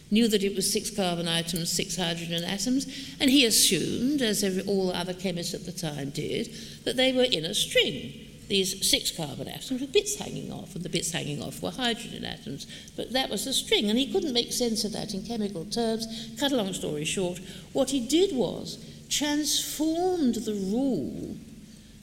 knew 0.10 0.30
that 0.30 0.42
it 0.42 0.56
was 0.56 0.72
six 0.72 0.90
carbon 0.90 1.28
atoms, 1.28 1.70
six 1.70 1.98
hydrogen 1.98 2.42
atoms, 2.46 2.88
and 3.20 3.30
he 3.30 3.44
assumed, 3.44 4.22
as 4.22 4.42
every, 4.42 4.62
all 4.62 4.90
other 4.92 5.14
chemists 5.14 5.54
at 5.54 5.66
the 5.66 5.72
time 5.74 6.12
did, 6.12 6.50
that 6.86 6.96
they 6.96 7.12
were 7.12 7.26
in 7.26 7.44
a 7.44 7.54
string 7.54 8.27
these 8.48 8.90
six 8.90 9.12
carbon 9.12 9.48
atoms 9.48 9.82
with 9.82 9.92
bits 9.92 10.16
hanging 10.16 10.52
off, 10.52 10.76
and 10.76 10.84
the 10.84 10.90
bits 10.90 11.12
hanging 11.12 11.42
off 11.42 11.62
were 11.62 11.72
hydrogen 11.72 12.26
atoms. 12.26 12.68
But 12.96 13.12
that 13.14 13.30
was 13.30 13.46
the 13.46 13.54
string, 13.54 13.90
and 13.90 14.00
he 14.00 14.12
couldn't 14.12 14.34
make 14.34 14.54
sense 14.54 14.84
of 14.84 14.94
that 14.94 15.14
in 15.14 15.24
chemical 15.24 15.66
terms. 15.66 16.08
Cut 16.40 16.52
a 16.52 16.56
long 16.56 16.74
story 16.74 17.06
short, 17.06 17.40
what 17.74 17.90
he 17.90 18.00
did 18.00 18.36
was 18.36 18.84
transformed 19.10 20.36
the 20.36 20.54
rule 20.54 21.38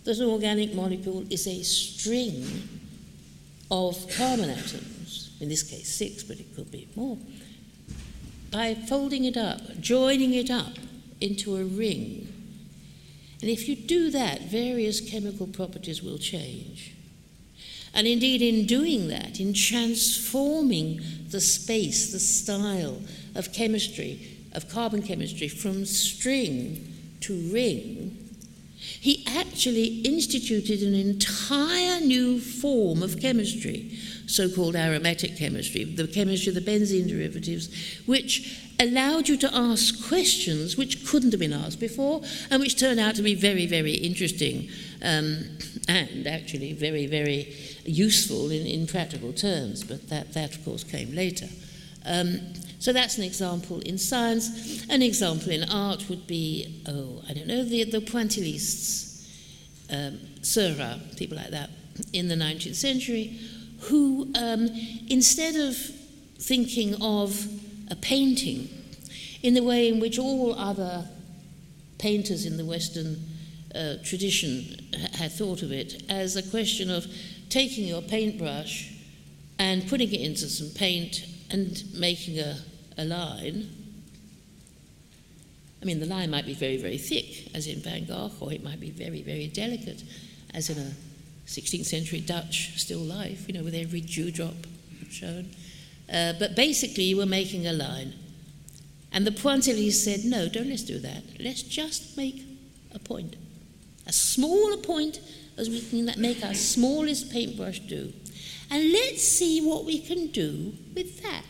that 0.05 0.19
an 0.19 0.29
organic 0.29 0.75
molecule 0.75 1.25
is 1.31 1.47
a 1.47 1.63
string 1.63 2.47
of 3.71 4.07
carbon 4.17 4.51
atoms 4.51 5.31
in 5.41 5.49
this 5.49 5.63
case 5.63 5.89
six, 5.95 6.23
but 6.23 6.39
it 6.39 6.55
could 6.55 6.71
be 6.71 6.89
more, 6.95 7.19
by 8.51 8.75
folding 8.75 9.25
it 9.25 9.37
up, 9.37 9.61
joining 9.81 10.35
it 10.35 10.51
up 10.51 10.75
into 11.21 11.57
a 11.57 11.65
ring. 11.65 12.34
And 13.45 13.53
if 13.53 13.69
you 13.69 13.77
do 13.77 14.11
that, 14.11 14.41
various 14.45 15.03
chemical 15.03 15.47
properties 15.47 16.03
will 16.03 16.17
change. 16.17 16.95
And 17.93 18.07
indeed, 18.07 18.41
in 18.41 18.65
doing 18.65 19.09
that, 19.09 19.39
in 19.39 19.53
transforming 19.53 21.03
the 21.29 21.43
space, 21.43 22.11
the 22.11 22.21
style 22.21 23.03
of 23.35 23.53
chemistry, 23.53 24.39
of 24.53 24.71
carbon 24.71 25.03
chemistry, 25.03 25.49
from 25.49 25.85
string 25.85 26.91
to 27.21 27.35
ring, 27.53 28.17
he 28.79 29.23
actually 29.27 30.01
instituted 30.01 30.81
an 30.81 30.95
entire 30.95 32.01
new 32.01 32.41
form 32.41 33.03
of 33.03 33.21
chemistry, 33.21 33.99
so 34.27 34.49
called 34.49 34.77
aromatic 34.77 35.37
chemistry, 35.37 35.85
the 35.85 36.07
chemistry 36.07 36.49
of 36.49 36.55
the 36.55 36.71
benzene 36.71 37.09
derivatives, 37.09 37.69
which 38.07 38.61
allowed 38.81 39.29
you 39.29 39.37
to 39.37 39.55
ask 39.55 40.07
questions 40.09 40.77
which 40.77 41.07
couldn't 41.07 41.31
have 41.31 41.41
been 41.41 41.53
asked 41.53 41.79
before 41.79 42.23
and 42.51 42.61
which 42.61 42.79
turned 42.79 42.99
out 42.99 43.15
to 43.15 43.23
be 43.23 43.35
very, 43.35 43.67
very 43.67 43.95
interesting 43.95 44.69
um, 45.03 45.45
and 45.89 46.27
actually 46.27 46.73
very, 46.73 47.07
very 47.07 47.55
useful 47.85 48.51
in, 48.51 48.67
in 48.67 48.87
practical 48.87 49.33
terms. 49.33 49.85
But 49.85 50.09
that, 50.09 50.33
that, 50.33 50.57
of 50.57 50.65
course, 50.65 50.83
came 50.83 51.15
later. 51.15 51.47
Um, 52.07 52.41
so 52.79 52.93
that's 52.93 53.17
an 53.17 53.25
example 53.25 53.81
in 53.81 53.97
science. 53.97 54.85
An 54.91 55.03
example 55.03 55.51
in 55.51 55.65
art 55.65 56.09
would 56.09 56.27
be, 56.27 56.83
oh, 56.87 57.23
I 57.29 57.33
don't 57.33 57.47
know, 57.47 57.65
the, 57.65 57.85
the 57.85 58.01
pointillists, 58.01 59.27
um, 59.91 60.19
Seurat, 60.43 61.17
people 61.17 61.37
like 61.37 61.51
that, 61.51 61.71
in 62.13 62.29
the 62.29 62.35
19th 62.35 62.75
century, 62.75 63.39
who, 63.85 64.31
um, 64.35 64.69
instead 65.09 65.57
of 65.57 65.77
thinking 66.39 66.95
of 67.03 67.47
a 67.91 67.97
painting 67.97 68.69
in 69.43 69.55
the 69.55 69.63
way 69.63 69.89
in 69.89 70.01
which 70.01 70.19
all 70.19 70.55
other 70.55 71.07
painters 71.99 72.47
in 72.47 72.57
the 72.57 72.65
Western 72.65 73.17
uh, 73.75 73.95
tradition 74.05 74.79
had 75.15 75.33
thought 75.33 75.63
of 75.63 75.73
it, 75.73 76.03
as 76.09 76.37
a 76.37 76.43
question 76.43 76.91
of 76.91 77.07
taking 77.49 77.87
your 77.87 78.03
paintbrush 78.03 78.93
and 79.59 79.87
putting 79.89 80.13
it 80.13 80.21
into 80.21 80.49
some 80.49 80.71
paint 80.71 81.27
and 81.51 81.85
making 81.95 82.39
a, 82.39 82.57
a 82.99 83.05
line. 83.05 83.69
I 85.83 85.85
mean, 85.85 86.01
the 86.01 86.07
line 86.07 86.31
might 86.31 86.47
be 86.47 86.55
very, 86.55 86.79
very 86.79 86.99
thick, 86.99 87.55
as 87.55 87.67
in 87.67 87.81
Van 87.81 88.07
Gogh, 88.07 88.33
or 88.41 88.53
it 88.53 88.65
might 88.65 88.81
be 88.81 88.91
very, 88.91 89.23
very 89.23 89.49
delicate, 89.49 90.03
as 90.55 90.71
in 90.71 90.79
a 90.79 90.93
16th 91.47 91.87
century 91.87 92.21
Dutch 92.21 92.79
still 92.81 93.01
life, 93.01 93.47
you 93.47 93.55
know, 93.55 93.63
with 93.63 93.75
every 93.75 94.01
dewdrop 94.01 94.55
shown. 95.11 95.51
Uh, 96.13 96.33
but 96.39 96.55
basically, 96.55 97.05
you 97.05 97.17
were 97.17 97.27
making 97.27 97.67
a 97.67 97.73
line. 97.73 98.15
And 99.13 99.27
the 99.27 99.31
pointillist 99.31 100.05
said, 100.05 100.25
no, 100.25 100.49
don't 100.49 100.69
let's 100.69 100.83
do 100.83 100.99
that. 100.99 101.23
Let's 101.39 101.63
just 101.63 102.17
make 102.17 102.43
a 102.93 102.99
point. 102.99 103.37
As 104.07 104.17
small 104.17 104.73
a 104.75 104.77
point 104.77 105.21
as 105.57 105.71
we 105.71 105.81
can 105.81 106.21
make 106.21 106.45
our 106.45 106.55
smallest 106.55 107.31
paintbrush 107.31 107.81
do. 107.81 108.13
And 108.71 108.93
let's 108.93 109.23
see 109.23 109.61
what 109.61 109.85
we 109.85 110.01
can 110.01 110.29
do 110.29 110.75
with 110.95 111.23
that. 111.23 111.45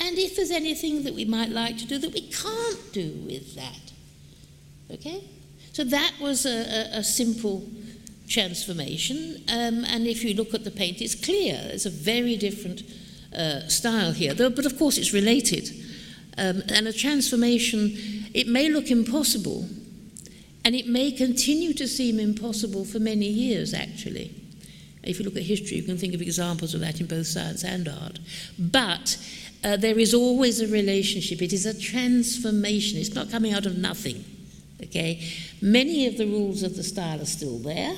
And 0.00 0.18
if 0.18 0.36
there's 0.36 0.50
anything 0.50 1.04
that 1.04 1.14
we 1.14 1.24
might 1.24 1.50
like 1.50 1.78
to 1.78 1.86
do 1.86 1.98
that 1.98 2.12
we 2.12 2.22
can't 2.22 2.92
do 2.92 3.22
with 3.26 3.54
that. 3.54 3.92
Okay? 4.90 5.24
So 5.72 5.84
that 5.84 6.14
was 6.20 6.44
a, 6.44 6.94
a, 6.94 6.98
a 6.98 7.04
simple 7.04 7.68
transformation. 8.32 9.44
Um, 9.48 9.84
and 9.84 10.06
if 10.06 10.24
you 10.24 10.34
look 10.34 10.54
at 10.54 10.64
the 10.64 10.70
paint, 10.70 11.00
it's 11.00 11.14
clear. 11.14 11.54
There's 11.54 11.86
a 11.86 11.90
very 11.90 12.36
different 12.36 12.82
uh, 13.36 13.68
style 13.68 14.12
here. 14.12 14.34
Though, 14.34 14.50
but 14.50 14.66
of 14.66 14.78
course, 14.78 14.98
it's 14.98 15.12
related. 15.12 15.70
Um, 16.38 16.62
and 16.68 16.88
a 16.88 16.92
transformation, 16.92 17.92
it 18.32 18.48
may 18.48 18.70
look 18.70 18.90
impossible, 18.90 19.68
and 20.64 20.74
it 20.74 20.86
may 20.86 21.12
continue 21.12 21.74
to 21.74 21.86
seem 21.86 22.18
impossible 22.18 22.84
for 22.84 22.98
many 22.98 23.26
years, 23.26 23.74
actually. 23.74 24.34
If 25.02 25.18
you 25.18 25.24
look 25.24 25.36
at 25.36 25.42
history, 25.42 25.76
you 25.78 25.82
can 25.82 25.98
think 25.98 26.14
of 26.14 26.22
examples 26.22 26.74
of 26.74 26.80
that 26.80 27.00
in 27.00 27.06
both 27.06 27.26
science 27.26 27.64
and 27.64 27.88
art. 27.88 28.18
But 28.58 29.18
uh, 29.64 29.76
there 29.76 29.98
is 29.98 30.14
always 30.14 30.60
a 30.60 30.68
relationship. 30.68 31.42
It 31.42 31.52
is 31.52 31.66
a 31.66 31.78
transformation. 31.78 32.98
It's 32.98 33.14
not 33.14 33.30
coming 33.30 33.52
out 33.52 33.66
of 33.66 33.76
nothing. 33.76 34.24
Okay? 34.82 35.28
Many 35.60 36.06
of 36.06 36.18
the 36.18 36.26
rules 36.26 36.62
of 36.62 36.76
the 36.76 36.84
style 36.84 37.20
are 37.20 37.26
still 37.26 37.58
there. 37.58 37.96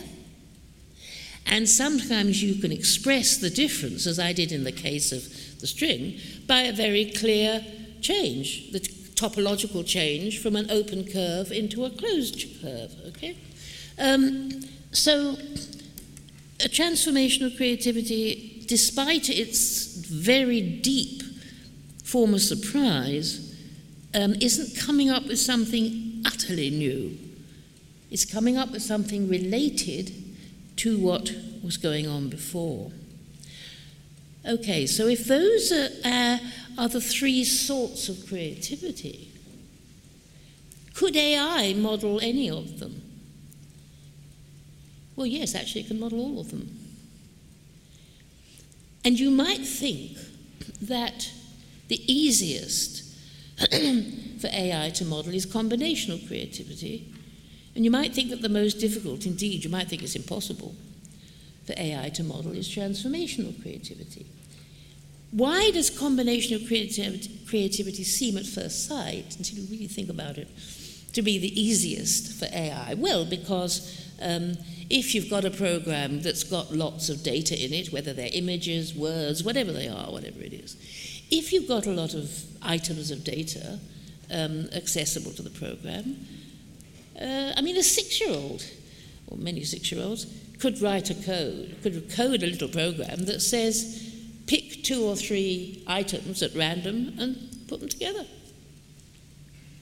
And 1.47 1.68
sometimes 1.68 2.42
you 2.42 2.61
can 2.61 2.72
express 2.72 3.36
the 3.36 3.51
difference, 3.51 4.07
as 4.07 4.18
I 4.18 4.32
did 4.32 4.51
in 4.51 4.64
the 4.64 4.72
case 4.72 5.12
of 5.12 5.22
the 5.61 5.66
string, 5.66 6.18
by 6.47 6.62
a 6.62 6.72
very 6.72 7.11
clear 7.11 7.64
change, 8.01 8.70
the 8.72 8.80
topological 8.80 9.86
change 9.86 10.40
from 10.40 10.57
an 10.57 10.70
open 10.70 11.05
curve 11.05 11.53
into 11.53 11.84
a 11.84 11.90
closed 11.90 12.47
curve. 12.61 12.92
Okay? 13.09 13.36
Um, 13.99 14.62
so, 14.90 15.36
a 16.61 16.68
transformational 16.68 17.57
creativity, 17.57 18.64
despite 18.66 19.28
its 19.28 20.07
very 20.07 20.61
deep 20.61 21.22
form 22.05 22.34
of 22.34 22.40
surprise, 22.40 23.55
um, 24.14 24.34
isn't 24.40 24.78
coming 24.78 25.11
up 25.11 25.26
with 25.26 25.38
something 25.38 26.22
utterly 26.24 26.70
new. 26.70 27.18
It's 28.11 28.24
coming 28.24 28.57
up 28.57 28.70
with 28.70 28.82
something 28.82 29.28
related 29.28 30.24
to 30.77 30.99
what 30.99 31.33
was 31.62 31.77
going 31.77 32.07
on 32.07 32.29
before. 32.29 32.91
Okay, 34.47 34.87
so 34.87 35.07
if 35.07 35.25
those 35.25 35.72
are, 35.72 35.89
uh, 36.05 36.39
are 36.77 36.89
the 36.89 37.01
three 37.01 37.45
sorts 37.45 38.09
of 38.09 38.27
creativity, 38.29 39.31
could 40.95 41.16
AI 41.16 41.72
model 41.75 42.20
any 42.20 42.51
of 42.51 42.79
them? 42.79 43.03
Well, 45.16 45.27
yes, 45.27 45.55
actually, 45.55 45.83
it 45.83 45.89
can 45.89 46.01
model 46.01 46.20
all 46.20 46.41
of 46.41 46.51
them. 46.51 46.79
And 49.05 49.18
you 49.18 49.31
might 49.31 49.64
think 49.64 50.16
that 50.83 51.31
the 51.89 52.01
easiest 52.12 53.03
for 54.41 54.49
AI 54.49 54.91
to 54.95 55.05
model 55.05 55.35
is 55.35 55.47
combinational 55.47 56.27
creativity. 56.27 57.14
And 57.75 57.85
you 57.85 57.91
might 57.91 58.14
think 58.14 58.31
that 58.31 58.43
the 58.43 58.49
most 58.49 58.79
difficult, 58.79 59.27
indeed, 59.27 59.64
you 59.64 59.70
might 59.70 59.89
think 59.89 60.03
it's 60.03 60.14
impossible 60.14 60.75
for 61.66 61.75
AI 61.77 62.11
to 62.11 62.22
model 62.22 62.53
is 62.53 62.68
transformational 62.68 63.61
creativity. 63.62 64.27
Why 65.31 65.70
does 65.72 65.91
combinational 65.91 66.66
creativity, 66.68 67.41
creativity 67.49 68.05
seem 68.05 68.37
at 68.37 68.47
first 68.47 68.87
sight, 68.87 69.37
until 69.37 69.59
you 69.59 69.66
really 69.70 69.89
think 69.89 70.09
about 70.09 70.39
it, 70.39 70.49
to 71.12 71.22
be 71.22 71.39
the 71.39 71.61
easiest 71.61 72.39
for 72.39 72.47
AI? 72.55 72.95
Well, 72.95 73.25
because 73.25 74.12
um, 74.22 74.57
if 74.91 75.14
you've 75.14 75.31
got 75.31 75.45
a 75.45 75.51
program 75.51 76.20
that's 76.20 76.45
got 76.45 76.72
lots 76.72 77.09
of 77.09 77.25
data 77.25 77.61
in 77.61 77.72
it, 77.72 77.93
whether 77.93 78.12
they're 78.12 78.31
images, 78.33 78.95
words, 78.95 79.43
whatever 79.43 79.72
they 79.72 79.89
are, 79.89 80.12
whatever 80.12 80.41
it 80.41 80.53
is, 80.53 80.77
if 81.31 81.53
you've 81.53 81.66
got 81.66 81.87
a 81.87 81.91
lot 81.91 82.14
of 82.14 82.45
items 82.62 83.11
of 83.11 83.25
data 83.25 83.81
um, 84.31 84.68
accessible 84.72 85.33
to 85.33 85.43
the 85.43 85.51
program, 85.51 86.16
uh, 87.21 87.53
I 87.57 87.61
mean, 87.61 87.77
a 87.77 87.83
six 87.83 88.21
year 88.21 88.31
old, 88.31 88.65
or 89.27 89.37
many 89.37 89.65
six 89.65 89.91
year 89.91 90.03
olds, 90.05 90.27
could 90.59 90.81
write 90.81 91.11
a 91.11 91.15
code, 91.15 91.77
could 91.83 92.11
code 92.11 92.43
a 92.43 92.47
little 92.47 92.69
program 92.69 93.25
that 93.27 93.41
says, 93.41 94.12
pick 94.47 94.83
two 94.83 95.05
or 95.05 95.17
three 95.17 95.83
items 95.87 96.43
at 96.43 96.55
random 96.55 97.15
and 97.19 97.67
put 97.69 97.81
them 97.81 97.89
together. 97.89 98.25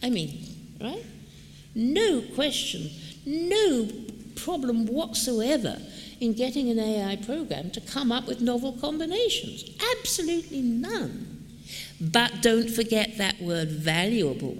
I 0.02 0.10
mean, 0.10 0.44
right? 0.80 1.04
No 1.74 2.22
question, 2.34 2.90
no 3.24 3.88
problem 4.34 4.86
whatsoever 4.86 5.78
in 6.20 6.32
getting 6.34 6.70
an 6.70 6.78
AI 6.78 7.16
program 7.16 7.70
to 7.70 7.80
come 7.80 8.12
up 8.12 8.26
with 8.26 8.40
novel 8.40 8.72
combinations. 8.72 9.64
Absolutely 9.98 10.60
none. 10.60 11.44
But 12.00 12.42
don't 12.42 12.68
forget 12.70 13.18
that 13.18 13.40
word 13.40 13.70
valuable. 13.70 14.58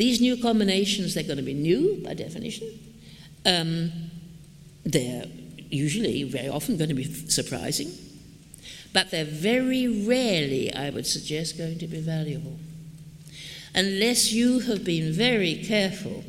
These 0.00 0.22
new 0.22 0.38
combinations, 0.38 1.12
they're 1.12 1.24
going 1.24 1.36
to 1.36 1.42
be 1.42 1.52
new 1.52 2.00
by 2.02 2.14
definition. 2.14 2.68
Um, 3.44 3.92
they're 4.82 5.26
usually, 5.68 6.22
very 6.22 6.48
often, 6.48 6.78
going 6.78 6.88
to 6.88 6.94
be 6.94 7.04
surprising. 7.04 7.92
But 8.94 9.10
they're 9.10 9.26
very 9.26 10.06
rarely, 10.06 10.72
I 10.72 10.88
would 10.88 11.06
suggest, 11.06 11.58
going 11.58 11.78
to 11.80 11.86
be 11.86 12.00
valuable. 12.00 12.56
Unless 13.74 14.32
you 14.32 14.60
have 14.60 14.84
been 14.84 15.12
very 15.12 15.56
careful 15.56 16.24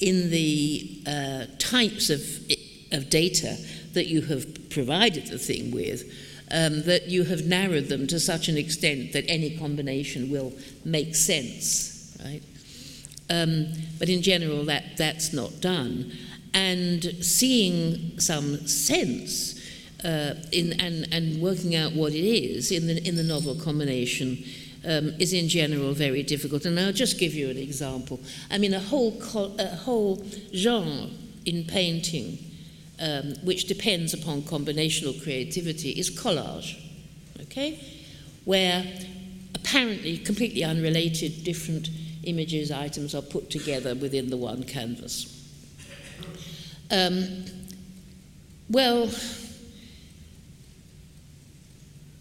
in 0.00 0.30
the 0.30 1.02
uh, 1.06 1.44
types 1.58 2.08
of, 2.08 2.22
of 2.92 3.10
data 3.10 3.58
that 3.92 4.06
you 4.06 4.22
have 4.22 4.70
provided 4.70 5.26
the 5.26 5.38
thing 5.38 5.70
with, 5.70 6.10
um, 6.50 6.82
that 6.84 7.08
you 7.08 7.24
have 7.24 7.44
narrowed 7.44 7.90
them 7.90 8.06
to 8.06 8.18
such 8.18 8.48
an 8.48 8.56
extent 8.56 9.12
that 9.12 9.26
any 9.28 9.58
combination 9.58 10.30
will 10.30 10.54
make 10.86 11.14
sense, 11.14 12.16
right? 12.24 12.42
Um, 13.32 13.68
but 13.98 14.10
in 14.10 14.20
general, 14.20 14.64
that, 14.66 14.98
that's 14.98 15.32
not 15.32 15.60
done. 15.60 16.12
And 16.52 17.02
seeing 17.24 18.18
some 18.18 18.66
sense 18.66 19.58
uh, 20.04 20.34
in, 20.52 20.78
and, 20.78 21.08
and 21.12 21.40
working 21.40 21.74
out 21.74 21.92
what 21.92 22.12
it 22.12 22.26
is 22.26 22.70
in 22.70 22.86
the, 22.86 23.02
in 23.08 23.16
the 23.16 23.22
novel 23.22 23.54
combination 23.54 24.44
um, 24.84 25.14
is 25.18 25.32
in 25.32 25.48
general 25.48 25.94
very 25.94 26.22
difficult. 26.22 26.66
And 26.66 26.78
I'll 26.78 26.92
just 26.92 27.18
give 27.18 27.32
you 27.32 27.48
an 27.48 27.56
example. 27.56 28.20
I 28.50 28.58
mean, 28.58 28.74
a 28.74 28.80
whole, 28.80 29.16
a 29.58 29.76
whole 29.76 30.22
genre 30.54 31.08
in 31.46 31.64
painting, 31.64 32.38
um, 33.00 33.34
which 33.44 33.66
depends 33.66 34.12
upon 34.12 34.42
combinational 34.42 35.22
creativity, 35.22 35.90
is 35.90 36.10
collage. 36.10 36.76
Okay? 37.40 37.80
Where 38.44 38.84
apparently 39.54 40.18
completely 40.18 40.64
unrelated 40.64 41.44
different 41.44 41.88
images, 42.24 42.70
items 42.70 43.14
are 43.14 43.22
put 43.22 43.50
together 43.50 43.94
within 43.94 44.30
the 44.30 44.36
one 44.36 44.62
canvas. 44.64 45.38
Um, 46.90 47.44
well, 48.68 49.08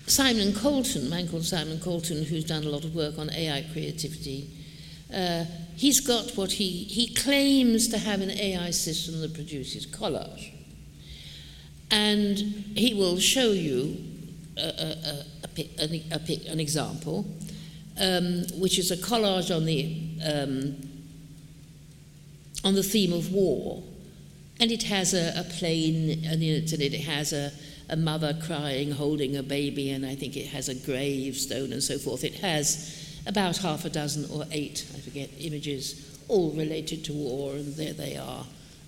Simon 0.08 0.54
Colton, 0.54 1.08
a 1.08 1.10
man 1.10 1.28
called 1.28 1.45
Simon 1.45 1.80
Colton, 1.80 2.26
who's 2.26 2.43
done 2.45 2.64
a 2.64 2.70
lot 2.70 2.84
of 2.84 2.95
work 2.95 3.18
on 3.18 3.30
AI 3.30 3.66
creativity, 3.72 4.49
uh, 5.14 5.45
he's 5.76 5.99
got 5.99 6.32
what 6.32 6.54
he, 6.54 6.70
he 6.86 7.14
claims 7.14 7.88
to 7.89 7.97
have 7.97 8.22
an 8.22 8.32
AI 8.32 8.72
system 8.72 9.22
that 9.22 9.34
produces 9.34 9.86
collage. 9.86 10.52
And 11.89 12.38
he 12.76 12.93
will 12.93 13.20
show 13.20 13.52
you 13.52 13.97
a, 14.58 14.62
a, 14.62 15.26
a, 15.58 15.70
a 15.80 16.52
an 16.52 16.60
example, 16.60 17.26
um, 18.00 18.44
which 18.60 18.80
is 18.80 18.92
a 18.92 18.98
collage 18.98 19.56
on 19.56 19.66
the, 19.66 20.08
um, 20.26 20.76
on 22.64 22.76
the 22.76 22.84
theme 22.84 23.14
of 23.14 23.32
war. 23.32 23.84
And 24.60 24.72
it 24.72 24.84
has 24.84 25.14
a, 25.14 25.39
a 25.39 25.44
plane 25.44 26.24
and 26.26 26.44
it, 26.44 26.72
and 26.72 26.82
it 26.82 26.94
has 27.02 27.34
a, 27.34 27.52
a 27.89 27.96
mother 27.96 28.38
crying, 28.46 28.92
holding 28.92 29.36
a 29.36 29.44
baby, 29.44 29.89
and 29.89 30.06
I 30.06 30.16
think 30.16 30.38
it 30.38 30.48
has 30.48 30.70
a 30.70 30.76
gravestone 30.76 31.74
and 31.74 31.84
so 31.84 31.98
forth. 31.98 32.24
It 32.24 32.36
has 32.36 33.20
about 33.28 33.58
half 33.58 33.86
a 33.86 33.89
dozen 33.89 34.30
or 34.32 34.46
eight, 34.52 34.86
I 34.96 35.00
forget, 35.00 35.30
images, 35.39 36.20
all 36.28 36.52
related 36.52 37.04
to 37.06 37.14
war, 37.14 37.54
and 37.54 37.76
there 37.76 37.94
they 37.94 38.16
are 38.18 38.46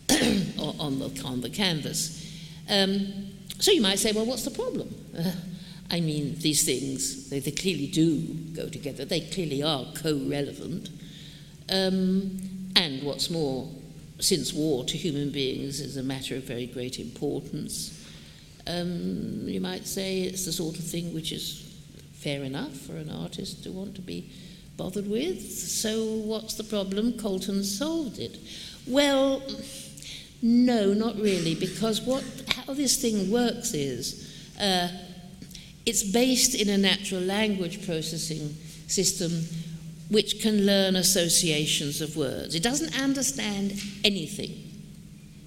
on, 0.79 0.99
the, 0.99 1.21
on 1.25 1.41
the 1.41 1.49
canvas. 1.49 2.31
Um, 2.69 3.31
so 3.59 3.71
you 3.71 3.81
might 3.81 3.99
say, 3.99 4.11
well, 4.11 4.25
what's 4.25 4.45
the 4.45 4.51
problem? 4.51 4.93
I 5.93 5.99
mean, 5.99 6.35
these 6.39 6.63
things, 6.63 7.29
they, 7.29 7.39
they, 7.39 7.51
clearly 7.51 7.85
do 7.85 8.17
go 8.55 8.67
together, 8.67 9.05
they 9.05 9.19
clearly 9.19 9.61
are 9.61 9.85
co 9.93 10.19
relevant. 10.25 10.89
Um, 11.69 12.71
and 12.75 13.03
what's 13.03 13.29
more, 13.29 13.69
since 14.17 14.53
war 14.53 14.85
to 14.85 14.97
human 14.97 15.29
beings 15.29 15.79
is 15.79 15.95
a 15.95 16.01
matter 16.01 16.35
of 16.35 16.45
very 16.45 16.65
great 16.65 16.99
importance, 16.99 18.03
um, 18.65 19.47
you 19.47 19.61
might 19.61 19.85
say 19.85 20.21
it's 20.21 20.45
the 20.45 20.51
sort 20.51 20.79
of 20.79 20.83
thing 20.83 21.13
which 21.13 21.31
is 21.31 21.71
fair 22.13 22.41
enough 22.41 22.75
for 22.75 22.95
an 22.95 23.11
artist 23.11 23.63
to 23.65 23.71
want 23.71 23.93
to 23.93 24.01
be 24.01 24.31
bothered 24.75 25.07
with. 25.07 25.47
So, 25.47 26.05
what's 26.05 26.55
the 26.55 26.63
problem? 26.63 27.19
Colton 27.19 27.63
solved 27.63 28.17
it. 28.17 28.39
Well, 28.87 29.43
no, 30.41 30.91
not 30.95 31.17
really, 31.17 31.53
because 31.53 32.01
what, 32.01 32.23
how 32.47 32.73
this 32.73 32.99
thing 32.99 33.29
works 33.29 33.75
is 33.75 34.27
uh, 34.59 34.87
it's 35.85 36.03
based 36.03 36.55
in 36.55 36.69
a 36.69 36.77
natural 36.77 37.21
language 37.21 37.85
processing 37.85 38.55
system 38.87 39.45
which 40.09 40.41
can 40.41 40.65
learn 40.65 40.95
associations 40.95 42.01
of 42.01 42.15
words. 42.15 42.55
It 42.55 42.63
doesn't 42.63 42.99
understand 43.01 43.81
anything, 44.03 44.51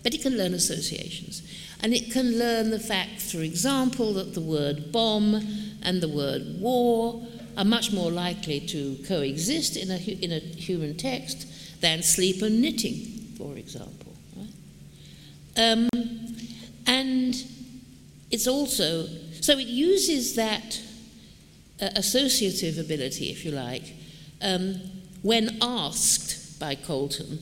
but 0.02 0.14
it 0.14 0.22
can 0.22 0.36
learn 0.36 0.54
associations. 0.54 1.42
And 1.80 1.94
it 1.94 2.10
can 2.10 2.38
learn 2.38 2.70
the 2.70 2.80
fact, 2.80 3.20
for 3.20 3.38
example, 3.38 4.14
that 4.14 4.34
the 4.34 4.40
word 4.40 4.90
bomb 4.90 5.34
and 5.82 6.00
the 6.00 6.08
word 6.08 6.60
war 6.60 7.26
are 7.56 7.64
much 7.64 7.92
more 7.92 8.10
likely 8.10 8.60
to 8.60 8.96
coexist 9.06 9.76
in 9.76 9.90
a, 9.90 9.96
in 9.96 10.32
a 10.32 10.38
human 10.38 10.96
text 10.96 11.46
than 11.80 12.02
sleep 12.02 12.42
and 12.42 12.60
knitting, 12.60 13.34
for 13.38 13.56
example. 13.56 14.14
Right? 14.36 14.48
Um, 15.56 15.88
and 16.86 17.34
it's 18.30 18.46
also, 18.46 19.06
so 19.40 19.58
it 19.58 19.66
uses 19.66 20.34
that 20.36 20.80
uh, 21.80 21.88
associative 21.96 22.78
ability, 22.78 23.30
if 23.30 23.44
you 23.44 23.50
like, 23.50 23.94
um, 24.42 24.80
when 25.22 25.58
asked 25.60 26.58
by 26.58 26.74
Colton 26.74 27.38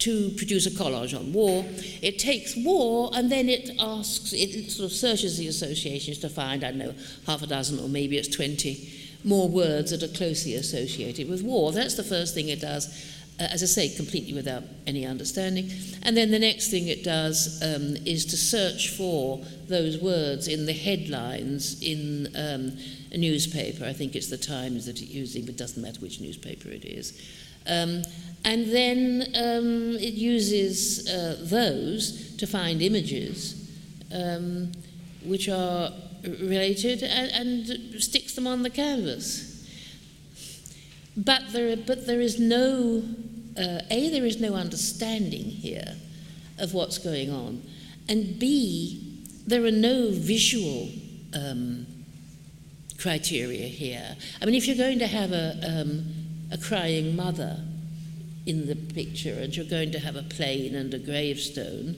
to 0.00 0.30
produce 0.30 0.66
a 0.66 0.70
collage 0.70 1.18
on 1.18 1.32
war. 1.32 1.64
It 2.02 2.18
takes 2.18 2.56
war 2.56 3.10
and 3.14 3.30
then 3.30 3.48
it 3.48 3.70
asks, 3.78 4.32
it 4.32 4.70
sort 4.70 4.90
of 4.90 4.96
searches 4.96 5.38
the 5.38 5.46
associations 5.46 6.18
to 6.18 6.28
find, 6.28 6.64
I 6.64 6.70
don't 6.70 6.78
know, 6.78 6.94
half 7.26 7.42
a 7.42 7.46
dozen 7.46 7.78
or 7.78 7.88
maybe 7.88 8.16
it's 8.16 8.34
20 8.34 8.92
more 9.24 9.48
words 9.48 9.90
that 9.90 10.02
are 10.02 10.16
closely 10.16 10.54
associated 10.54 11.28
with 11.28 11.42
war. 11.42 11.72
That's 11.72 11.94
the 11.94 12.02
first 12.02 12.34
thing 12.34 12.48
it 12.48 12.62
does, 12.62 12.88
as 13.40 13.62
I 13.62 13.66
say, 13.66 13.88
completely 13.94 14.34
without 14.34 14.62
any 14.86 15.06
understanding. 15.06 15.70
And 16.02 16.16
then 16.16 16.30
the 16.30 16.38
next 16.38 16.70
thing 16.70 16.88
it 16.88 17.02
does 17.04 17.62
um, 17.62 17.96
is 18.04 18.26
to 18.26 18.36
search 18.36 18.90
for 18.90 19.42
those 19.68 19.98
words 19.98 20.48
in 20.48 20.66
the 20.66 20.72
headlines 20.72 21.80
in 21.82 22.28
um, 22.36 22.76
a 23.12 23.18
newspaper. 23.18 23.84
I 23.84 23.92
think 23.92 24.14
it's 24.14 24.28
the 24.28 24.38
Times 24.38 24.86
that 24.86 25.00
it's 25.00 25.10
using, 25.10 25.42
but 25.42 25.54
it 25.54 25.58
doesn't 25.58 25.82
matter 25.82 26.00
which 26.00 26.20
newspaper 26.20 26.68
it 26.68 26.84
is. 26.84 27.20
Um, 27.66 28.02
and 28.44 28.72
then 28.72 29.26
um, 29.34 29.96
it 29.96 30.14
uses 30.14 31.08
uh, 31.08 31.36
those 31.42 32.36
to 32.36 32.46
find 32.46 32.80
images 32.80 33.60
um, 34.12 34.72
which 35.24 35.48
are 35.48 35.90
related 36.22 37.02
and, 37.02 37.30
and, 37.70 38.02
sticks 38.02 38.34
them 38.34 38.46
on 38.46 38.62
the 38.62 38.70
canvas. 38.70 39.46
But 41.16 41.52
there, 41.52 41.76
but 41.76 42.06
there 42.06 42.20
is 42.20 42.38
no, 42.38 43.02
uh, 43.58 43.80
A, 43.90 44.10
there 44.10 44.24
is 44.24 44.40
no 44.40 44.54
understanding 44.54 45.44
here 45.44 45.96
of 46.58 46.74
what's 46.74 46.98
going 46.98 47.30
on, 47.30 47.62
and 48.08 48.38
B, 48.38 49.24
there 49.46 49.64
are 49.64 49.70
no 49.70 50.10
visual 50.10 50.88
um, 51.34 51.86
criteria 52.98 53.66
here. 53.66 54.16
I 54.40 54.44
mean, 54.44 54.54
if 54.54 54.66
you're 54.66 54.76
going 54.76 54.98
to 54.98 55.06
have 55.06 55.32
a, 55.32 55.58
um, 55.66 56.04
a 56.52 56.58
crying 56.58 57.16
mother, 57.16 57.58
in 58.46 58.66
the 58.66 58.76
picture 58.76 59.34
and 59.34 59.56
you're 59.56 59.66
going 59.66 59.92
to 59.92 59.98
have 59.98 60.16
a 60.16 60.22
plane 60.22 60.74
and 60.74 60.92
a 60.94 60.98
gravestone, 60.98 61.96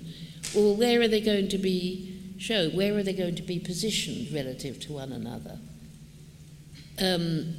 well, 0.54 0.74
where 0.74 1.00
are 1.00 1.08
they 1.08 1.20
going 1.20 1.48
to 1.48 1.58
be 1.58 2.34
shown? 2.38 2.72
Where 2.72 2.96
are 2.96 3.02
they 3.02 3.12
going 3.12 3.36
to 3.36 3.42
be 3.42 3.58
positioned 3.58 4.32
relative 4.32 4.80
to 4.80 4.92
one 4.92 5.12
another? 5.12 5.58
Um, 7.00 7.54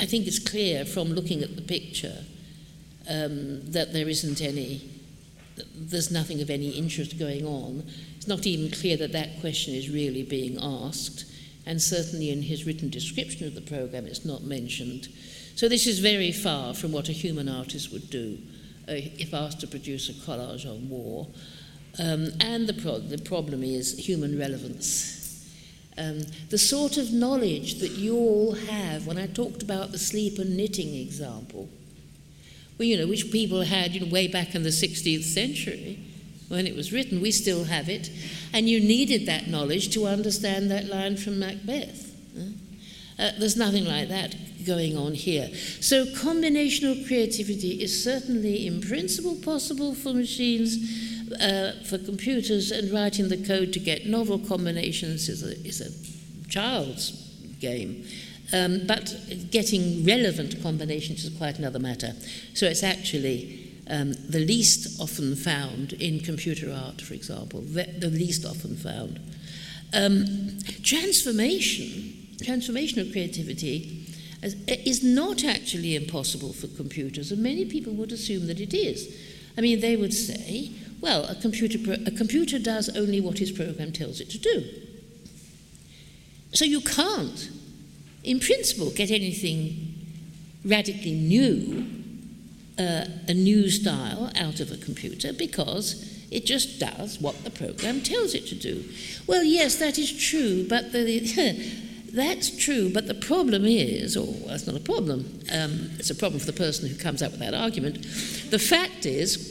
I 0.00 0.06
think 0.06 0.26
it's 0.26 0.38
clear 0.38 0.84
from 0.84 1.08
looking 1.08 1.42
at 1.42 1.56
the 1.56 1.62
picture 1.62 2.24
um, 3.08 3.70
that 3.72 3.92
there 3.92 4.08
isn't 4.08 4.40
any, 4.40 4.88
there's 5.74 6.10
nothing 6.10 6.40
of 6.40 6.50
any 6.50 6.70
interest 6.70 7.18
going 7.18 7.44
on. 7.44 7.84
It's 8.16 8.28
not 8.28 8.46
even 8.46 8.70
clear 8.70 8.96
that 8.98 9.12
that 9.12 9.40
question 9.40 9.74
is 9.74 9.90
really 9.90 10.22
being 10.22 10.58
asked, 10.60 11.24
and 11.66 11.80
certainly 11.80 12.30
in 12.30 12.42
his 12.42 12.64
written 12.64 12.90
description 12.90 13.46
of 13.46 13.54
the 13.54 13.60
program, 13.60 14.06
it's 14.06 14.24
not 14.24 14.42
mentioned. 14.44 15.08
So 15.54 15.68
this 15.68 15.86
is 15.86 15.98
very 15.98 16.32
far 16.32 16.74
from 16.74 16.92
what 16.92 17.08
a 17.08 17.12
human 17.12 17.48
artist 17.48 17.92
would 17.92 18.10
do 18.10 18.38
uh, 18.88 18.94
if 18.94 19.34
asked 19.34 19.60
to 19.60 19.66
produce 19.66 20.08
a 20.08 20.12
collage 20.12 20.66
on 20.66 20.88
war. 20.88 21.28
Um, 21.98 22.28
and 22.40 22.66
the, 22.66 22.74
pro- 22.74 22.98
the 22.98 23.18
problem 23.18 23.62
is 23.62 23.98
human 23.98 24.38
relevance. 24.38 25.20
Um, 25.98 26.22
the 26.48 26.58
sort 26.58 26.96
of 26.96 27.12
knowledge 27.12 27.80
that 27.80 27.90
you 27.90 28.16
all 28.16 28.52
have, 28.52 29.06
when 29.06 29.18
I 29.18 29.26
talked 29.26 29.62
about 29.62 29.92
the 29.92 29.98
sleep 29.98 30.38
and 30.38 30.56
knitting 30.56 30.94
example, 30.94 31.68
well, 32.82 32.88
you 32.88 32.96
know, 32.96 33.06
which 33.06 33.30
people 33.30 33.62
had 33.62 33.94
you 33.94 34.00
know, 34.00 34.06
way 34.08 34.26
back 34.26 34.56
in 34.56 34.64
the 34.64 34.70
16th 34.70 35.22
century 35.22 36.00
when 36.48 36.66
it 36.66 36.74
was 36.74 36.92
written, 36.92 37.20
we 37.20 37.30
still 37.30 37.62
have 37.64 37.88
it, 37.88 38.10
and 38.52 38.68
you 38.68 38.80
needed 38.80 39.24
that 39.26 39.46
knowledge 39.46 39.94
to 39.94 40.04
understand 40.06 40.68
that 40.68 40.86
line 40.86 41.16
from 41.16 41.38
Macbeth. 41.38 42.10
Uh, 42.36 43.30
there's 43.38 43.56
nothing 43.56 43.84
like 43.84 44.08
that 44.08 44.34
going 44.66 44.96
on 44.96 45.14
here. 45.14 45.48
So, 45.80 46.06
combinational 46.06 47.06
creativity 47.06 47.80
is 47.80 48.02
certainly, 48.02 48.66
in 48.66 48.80
principle, 48.80 49.36
possible 49.36 49.94
for 49.94 50.12
machines, 50.12 50.76
uh, 51.40 51.84
for 51.88 51.98
computers, 51.98 52.72
and 52.72 52.90
writing 52.92 53.28
the 53.28 53.46
code 53.46 53.72
to 53.74 53.78
get 53.78 54.06
novel 54.06 54.40
combinations 54.40 55.28
is 55.28 55.44
a, 55.44 55.52
is 55.64 55.80
a 55.80 56.48
child's 56.50 57.12
game. 57.60 58.04
Um, 58.52 58.82
but 58.86 59.14
getting 59.50 60.04
relevant 60.04 60.62
combinations 60.62 61.24
is 61.24 61.36
quite 61.36 61.58
another 61.58 61.78
matter. 61.78 62.12
So, 62.54 62.66
it's 62.66 62.82
actually 62.82 63.72
um, 63.88 64.12
the 64.28 64.40
least 64.40 65.00
often 65.00 65.36
found 65.36 65.92
in 65.94 66.20
computer 66.20 66.72
art, 66.72 67.00
for 67.00 67.14
example, 67.14 67.60
the, 67.60 67.84
the 67.98 68.08
least 68.08 68.44
often 68.44 68.76
found. 68.76 69.20
Um, 69.94 70.58
transformation, 70.82 72.18
of 72.40 73.12
creativity 73.12 74.06
is 74.42 75.04
not 75.04 75.44
actually 75.44 75.94
impossible 75.94 76.52
for 76.52 76.66
computers, 76.68 77.30
and 77.30 77.42
many 77.42 77.64
people 77.64 77.92
would 77.92 78.12
assume 78.12 78.46
that 78.46 78.60
it 78.60 78.74
is. 78.74 79.14
I 79.56 79.60
mean, 79.60 79.80
they 79.80 79.96
would 79.96 80.14
say, 80.14 80.72
Well, 81.00 81.24
a 81.26 81.34
computer, 81.34 81.78
pro- 81.78 82.04
a 82.06 82.10
computer 82.10 82.58
does 82.58 82.88
only 82.96 83.20
what 83.20 83.40
its 83.40 83.52
program 83.52 83.92
tells 83.92 84.20
it 84.20 84.30
to 84.30 84.38
do. 84.38 84.64
So 86.54 86.64
you 86.64 86.80
can't, 86.80 87.50
in 88.24 88.40
principle, 88.40 88.90
get 88.90 89.10
anything 89.10 89.94
radically 90.64 91.12
new, 91.12 91.86
uh, 92.78 93.04
a 93.28 93.34
new 93.34 93.68
style 93.68 94.30
out 94.36 94.60
of 94.60 94.70
a 94.70 94.76
computer 94.76 95.32
because 95.32 96.08
it 96.30 96.46
just 96.46 96.78
does 96.78 97.20
what 97.20 97.44
the 97.44 97.50
program 97.50 98.00
tells 98.00 98.34
it 98.34 98.46
to 98.46 98.54
do. 98.54 98.84
Well, 99.26 99.44
yes, 99.44 99.76
that 99.76 99.98
is 99.98 100.12
true, 100.12 100.66
but 100.68 100.92
the, 100.92 101.20
that's 102.12 102.56
true, 102.56 102.90
but 102.92 103.06
the 103.06 103.14
problem 103.14 103.64
is, 103.66 104.16
or 104.16 104.26
well, 104.26 104.58
not 104.66 104.76
a 104.76 104.80
problem, 104.80 105.40
um, 105.52 105.90
it's 105.98 106.10
a 106.10 106.14
problem 106.14 106.40
for 106.40 106.46
the 106.46 106.52
person 106.52 106.88
who 106.88 106.96
comes 106.96 107.22
up 107.22 107.32
with 107.32 107.40
that 107.40 107.54
argument. 107.54 108.02
The 108.50 108.58
fact 108.58 109.04
is 109.04 109.50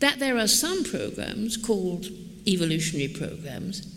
that 0.00 0.18
there 0.18 0.38
are 0.38 0.48
some 0.48 0.84
programs 0.84 1.56
called 1.56 2.06
evolutionary 2.46 3.08
programs 3.08 3.94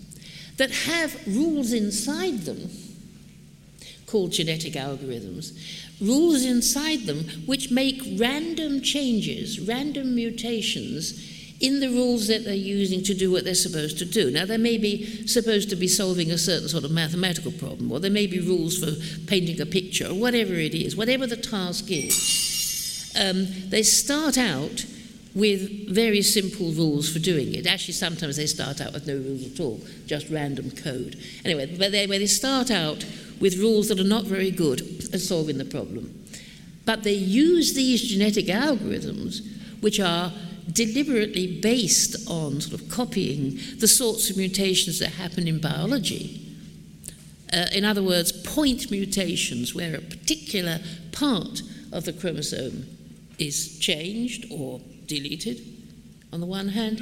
that 0.58 0.72
have 0.72 1.16
rules 1.26 1.74
inside 1.74 2.40
them 2.42 2.70
called 4.12 4.32
genetic 4.32 4.74
algorithms, 4.74 5.58
rules 6.02 6.44
inside 6.44 7.02
them 7.02 7.24
which 7.46 7.72
make 7.72 8.02
random 8.18 8.82
changes, 8.82 9.60
random 9.60 10.14
mutations 10.14 11.30
in 11.62 11.80
the 11.80 11.90
rules 11.90 12.28
that 12.28 12.44
they're 12.44 12.54
using 12.56 13.04
to 13.04 13.14
do 13.14 13.32
what 13.32 13.44
they're 13.44 13.54
supposed 13.54 14.00
to 14.00 14.06
do. 14.06 14.32
Now, 14.32 14.46
they 14.46 14.58
may 14.58 14.78
be 14.80 15.28
supposed 15.28 15.70
to 15.70 15.76
be 15.76 15.88
solving 15.88 16.32
a 16.32 16.38
certain 16.38 16.68
sort 16.68 16.84
of 16.84 16.92
mathematical 16.92 17.52
problem, 17.52 17.92
or 17.92 18.00
there 18.00 18.10
may 18.10 18.26
be 18.26 18.40
rules 18.40 18.80
for 18.80 18.92
painting 19.28 19.62
a 19.62 19.66
picture, 19.66 20.08
or 20.08 20.16
whatever 20.16 20.56
it 20.56 20.74
is, 20.74 20.96
whatever 20.96 21.28
the 21.28 21.38
task 21.38 21.86
is. 21.92 23.14
Um, 23.20 23.48
they 23.70 23.84
start 23.84 24.38
out 24.40 24.86
with 25.36 25.94
very 25.94 26.22
simple 26.24 26.72
rules 26.72 27.12
for 27.12 27.20
doing 27.20 27.54
it. 27.54 27.68
Actually, 27.68 27.94
sometimes 27.94 28.38
they 28.38 28.48
start 28.48 28.82
out 28.82 28.94
with 28.94 29.08
no 29.08 29.16
rules 29.16 29.46
at 29.54 29.60
all, 29.60 29.80
just 30.08 30.30
random 30.30 30.72
code. 30.72 31.16
Anyway, 31.46 31.68
but 31.78 31.92
they, 31.92 32.06
they 32.06 32.26
start 32.26 32.72
out 32.72 33.06
with 33.42 33.58
rules 33.58 33.90
that 33.90 34.00
are 34.00 34.06
not 34.06 34.24
very 34.24 34.52
good 34.52 34.82
at 35.14 35.20
solving 35.20 35.58
the 35.58 35.66
problem. 35.66 36.26
But 36.86 37.04
they 37.04 37.14
use 37.14 37.74
these 37.74 38.02
genetic 38.02 38.46
algorithms, 38.46 39.42
which 39.82 40.00
are 40.00 40.32
deliberately 40.72 41.60
based 41.60 42.30
on 42.30 42.62
sort 42.62 42.80
of 42.80 42.88
copying 42.90 43.60
the 43.80 43.88
sorts 43.88 44.30
of 44.30 44.38
mutations 44.38 45.00
that 45.00 45.10
happen 45.10 45.48
in 45.48 45.60
biology. 45.60 46.38
Uh, 47.52 47.66
in 47.74 47.84
other 47.84 48.04
words, 48.04 48.32
point 48.32 48.90
mutations 48.90 49.76
where 49.76 49.96
a 49.96 50.02
particular 50.02 50.80
part 51.12 51.62
of 51.92 52.06
the 52.06 52.14
chromosome 52.14 52.86
is 53.38 53.78
changed 53.80 54.46
or 54.52 54.80
deleted, 55.08 55.60
on 56.32 56.40
the 56.40 56.46
one 56.46 56.70
hand, 56.70 57.00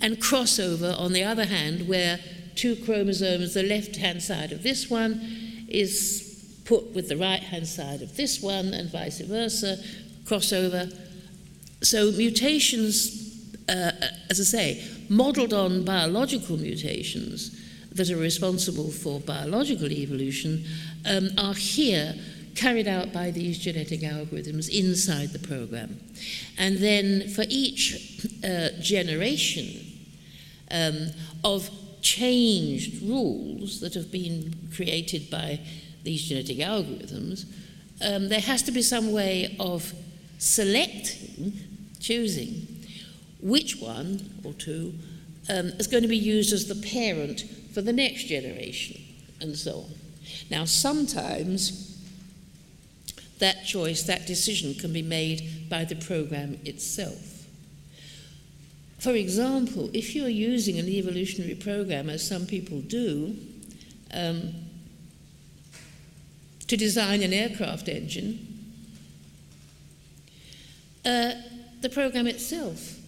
and 0.00 0.16
crossover 0.16 0.98
on 0.98 1.12
the 1.12 1.22
other 1.22 1.44
hand, 1.44 1.86
where 1.86 2.18
two 2.56 2.74
chromosomes, 2.74 3.54
the 3.54 3.62
left 3.62 3.96
hand 3.96 4.22
side 4.22 4.50
of 4.50 4.62
this 4.62 4.90
one, 4.90 5.47
is 5.68 6.60
put 6.64 6.94
with 6.94 7.08
the 7.08 7.16
right 7.16 7.42
hand 7.42 7.66
side 7.66 8.02
of 8.02 8.16
this 8.16 8.42
one, 8.42 8.74
and 8.74 8.90
vice 8.90 9.20
versa, 9.20 9.78
crossover 10.24 10.92
so 11.82 12.10
mutations, 12.12 13.54
uh, 13.68 13.92
as 14.30 14.40
I 14.40 14.44
say, 14.44 14.84
modeled 15.08 15.52
on 15.52 15.84
biological 15.84 16.56
mutations 16.56 17.56
that 17.92 18.10
are 18.10 18.16
responsible 18.16 18.90
for 18.90 19.20
biological 19.20 19.90
evolution 19.90 20.64
um, 21.08 21.30
are 21.38 21.54
here 21.54 22.14
carried 22.54 22.88
out 22.88 23.12
by 23.12 23.30
these 23.30 23.58
genetic 23.58 24.00
algorithms 24.00 24.68
inside 24.68 25.28
the 25.30 25.38
program. 25.38 26.00
And 26.58 26.78
then 26.78 27.28
for 27.28 27.44
each 27.48 28.26
uh, 28.44 28.70
generation 28.80 29.86
um, 30.70 31.10
of 31.44 31.70
changed 32.02 33.02
rules 33.02 33.80
that 33.80 33.94
have 33.94 34.10
been 34.10 34.54
created 34.74 35.30
by 35.30 35.60
these 36.04 36.22
genetic 36.22 36.58
algorithms, 36.58 37.44
um, 38.02 38.28
there 38.28 38.40
has 38.40 38.62
to 38.62 38.72
be 38.72 38.82
some 38.82 39.12
way 39.12 39.56
of 39.58 39.92
selecting 40.38 41.52
choosing 42.00 42.66
which 43.40 43.76
one 43.76 44.40
or 44.44 44.52
two 44.54 44.94
um, 45.48 45.66
is 45.78 45.86
going 45.86 46.02
to 46.02 46.08
be 46.08 46.16
used 46.16 46.52
as 46.52 46.66
the 46.66 46.88
parent 46.88 47.44
for 47.72 47.82
the 47.82 47.92
next 47.92 48.24
generation, 48.24 49.00
and 49.40 49.56
so 49.56 49.80
on. 49.80 49.94
Now, 50.50 50.64
sometimes 50.64 51.96
that 53.38 53.64
choice, 53.64 54.02
that 54.04 54.26
decision 54.26 54.74
can 54.74 54.92
be 54.92 55.02
made 55.02 55.68
by 55.68 55.84
the 55.84 55.94
program 55.94 56.58
itself. 56.64 57.37
For 58.98 59.12
example, 59.12 59.90
if 59.92 60.14
you're 60.14 60.28
using 60.28 60.78
an 60.78 60.88
evolutionary 60.88 61.54
program, 61.54 62.10
as 62.10 62.26
some 62.26 62.46
people 62.46 62.80
do, 62.80 63.36
um, 64.12 64.54
to 66.66 66.76
design 66.76 67.22
an 67.22 67.32
aircraft 67.32 67.88
engine, 67.88 68.44
uh, 71.04 71.32
the 71.80 71.88
program 71.88 72.26
itself 72.26 72.98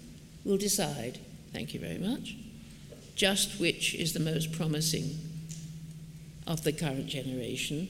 will 0.45 0.57
decide, 0.57 1.19
thank 1.53 1.75
you 1.75 1.81
very 1.81 1.99
much, 1.99 2.37
just 3.17 3.61
which 3.61 3.95
is 3.95 4.13
the 4.13 4.21
most 4.21 4.53
promising 4.53 5.19
of 6.47 6.63
the 6.63 6.73
current 6.73 7.07
generation. 7.07 7.89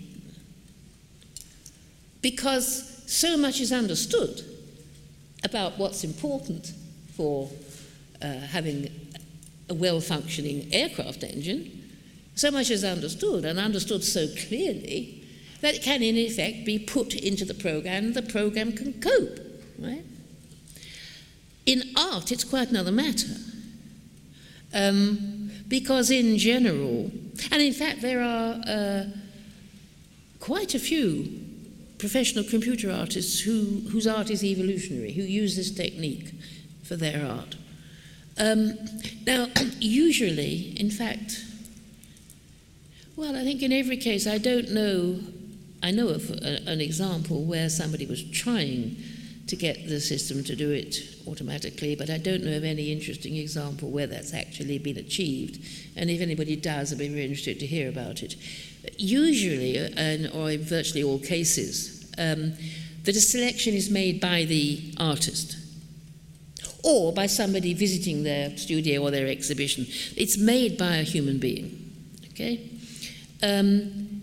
Because 2.22 3.02
so 3.06 3.36
much 3.36 3.60
is 3.60 3.72
understood 3.72 4.42
about 5.44 5.78
what's 5.78 6.02
important 6.02 6.72
for 7.14 7.48
having 8.22 8.90
a 9.68 9.74
well 9.74 10.00
functioning 10.00 10.68
aircraft 10.72 11.22
engine, 11.22 11.80
so 12.34 12.50
much 12.50 12.70
is 12.70 12.84
understood 12.84 13.44
and 13.44 13.58
understood 13.58 14.02
so 14.02 14.26
clearly 14.48 15.24
that 15.60 15.74
it 15.74 15.82
can, 15.82 16.02
in 16.02 16.16
effect, 16.16 16.64
be 16.64 16.78
put 16.78 17.14
into 17.14 17.44
the 17.44 17.54
program 17.54 18.06
and 18.06 18.14
the 18.14 18.22
program 18.22 18.72
can 18.72 18.94
cope, 18.94 19.38
right? 19.78 20.04
In 21.66 21.82
art, 21.96 22.32
it's 22.32 22.44
quite 22.44 22.70
another 22.70 22.92
matter. 22.92 23.36
Um, 24.72 25.50
because, 25.68 26.10
in 26.10 26.38
general, 26.38 27.10
and 27.52 27.62
in 27.62 27.72
fact, 27.72 28.00
there 28.00 28.22
are 28.22 28.60
uh, 28.66 29.04
quite 30.40 30.74
a 30.74 30.78
few 30.78 31.40
professional 31.98 32.44
computer 32.44 32.90
artists 32.90 33.40
who, 33.40 33.82
whose 33.90 34.06
art 34.06 34.30
is 34.30 34.42
evolutionary, 34.42 35.12
who 35.12 35.22
use 35.22 35.56
this 35.56 35.70
technique 35.70 36.32
for 36.82 36.96
their 36.96 37.26
art. 37.26 37.56
Um, 38.40 38.78
now, 39.26 39.48
usually, 39.80 40.74
in 40.80 40.90
fact, 40.90 41.44
well, 43.16 43.36
I 43.36 43.44
think 43.44 43.62
in 43.62 43.70
every 43.70 43.98
case, 43.98 44.26
I 44.26 44.38
don't 44.38 44.70
know, 44.70 45.20
I 45.82 45.90
know 45.90 46.08
of 46.08 46.30
a, 46.30 46.66
an 46.66 46.80
example 46.80 47.44
where 47.44 47.68
somebody 47.68 48.06
was 48.06 48.24
trying 48.30 48.96
to 49.46 49.56
get 49.56 49.86
the 49.88 50.00
system 50.00 50.42
to 50.44 50.56
do 50.56 50.70
it 50.70 50.96
automatically, 51.28 51.94
but 51.94 52.08
I 52.08 52.16
don't 52.16 52.42
know 52.42 52.56
of 52.56 52.64
any 52.64 52.90
interesting 52.90 53.36
example 53.36 53.90
where 53.90 54.06
that's 54.06 54.32
actually 54.32 54.78
been 54.78 54.96
achieved. 54.96 55.62
And 55.94 56.08
if 56.08 56.22
anybody 56.22 56.56
does, 56.56 56.92
I'd 56.92 56.98
be 56.98 57.08
very 57.08 57.24
interested 57.24 57.60
to 57.60 57.66
hear 57.66 57.90
about 57.90 58.22
it. 58.22 58.36
Usually, 58.96 59.76
and, 59.76 60.30
or 60.32 60.50
in 60.50 60.62
virtually 60.62 61.02
all 61.02 61.18
cases, 61.18 62.10
um, 62.16 62.54
that 63.04 63.16
a 63.16 63.20
selection 63.20 63.74
is 63.74 63.90
made 63.90 64.18
by 64.18 64.44
the 64.44 64.94
artist 64.98 65.59
or 66.82 67.12
by 67.12 67.26
somebody 67.26 67.74
visiting 67.74 68.22
their 68.22 68.56
studio 68.56 69.02
or 69.02 69.10
their 69.10 69.26
exhibition. 69.26 69.86
It's 70.16 70.36
made 70.36 70.78
by 70.78 70.96
a 70.96 71.02
human 71.02 71.38
being. 71.38 71.92
Okay? 72.30 72.68
Um, 73.42 74.22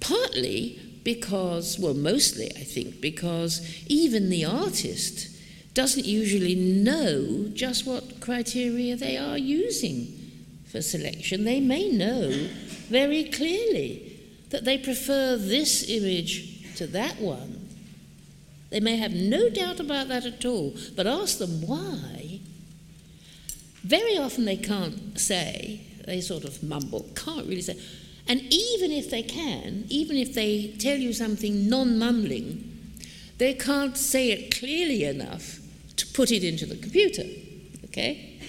partly 0.00 0.80
because, 1.04 1.78
well, 1.78 1.94
mostly 1.94 2.50
I 2.56 2.64
think, 2.64 3.00
because 3.00 3.84
even 3.86 4.30
the 4.30 4.44
artist 4.44 5.28
doesn't 5.74 6.06
usually 6.06 6.54
know 6.54 7.48
just 7.52 7.86
what 7.86 8.20
criteria 8.20 8.96
they 8.96 9.16
are 9.16 9.38
using 9.38 10.06
for 10.70 10.80
selection. 10.80 11.44
They 11.44 11.60
may 11.60 11.90
know 11.90 12.30
very 12.88 13.24
clearly 13.24 14.18
that 14.50 14.64
they 14.64 14.78
prefer 14.78 15.36
this 15.36 15.88
image 15.88 16.76
to 16.76 16.86
that 16.88 17.20
one. 17.20 17.53
They 18.74 18.80
may 18.80 18.96
have 18.96 19.12
no 19.12 19.48
doubt 19.50 19.78
about 19.78 20.08
that 20.08 20.26
at 20.26 20.44
all, 20.44 20.74
but 20.96 21.06
ask 21.06 21.38
them 21.38 21.64
why. 21.64 22.40
Very 23.84 24.18
often 24.18 24.46
they 24.46 24.56
can't 24.56 25.16
say, 25.16 25.82
they 26.04 26.20
sort 26.20 26.42
of 26.42 26.60
mumble, 26.60 27.08
can't 27.14 27.46
really 27.46 27.62
say. 27.62 27.78
And 28.26 28.40
even 28.52 28.90
if 28.90 29.10
they 29.10 29.22
can, 29.22 29.84
even 29.90 30.16
if 30.16 30.34
they 30.34 30.74
tell 30.80 30.96
you 30.96 31.12
something 31.12 31.68
non 31.68 32.00
mumbling, 32.00 32.98
they 33.38 33.54
can't 33.54 33.96
say 33.96 34.32
it 34.32 34.58
clearly 34.58 35.04
enough 35.04 35.60
to 35.94 36.06
put 36.08 36.32
it 36.32 36.42
into 36.42 36.66
the 36.66 36.74
computer. 36.74 37.26
Okay? 37.84 38.40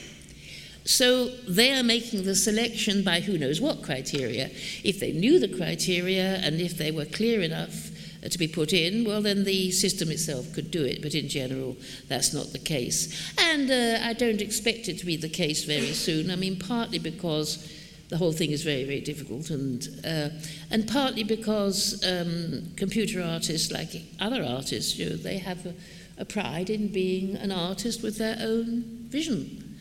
So 0.86 1.28
they 1.48 1.72
are 1.72 1.84
making 1.84 2.24
the 2.24 2.34
selection 2.34 3.04
by 3.04 3.20
who 3.20 3.38
knows 3.38 3.62
what 3.62 3.84
criteria. 3.84 4.50
If 4.84 5.00
they 5.00 5.12
knew 5.12 5.38
the 5.38 5.56
criteria 5.56 6.38
and 6.38 6.60
if 6.60 6.80
they 6.80 6.90
were 6.90 7.06
clear 7.06 7.42
enough 7.42 7.85
to 8.30 8.38
be 8.38 8.48
put 8.48 8.74
in, 8.74 9.06
well, 9.06 9.22
then 9.22 9.44
the 9.44 9.72
system 9.72 10.10
itself 10.10 10.54
could 10.54 10.72
do 10.72 10.84
it, 10.84 11.02
but 11.02 11.14
in 11.14 11.28
general, 11.28 11.78
that's 12.08 12.34
not 12.34 12.52
the 12.52 12.60
case. 12.60 13.32
And 13.40 13.70
uh, 13.70 14.00
I 14.04 14.14
don't 14.14 14.42
expect 14.42 14.88
it 14.88 14.98
to 15.00 15.06
be 15.06 15.18
the 15.18 15.30
case 15.30 15.64
very 15.66 15.94
soon. 15.94 16.32
I 16.32 16.36
mean, 16.36 16.58
partly 16.58 17.00
because 17.00 17.72
the 18.10 18.18
whole 18.18 18.32
thing 18.32 18.52
is 18.52 18.64
very, 18.64 18.84
very 18.84 19.02
difficult, 19.02 19.50
and, 19.50 19.88
uh, 20.06 20.30
and 20.70 20.88
partly 20.88 21.24
because 21.24 22.04
um, 22.06 22.72
computer 22.76 23.22
artists, 23.22 23.72
like 23.72 23.90
other 24.20 24.44
artists, 24.44 24.98
you 24.98 25.10
know, 25.10 25.16
they 25.16 25.40
have 25.40 25.66
a, 25.66 25.74
a 26.20 26.26
pride 26.26 26.70
in 26.70 26.90
being 26.90 27.36
an 27.36 27.52
artist 27.52 28.04
with 28.04 28.18
their 28.18 28.38
own 28.40 28.84
vision. 29.10 29.78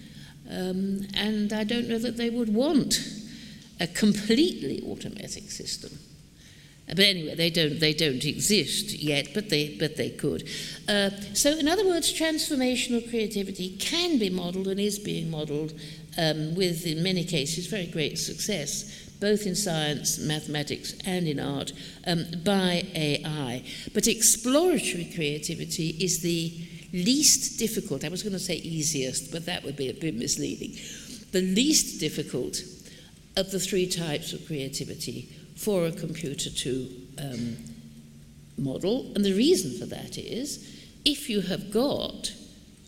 Um, 0.50 1.06
and 1.14 1.52
I 1.52 1.64
don't 1.64 1.88
know 1.88 1.98
that 1.98 2.16
they 2.16 2.30
would 2.30 2.52
want 2.52 3.00
a 3.80 3.86
completely 3.86 4.82
automatic 4.86 5.50
system. 5.50 5.98
But 6.86 7.00
anyway, 7.00 7.34
they 7.34 7.50
don't, 7.50 7.80
they 7.80 7.94
don't 7.94 8.24
exist 8.24 8.98
yet, 8.98 9.28
but 9.32 9.48
they, 9.48 9.76
but 9.78 9.96
they 9.96 10.10
could. 10.10 10.48
Uh, 10.86 11.10
so, 11.32 11.56
in 11.56 11.66
other 11.66 11.86
words, 11.86 12.12
transformational 12.12 13.08
creativity 13.08 13.76
can 13.78 14.18
be 14.18 14.28
modeled 14.28 14.68
and 14.68 14.78
is 14.78 14.98
being 14.98 15.30
modeled 15.30 15.72
um, 16.18 16.54
with, 16.54 16.86
in 16.86 17.02
many 17.02 17.24
cases, 17.24 17.66
very 17.66 17.86
great 17.86 18.18
success, 18.18 19.08
both 19.18 19.46
in 19.46 19.54
science, 19.54 20.18
mathematics, 20.18 20.94
and 21.06 21.26
in 21.26 21.40
art, 21.40 21.72
um, 22.06 22.26
by 22.44 22.84
AI. 22.94 23.64
But 23.94 24.06
exploratory 24.06 25.10
creativity 25.14 25.96
is 25.98 26.20
the 26.20 26.52
least 26.92 27.58
difficult, 27.58 28.04
I 28.04 28.08
was 28.08 28.22
going 28.22 28.34
to 28.34 28.38
say 28.38 28.56
easiest, 28.56 29.32
but 29.32 29.46
that 29.46 29.64
would 29.64 29.76
be 29.76 29.88
a 29.88 29.94
bit 29.94 30.14
misleading. 30.14 30.76
The 31.32 31.40
least 31.40 31.98
difficult 31.98 32.60
of 33.36 33.50
the 33.50 33.58
three 33.58 33.88
types 33.88 34.32
of 34.32 34.46
creativity 34.46 35.28
for 35.56 35.86
a 35.86 35.92
computer 35.92 36.50
to 36.50 36.90
um, 37.18 37.56
model. 38.58 39.12
And 39.14 39.24
the 39.24 39.32
reason 39.32 39.78
for 39.78 39.86
that 39.86 40.18
is 40.18 40.70
if 41.04 41.28
you 41.28 41.40
have 41.42 41.70
got, 41.70 42.32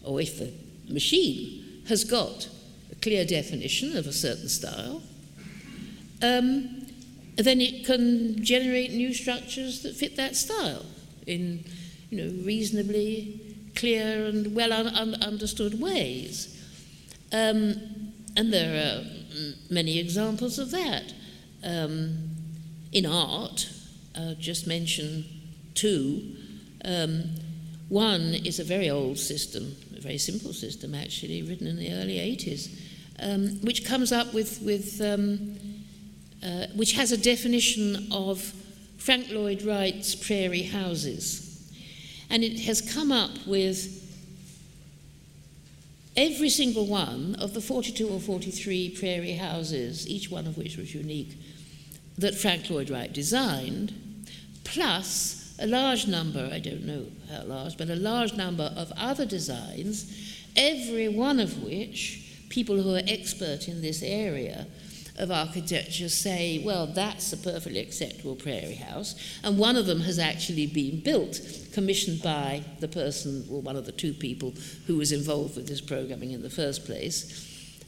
or 0.05 0.21
if 0.21 0.39
the 0.39 0.53
machine 0.89 1.83
has 1.89 2.05
got 2.05 2.49
a 2.91 2.95
clear 2.97 3.25
definition 3.25 3.97
of 3.97 4.07
a 4.07 4.13
certain 4.13 4.49
style, 4.49 5.03
um, 6.23 6.87
then 7.37 7.61
it 7.61 7.85
can 7.85 8.43
generate 8.43 8.93
new 8.93 9.13
structures 9.13 9.83
that 9.83 9.95
fit 9.95 10.17
that 10.17 10.35
style 10.35 10.87
in 11.27 11.65
you 12.11 12.19
know, 12.19 12.45
reasonably 12.45 13.41
clear 13.75 14.27
and 14.27 14.55
well 14.55 14.73
un- 14.73 14.89
un- 14.89 15.23
understood 15.23 15.81
ways. 15.81 16.53
Um, 17.33 17.75
and 18.37 18.53
there 18.53 18.75
are 18.75 19.05
many 19.71 19.99
examples 19.99 20.59
of 20.59 20.71
that. 20.71 21.13
Um, 21.63 22.26
in 22.97 23.05
art, 23.05 23.69
uh, 24.15 24.33
just 24.39 24.67
mention 24.67 25.23
two. 25.75 26.35
Um, 26.83 27.25
one 27.91 28.33
is 28.33 28.59
a 28.59 28.65
very 28.65 28.89
old 28.89 29.19
system, 29.19 29.77
a 29.95 30.01
very 30.01 30.17
simple 30.17 30.55
system 30.55 30.95
actually, 30.95 31.43
written 31.43 31.67
in 31.67 31.77
the 31.77 31.93
early 31.93 32.17
80s, 32.17 32.75
um, 33.21 33.61
which 33.61 33.85
comes 33.85 34.13
up 34.13 34.33
with, 34.33 34.63
with 34.63 34.99
um, 35.03 35.59
uh, 36.43 36.69
which 36.75 36.95
has 36.95 37.13
a 37.13 37.19
definition 37.19 38.09
of 38.11 38.41
Frank 38.97 39.31
Lloyd 39.31 39.61
Wright's 39.61 40.15
prairie 40.15 40.63
houses. 40.63 41.71
And 42.31 42.43
it 42.43 42.61
has 42.61 42.81
come 42.81 43.13
up 43.13 43.47
with 43.47 43.93
every 46.17 46.49
single 46.49 46.87
one 46.87 47.37
of 47.41 47.53
the 47.53 47.61
42 47.61 48.09
or 48.09 48.21
43 48.21 48.97
prairie 48.99 49.35
houses, 49.35 50.09
each 50.09 50.31
one 50.31 50.47
of 50.47 50.57
which 50.57 50.79
was 50.79 50.95
unique, 50.95 51.37
that 52.19 52.35
Frank 52.35 52.71
Lloyd 52.71 52.91
Wright 52.91 53.13
designed, 53.13 53.93
plus 54.65 55.55
a 55.59 55.67
large 55.67 56.07
number, 56.07 56.51
I 56.53 56.59
don't 56.59 56.85
know 56.85 57.07
how 57.31 57.45
large, 57.45 57.77
but 57.77 57.89
a 57.89 57.97
large 57.97 58.35
number 58.35 58.73
of 58.77 58.93
other 58.97 59.27
designs, 59.27 60.13
every 60.57 61.09
one 61.09 61.41
of 61.41 61.63
which 61.63 62.23
people 62.49 62.81
who 62.81 62.95
are 62.95 63.03
expert 63.07 63.69
in 63.69 63.83
this 63.83 64.03
area 64.03 64.67
of 65.19 65.31
architecture 65.31 66.09
say, 66.09 66.63
well, 66.65 66.87
that's 66.87 67.33
a 67.33 67.37
perfectly 67.39 67.81
acceptable 67.81 68.37
prairie 68.37 68.75
house. 68.75 69.15
And 69.43 69.59
one 69.59 69.77
of 69.77 69.87
them 69.87 70.01
has 70.01 70.19
actually 70.19 70.67
been 70.67 71.01
built, 71.01 71.41
commissioned 71.73 72.23
by 72.23 72.63
the 72.81 72.89
person, 72.89 73.47
or 73.51 73.63
one 73.63 73.77
of 73.77 73.87
the 73.87 73.93
two 73.93 74.13
people 74.13 74.53
who 74.87 74.97
was 74.97 75.13
involved 75.13 75.57
with 75.57 75.69
this 75.69 75.81
programming 75.81 76.33
in 76.33 76.43
the 76.43 76.51
first 76.51 76.85
place. 76.85 77.43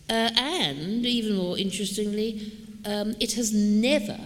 Uh, 0.09 0.31
and, 0.37 1.05
even 1.05 1.37
more 1.37 1.59
interestingly, 1.59 2.51
um, 2.85 3.14
it 3.20 3.33
has 3.33 3.53
never 3.53 4.18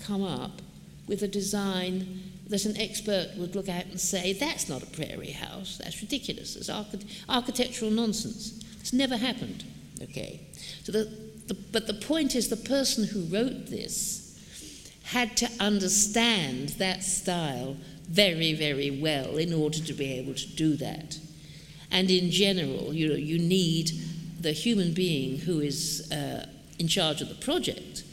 come 0.00 0.22
up 0.22 0.62
with 1.08 1.22
a 1.22 1.28
design 1.28 2.20
that 2.48 2.64
an 2.64 2.76
expert 2.76 3.30
would 3.36 3.54
look 3.56 3.68
at 3.68 3.86
and 3.86 4.00
say, 4.00 4.32
that's 4.32 4.68
not 4.68 4.82
a 4.82 4.86
prairie 4.86 5.32
house, 5.32 5.78
that's 5.82 6.00
ridiculous, 6.00 6.56
it's 6.56 6.70
archi- 6.70 7.06
architectural 7.28 7.90
nonsense. 7.90 8.62
It's 8.80 8.92
never 8.92 9.16
happened. 9.16 9.64
Okay. 10.00 10.40
So 10.84 10.92
the, 10.92 11.04
the, 11.48 11.54
but 11.54 11.88
the 11.88 11.94
point 11.94 12.36
is, 12.36 12.48
the 12.48 12.56
person 12.56 13.04
who 13.04 13.22
wrote 13.24 13.66
this 13.66 14.22
had 15.02 15.36
to 15.38 15.50
understand 15.58 16.70
that 16.70 17.02
style 17.02 17.76
very, 18.08 18.52
very 18.52 18.90
well 18.90 19.36
in 19.36 19.52
order 19.52 19.78
to 19.78 19.92
be 19.92 20.12
able 20.12 20.34
to 20.34 20.48
do 20.54 20.76
that. 20.76 21.18
And 21.90 22.10
in 22.10 22.30
general, 22.30 22.92
you 22.92 23.08
know, 23.08 23.14
you 23.14 23.38
need 23.38 23.90
the 24.40 24.52
human 24.52 24.92
being 24.92 25.38
who 25.38 25.60
is 25.60 26.10
uh, 26.12 26.46
in 26.78 26.88
charge 26.88 27.20
of 27.20 27.28
the 27.28 27.34
project, 27.34 28.04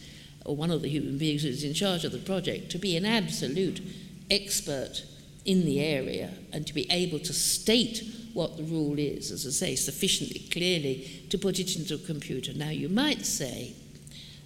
or 0.45 0.55
one 0.55 0.72
of 0.72 0.82
the 0.82 0.89
human 0.89 1.18
beings 1.18 1.43
who 1.43 1.49
is 1.49 1.64
in 1.64 1.74
charge 1.74 2.05
of 2.05 2.11
the 2.11 2.18
project, 2.18 2.70
to 2.72 2.78
be 2.78 2.97
an 2.97 3.05
absolute 3.05 3.82
expert 4.30 5.03
in 5.45 5.66
the 5.66 5.82
area 5.82 6.32
and 6.51 6.66
to 6.66 6.74
be 6.74 6.89
able 6.89 7.20
to 7.20 7.34
state 7.34 8.03
what 8.34 8.57
the 8.57 8.64
rule 8.64 8.97
is, 8.97 9.32
as 9.32 9.45
I 9.45 9.49
say, 9.49 9.76
sufficiently 9.76 10.47
clearly 10.51 11.26
to 11.30 11.38
put 11.38 11.59
it 11.59 11.76
into 11.76 11.95
a 11.95 11.97
computer. 11.99 12.53
Now, 12.53 12.70
you 12.70 12.89
might 12.89 13.26
say, 13.26 13.74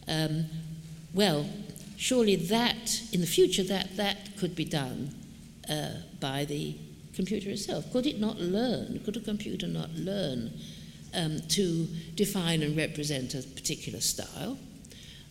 um, 0.08 0.46
well, 1.14 1.48
surely 1.96 2.36
that, 2.36 3.02
in 3.14 3.22
the 3.22 3.28
future, 3.28 3.64
that, 3.64 3.96
that 3.96 4.38
could 4.38 4.56
be 4.56 4.66
done 4.66 5.16
uh, 5.70 5.92
by 6.20 6.46
the 6.46 6.76
computer 7.16 7.50
itself. 7.50 7.92
Could 7.92 8.06
it 8.06 8.20
not 8.20 8.40
learn? 8.40 9.00
Could 9.06 9.18
a 9.18 9.22
computer 9.22 9.68
not 9.68 9.92
learn 9.94 10.52
um, 11.18 11.42
to 11.50 11.88
define 12.16 12.64
and 12.64 12.78
represent 12.78 13.34
a 13.34 13.42
particular 13.42 14.00
style 14.00 14.58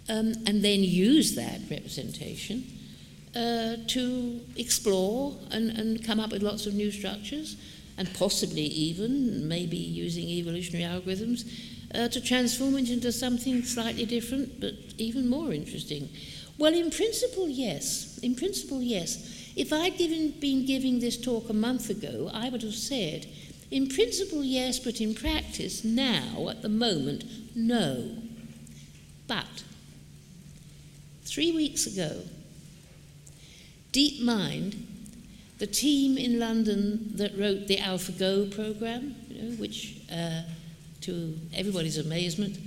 um, 0.09 0.35
and 0.47 0.63
then 0.63 0.83
use 0.83 1.35
that 1.37 1.61
representation 1.71 2.65
uh, 3.35 3.77
to 3.87 4.41
explore 4.57 5.35
and, 5.51 5.71
and 5.71 6.05
come 6.05 6.21
up 6.21 6.33
with 6.33 6.43
lots 6.43 6.67
of 6.67 6.75
new 6.75 6.91
structures? 6.91 7.57
and 7.99 8.13
possibly 8.15 8.63
even, 8.63 9.49
maybe 9.49 9.77
using 9.77 10.29
evolutionary 10.29 10.85
algorithms, 10.85 11.51
uh, 11.95 12.09
to 12.09 12.21
transform 12.21 12.77
it 12.77 12.91
into 12.91 13.11
something 13.11 13.63
slightly 13.63 14.05
different, 14.05 14.61
but 14.61 14.75
even 14.99 15.29
more 15.29 15.53
interesting? 15.53 16.09
Well, 16.59 16.75
in 16.75 16.91
principle, 16.91 17.49
yes. 17.49 18.19
In 18.23 18.35
principle, 18.35 18.83
yes. 18.83 19.53
If 19.57 19.73
I'd 19.73 19.97
given, 19.97 20.33
been 20.33 20.67
giving 20.67 21.01
this 21.01 21.17
talk 21.17 21.49
a 21.49 21.55
month 21.55 21.89
ago, 21.91 22.31
I 22.33 22.51
would 22.51 22.63
have 22.63 22.75
said, 22.75 23.27
in 23.71 23.89
principle, 23.89 24.45
yes, 24.45 24.79
but 24.79 25.01
in 25.01 25.15
practice, 25.15 25.85
now, 25.85 26.49
at 26.49 26.63
the 26.63 26.69
moment, 26.69 27.25
no. 27.55 28.17
But 29.27 29.65
three 31.25 31.53
weeks 31.53 31.87
ago, 31.87 32.23
DeepMind 33.93 34.77
the 35.59 35.67
team 35.67 36.19
in 36.19 36.39
London 36.39 37.13
that 37.17 37.37
wrote 37.39 37.67
the 37.67 37.79
AlphaGo 37.79 38.55
program, 38.55 39.17
you 39.29 39.43
know, 39.43 39.57
which, 39.57 40.01
uh, 40.13 40.43
to 41.03 41.39
everybody's 41.55 41.99
amazement, 41.99 42.59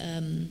um, 0.00 0.48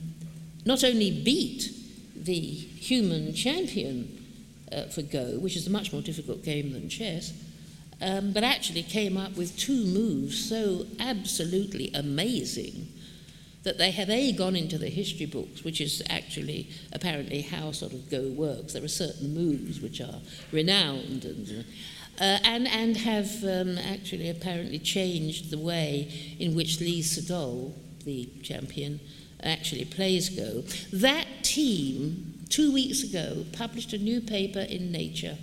not 0.66 0.84
only 0.84 1.22
beat 1.22 1.70
the 2.14 2.38
human 2.38 3.32
champion 3.32 4.22
uh, 4.70 4.82
for 4.84 5.02
Go, 5.02 5.38
which 5.38 5.56
is 5.56 5.66
a 5.66 5.70
much 5.70 5.92
more 5.92 6.02
difficult 6.02 6.44
game 6.44 6.72
than 6.72 6.90
chess, 6.90 7.32
um, 8.00 8.32
but 8.32 8.44
actually 8.44 8.82
came 8.82 9.16
up 9.16 9.36
with 9.36 9.56
two 9.56 9.84
moves 9.84 10.48
so 10.48 10.86
absolutely 11.00 11.90
amazing 11.94 12.88
that 13.64 13.76
they 13.76 13.90
have 13.90 14.08
A, 14.08 14.32
gone 14.32 14.56
into 14.56 14.78
the 14.78 14.88
history 14.88 15.26
books, 15.26 15.62
which 15.62 15.80
is 15.80 16.02
actually 16.08 16.70
apparently 16.92 17.42
how 17.42 17.72
sort 17.72 17.92
of 17.92 18.08
Go 18.10 18.28
works. 18.28 18.72
There 18.72 18.82
are 18.82 18.88
certain 18.88 19.34
moves 19.34 19.80
which 19.80 20.00
are 20.00 20.20
renowned 20.52 21.24
and, 21.24 21.64
uh, 22.20 22.38
and, 22.44 22.66
and 22.68 22.96
have 22.96 23.44
um, 23.44 23.76
actually 23.76 24.30
apparently 24.30 24.78
changed 24.78 25.50
the 25.50 25.58
way 25.58 26.10
in 26.38 26.54
which 26.54 26.80
Lee 26.80 27.02
Sedol, 27.02 27.74
the 28.04 28.26
champion, 28.42 29.00
actually 29.42 29.84
plays 29.84 30.30
Go. 30.30 30.62
That 30.92 31.26
team, 31.42 32.44
two 32.48 32.72
weeks 32.72 33.02
ago, 33.02 33.44
published 33.52 33.92
a 33.92 33.98
new 33.98 34.20
paper 34.20 34.60
in 34.60 34.90
Nature, 34.90 35.36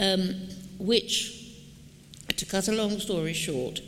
um, 0.00 0.48
which, 0.78 1.43
to 2.28 2.46
cut 2.46 2.68
a 2.68 2.72
long 2.72 2.98
story 2.98 3.32
short, 3.32 3.80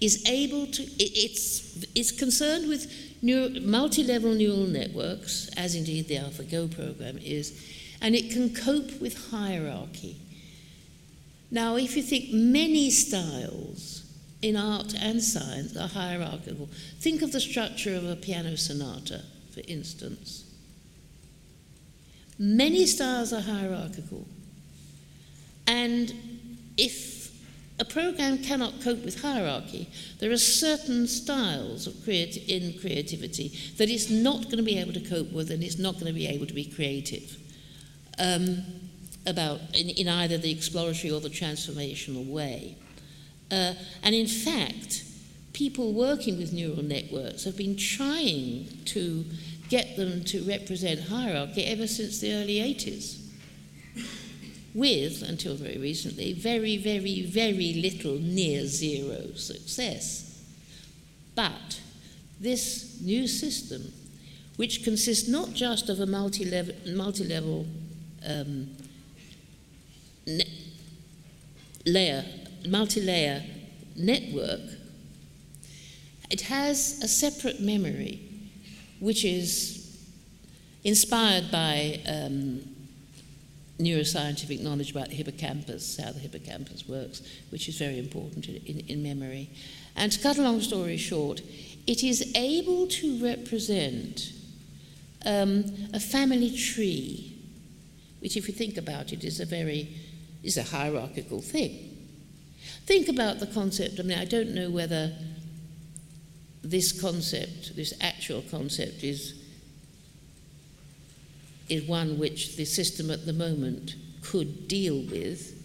is 0.00 0.24
able 0.28 0.66
to, 0.66 0.82
it's, 0.98 1.84
it's 1.94 2.12
concerned 2.12 2.68
with 2.68 2.90
multi-level 3.62 4.34
neural 4.34 4.66
networks, 4.66 5.48
as 5.56 5.74
indeed 5.74 6.08
the 6.08 6.16
AlphaGo 6.16 6.74
program 6.74 7.18
is, 7.18 7.58
and 8.02 8.14
it 8.14 8.30
can 8.30 8.54
cope 8.54 9.00
with 9.00 9.30
hierarchy. 9.30 10.16
Now, 11.50 11.76
if 11.76 11.96
you 11.96 12.02
think 12.02 12.32
many 12.32 12.90
styles 12.90 14.04
in 14.42 14.56
art 14.56 14.94
and 15.00 15.22
science 15.22 15.76
are 15.76 15.88
hierarchical, 15.88 16.68
think 17.00 17.22
of 17.22 17.32
the 17.32 17.40
structure 17.40 17.94
of 17.94 18.04
a 18.04 18.16
piano 18.16 18.56
sonata, 18.56 19.22
for 19.54 19.62
instance. 19.68 20.44
Many 22.38 22.84
styles 22.86 23.32
are 23.32 23.40
hierarchical. 23.40 24.26
And 25.66 26.12
if 26.76 27.13
a 27.80 27.84
program 27.84 28.38
cannot 28.38 28.80
cope 28.82 29.04
with 29.04 29.20
hierarchy, 29.20 29.88
there 30.20 30.30
are 30.30 30.36
certain 30.36 31.08
styles 31.08 31.86
of 31.86 31.94
creati- 31.94 32.46
in 32.46 32.78
creativity 32.78 33.48
that 33.78 33.90
it's 33.90 34.08
not 34.08 34.44
going 34.44 34.58
to 34.58 34.62
be 34.62 34.78
able 34.78 34.92
to 34.92 35.00
cope 35.00 35.32
with 35.32 35.50
and 35.50 35.62
it's 35.62 35.78
not 35.78 35.94
going 35.94 36.06
to 36.06 36.12
be 36.12 36.26
able 36.26 36.46
to 36.46 36.54
be 36.54 36.64
creative 36.64 37.36
um, 38.18 38.62
about 39.26 39.60
in, 39.74 39.88
in, 39.90 40.08
either 40.08 40.38
the 40.38 40.52
exploratory 40.52 41.12
or 41.12 41.20
the 41.20 41.28
transformational 41.28 42.28
way. 42.30 42.76
Uh, 43.50 43.74
and 44.04 44.14
in 44.14 44.26
fact, 44.26 45.02
people 45.52 45.92
working 45.92 46.38
with 46.38 46.52
neural 46.52 46.82
networks 46.82 47.44
have 47.44 47.56
been 47.56 47.76
trying 47.76 48.68
to 48.84 49.24
get 49.68 49.96
them 49.96 50.22
to 50.24 50.42
represent 50.44 51.00
hierarchy 51.00 51.64
ever 51.64 51.88
since 51.88 52.20
the 52.20 52.32
early 52.32 52.56
80s. 52.56 53.23
With, 54.74 55.22
until 55.22 55.54
very 55.54 55.78
recently, 55.78 56.32
very, 56.32 56.76
very, 56.76 57.22
very 57.22 57.74
little 57.74 58.18
near 58.18 58.66
zero 58.66 59.32
success. 59.36 60.42
But 61.36 61.80
this 62.40 63.00
new 63.00 63.28
system, 63.28 63.92
which 64.56 64.82
consists 64.82 65.28
not 65.28 65.52
just 65.52 65.88
of 65.88 66.00
a 66.00 66.06
multi 66.06 66.44
level, 66.44 66.74
multi-level 66.86 67.66
um, 68.26 68.76
layer, 71.86 72.24
multi-layer 72.68 73.42
network, 73.96 74.60
it 76.30 76.40
has 76.42 77.00
a 77.02 77.08
separate 77.08 77.60
memory 77.60 78.20
which 78.98 79.24
is 79.24 80.00
inspired 80.82 81.50
by 81.50 82.00
um, 82.08 82.73
neuroscientific 83.78 84.60
knowledge 84.60 84.90
about 84.90 85.08
the 85.08 85.16
hippocampus, 85.16 85.98
how 86.02 86.12
the 86.12 86.20
hippocampus 86.20 86.88
works, 86.88 87.22
which 87.50 87.68
is 87.68 87.76
very 87.76 87.98
important 87.98 88.48
in, 88.48 88.80
in, 88.80 89.02
memory. 89.02 89.50
And 89.96 90.12
to 90.12 90.20
cut 90.20 90.38
a 90.38 90.42
long 90.42 90.60
story 90.60 90.96
short, 90.96 91.40
it 91.86 92.02
is 92.04 92.32
able 92.36 92.86
to 92.86 93.22
represent 93.22 94.32
um, 95.26 95.64
a 95.92 96.00
family 96.00 96.50
tree, 96.56 97.36
which, 98.20 98.36
if 98.36 98.46
you 98.48 98.54
think 98.54 98.76
about 98.76 99.12
it, 99.12 99.24
is 99.24 99.40
a 99.40 99.44
very 99.44 99.88
is 100.44 100.58
a 100.58 100.62
hierarchical 100.62 101.40
thing. 101.40 101.90
Think 102.84 103.08
about 103.08 103.40
the 103.40 103.46
concept. 103.46 103.98
I 103.98 104.02
mean, 104.02 104.18
I 104.18 104.26
don't 104.26 104.54
know 104.54 104.70
whether 104.70 105.12
this 106.62 106.98
concept, 106.98 107.74
this 107.76 107.94
actual 108.00 108.42
concept, 108.50 109.02
is, 109.02 109.34
is 111.68 111.84
one 111.84 112.18
which 112.18 112.56
the 112.56 112.64
system 112.64 113.10
at 113.10 113.26
the 113.26 113.32
moment 113.32 113.94
could 114.22 114.68
deal 114.68 115.00
with, 115.10 115.62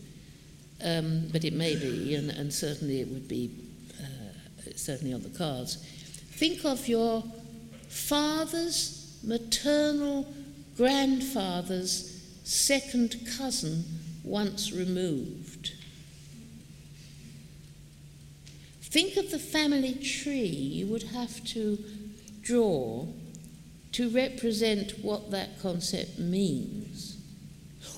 um, 0.84 1.28
but 1.32 1.44
it 1.44 1.54
may 1.54 1.76
be, 1.76 2.16
and, 2.16 2.30
and, 2.30 2.54
certainly 2.54 3.02
it 3.02 3.08
would 3.08 3.28
be 3.28 3.52
uh, 4.02 4.72
certainly 4.76 5.14
on 5.14 5.22
the 5.24 5.30
cards. 5.30 5.78
Think 6.32 6.64
of 6.64 6.88
your 6.88 7.24
father's 7.90 9.18
maternal 9.24 10.32
grandfather's 10.78 12.22
second 12.44 13.16
cousin 13.38 13.84
once 14.24 14.72
removed. 14.72 15.74
Think 18.82 19.18
of 19.18 19.30
the 19.30 19.40
family 19.40 19.94
tree 19.94 20.46
you 20.46 20.88
would 20.88 21.04
have 21.04 21.44
to 21.46 21.78
draw 22.42 23.06
to 23.94 24.10
represent 24.10 24.94
what 25.02 25.32
that 25.32 25.60
concept 25.62 26.20
means. 26.20 27.18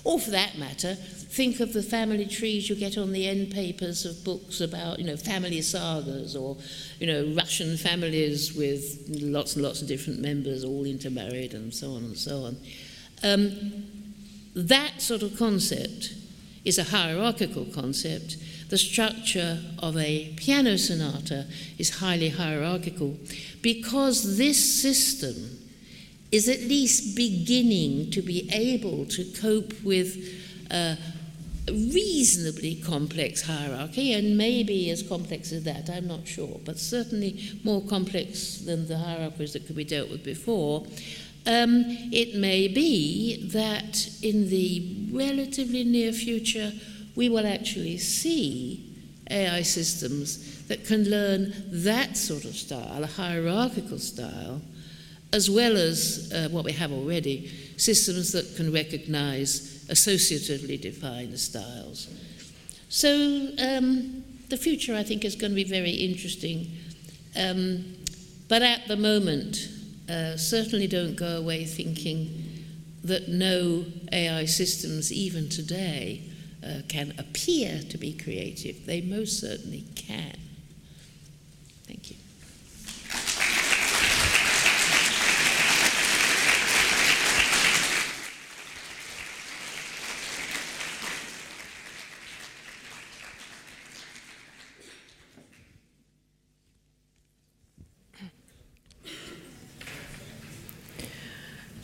Or 0.03 0.19
for 0.19 0.31
that 0.31 0.57
matter, 0.57 0.95
think 0.95 1.59
of 1.59 1.73
the 1.73 1.83
family 1.83 2.25
trees 2.25 2.69
you 2.69 2.75
get 2.75 2.97
on 2.97 3.11
the 3.11 3.27
end 3.27 3.51
papers 3.51 4.05
of 4.05 4.23
books 4.23 4.61
about, 4.61 4.99
you 4.99 5.05
know, 5.05 5.17
family 5.17 5.61
sagas 5.61 6.35
or, 6.35 6.57
you 6.99 7.07
know, 7.07 7.33
Russian 7.35 7.77
families 7.77 8.55
with 8.55 9.05
lots 9.21 9.55
and 9.55 9.63
lots 9.63 9.81
of 9.81 9.87
different 9.87 10.21
members 10.21 10.63
all 10.63 10.85
intermarried 10.85 11.53
and 11.53 11.73
so 11.73 11.91
on 11.91 12.03
and 12.03 12.17
so 12.17 12.45
on. 12.45 12.57
Um, 13.23 13.85
that 14.55 15.01
sort 15.01 15.21
of 15.21 15.37
concept 15.37 16.15
is 16.65 16.77
a 16.77 16.83
hierarchical 16.83 17.65
concept 17.65 18.37
the 18.71 18.77
structure 18.77 19.59
of 19.79 19.97
a 19.97 20.33
piano 20.37 20.77
sonata 20.77 21.45
is 21.77 21.99
highly 21.99 22.29
hierarchical 22.29 23.17
because 23.61 24.37
this 24.37 24.81
system 24.81 25.60
is 26.31 26.47
at 26.47 26.61
least 26.61 27.15
beginning 27.15 28.09
to 28.11 28.21
be 28.21 28.49
able 28.53 29.05
to 29.05 29.23
cope 29.41 29.73
with 29.83 30.17
a 30.71 30.97
reasonably 31.67 32.75
complex 32.75 33.41
hierarchy, 33.41 34.13
and 34.13 34.37
maybe 34.37 34.89
as 34.89 35.03
complex 35.03 35.51
as 35.51 35.63
that, 35.63 35.89
I'm 35.89 36.07
not 36.07 36.27
sure, 36.27 36.59
but 36.65 36.79
certainly 36.79 37.59
more 37.63 37.81
complex 37.81 38.59
than 38.59 38.87
the 38.87 38.97
hierarchies 38.97 39.53
that 39.53 39.67
could 39.67 39.75
be 39.75 39.83
dealt 39.83 40.09
with 40.09 40.23
before. 40.23 40.85
Um, 41.45 41.85
it 42.11 42.35
may 42.35 42.67
be 42.67 43.47
that 43.49 44.07
in 44.21 44.49
the 44.49 45.09
relatively 45.11 45.83
near 45.83 46.13
future, 46.13 46.71
we 47.15 47.29
will 47.29 47.47
actually 47.47 47.97
see 47.97 48.87
AI 49.29 49.61
systems 49.63 50.67
that 50.67 50.85
can 50.85 51.09
learn 51.09 51.53
that 51.71 52.15
sort 52.15 52.45
of 52.45 52.55
style, 52.55 53.03
a 53.03 53.07
hierarchical 53.07 53.99
style, 53.99 54.61
as 55.33 55.49
well 55.49 55.77
as 55.77 56.31
uh, 56.33 56.49
what 56.49 56.65
we 56.65 56.73
have 56.73 56.91
already, 56.91 57.49
systems 57.77 58.31
that 58.33 58.55
can 58.55 58.71
recognize 58.71 59.85
associatively 59.89 60.79
defined 60.79 61.39
styles. 61.39 62.09
So 62.89 63.49
um, 63.59 64.23
the 64.49 64.57
future, 64.57 64.95
I 64.95 65.03
think, 65.03 65.23
is 65.23 65.35
going 65.35 65.51
to 65.51 65.55
be 65.55 65.63
very 65.63 65.91
interesting. 65.91 66.67
Um, 67.37 67.95
but 68.49 68.61
at 68.61 68.87
the 68.87 68.97
moment, 68.97 69.69
uh, 70.09 70.35
certainly 70.35 70.87
don't 70.87 71.15
go 71.15 71.37
away 71.37 71.63
thinking 71.65 72.65
that 73.03 73.29
no 73.29 73.85
AI 74.11 74.45
systems, 74.45 75.11
even 75.11 75.49
today, 75.49 76.21
uh, 76.63 76.81
can 76.87 77.13
appear 77.17 77.81
to 77.89 77.97
be 77.97 78.13
creative. 78.13 78.85
They 78.85 79.01
most 79.01 79.39
certainly 79.39 79.85
can. 79.95 80.37
Thank 81.87 82.11
you. 82.11 82.17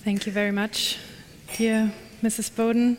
Thank 0.07 0.25
you 0.25 0.31
very 0.31 0.53
much, 0.53 0.99
dear 1.57 1.91
Mrs. 2.23 2.55
Boden. 2.55 2.97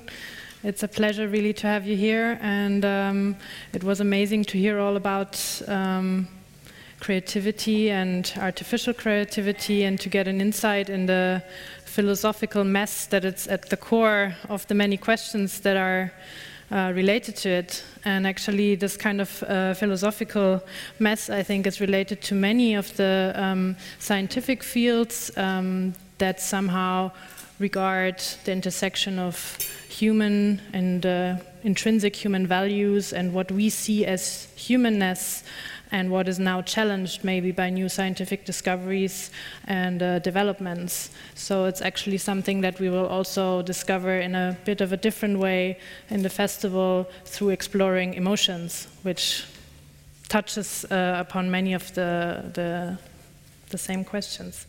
It's 0.62 0.82
a 0.82 0.88
pleasure 0.88 1.26
really 1.26 1.54
to 1.54 1.66
have 1.66 1.86
you 1.86 1.96
here, 1.96 2.38
and 2.42 2.84
um, 2.84 3.36
it 3.72 3.82
was 3.82 4.00
amazing 4.00 4.44
to 4.44 4.58
hear 4.58 4.78
all 4.78 4.94
about 4.94 5.62
um, 5.68 6.28
creativity 7.00 7.90
and 7.90 8.30
artificial 8.36 8.92
creativity, 8.92 9.84
and 9.84 9.98
to 10.00 10.10
get 10.10 10.28
an 10.28 10.42
insight 10.42 10.90
in 10.90 11.06
the 11.06 11.42
philosophical 11.86 12.62
mess 12.62 13.06
that 13.06 13.24
it's 13.24 13.48
at 13.48 13.70
the 13.70 13.78
core 13.78 14.36
of 14.50 14.66
the 14.66 14.74
many 14.74 14.98
questions 14.98 15.60
that 15.60 15.78
are 15.78 16.12
uh, 16.70 16.92
related 16.94 17.36
to 17.36 17.48
it. 17.48 17.84
And 18.04 18.26
actually, 18.26 18.74
this 18.74 18.98
kind 18.98 19.22
of 19.22 19.42
uh, 19.44 19.72
philosophical 19.72 20.62
mess, 20.98 21.30
I 21.30 21.42
think, 21.42 21.66
is 21.66 21.80
related 21.80 22.20
to 22.24 22.34
many 22.34 22.74
of 22.74 22.94
the 22.98 23.32
um, 23.34 23.76
scientific 23.98 24.62
fields 24.62 25.30
um, 25.38 25.94
that 26.18 26.40
somehow 26.40 27.10
regard 27.58 28.18
the 28.44 28.52
intersection 28.52 29.18
of 29.18 29.58
human 29.88 30.60
and 30.72 31.04
uh, 31.04 31.36
intrinsic 31.64 32.14
human 32.14 32.46
values 32.46 33.12
and 33.12 33.32
what 33.32 33.50
we 33.50 33.68
see 33.68 34.06
as 34.06 34.48
humanness 34.54 35.42
and 35.90 36.10
what 36.10 36.28
is 36.28 36.38
now 36.38 36.60
challenged 36.62 37.24
maybe 37.24 37.50
by 37.50 37.70
new 37.70 37.88
scientific 37.88 38.44
discoveries 38.44 39.30
and 39.66 40.02
uh, 40.02 40.18
developments. 40.18 41.10
So 41.34 41.64
it's 41.64 41.80
actually 41.80 42.18
something 42.18 42.60
that 42.60 42.78
we 42.78 42.90
will 42.90 43.06
also 43.06 43.62
discover 43.62 44.20
in 44.20 44.34
a 44.34 44.56
bit 44.64 44.80
of 44.80 44.92
a 44.92 44.96
different 44.96 45.38
way 45.38 45.78
in 46.10 46.22
the 46.22 46.30
festival 46.30 47.08
through 47.24 47.50
exploring 47.50 48.14
emotions, 48.14 48.86
which 49.02 49.44
touches 50.28 50.84
uh, 50.84 51.16
upon 51.18 51.50
many 51.50 51.72
of 51.72 51.92
the, 51.94 52.50
the, 52.54 52.98
the 53.70 53.78
same 53.78 54.04
questions. 54.04 54.66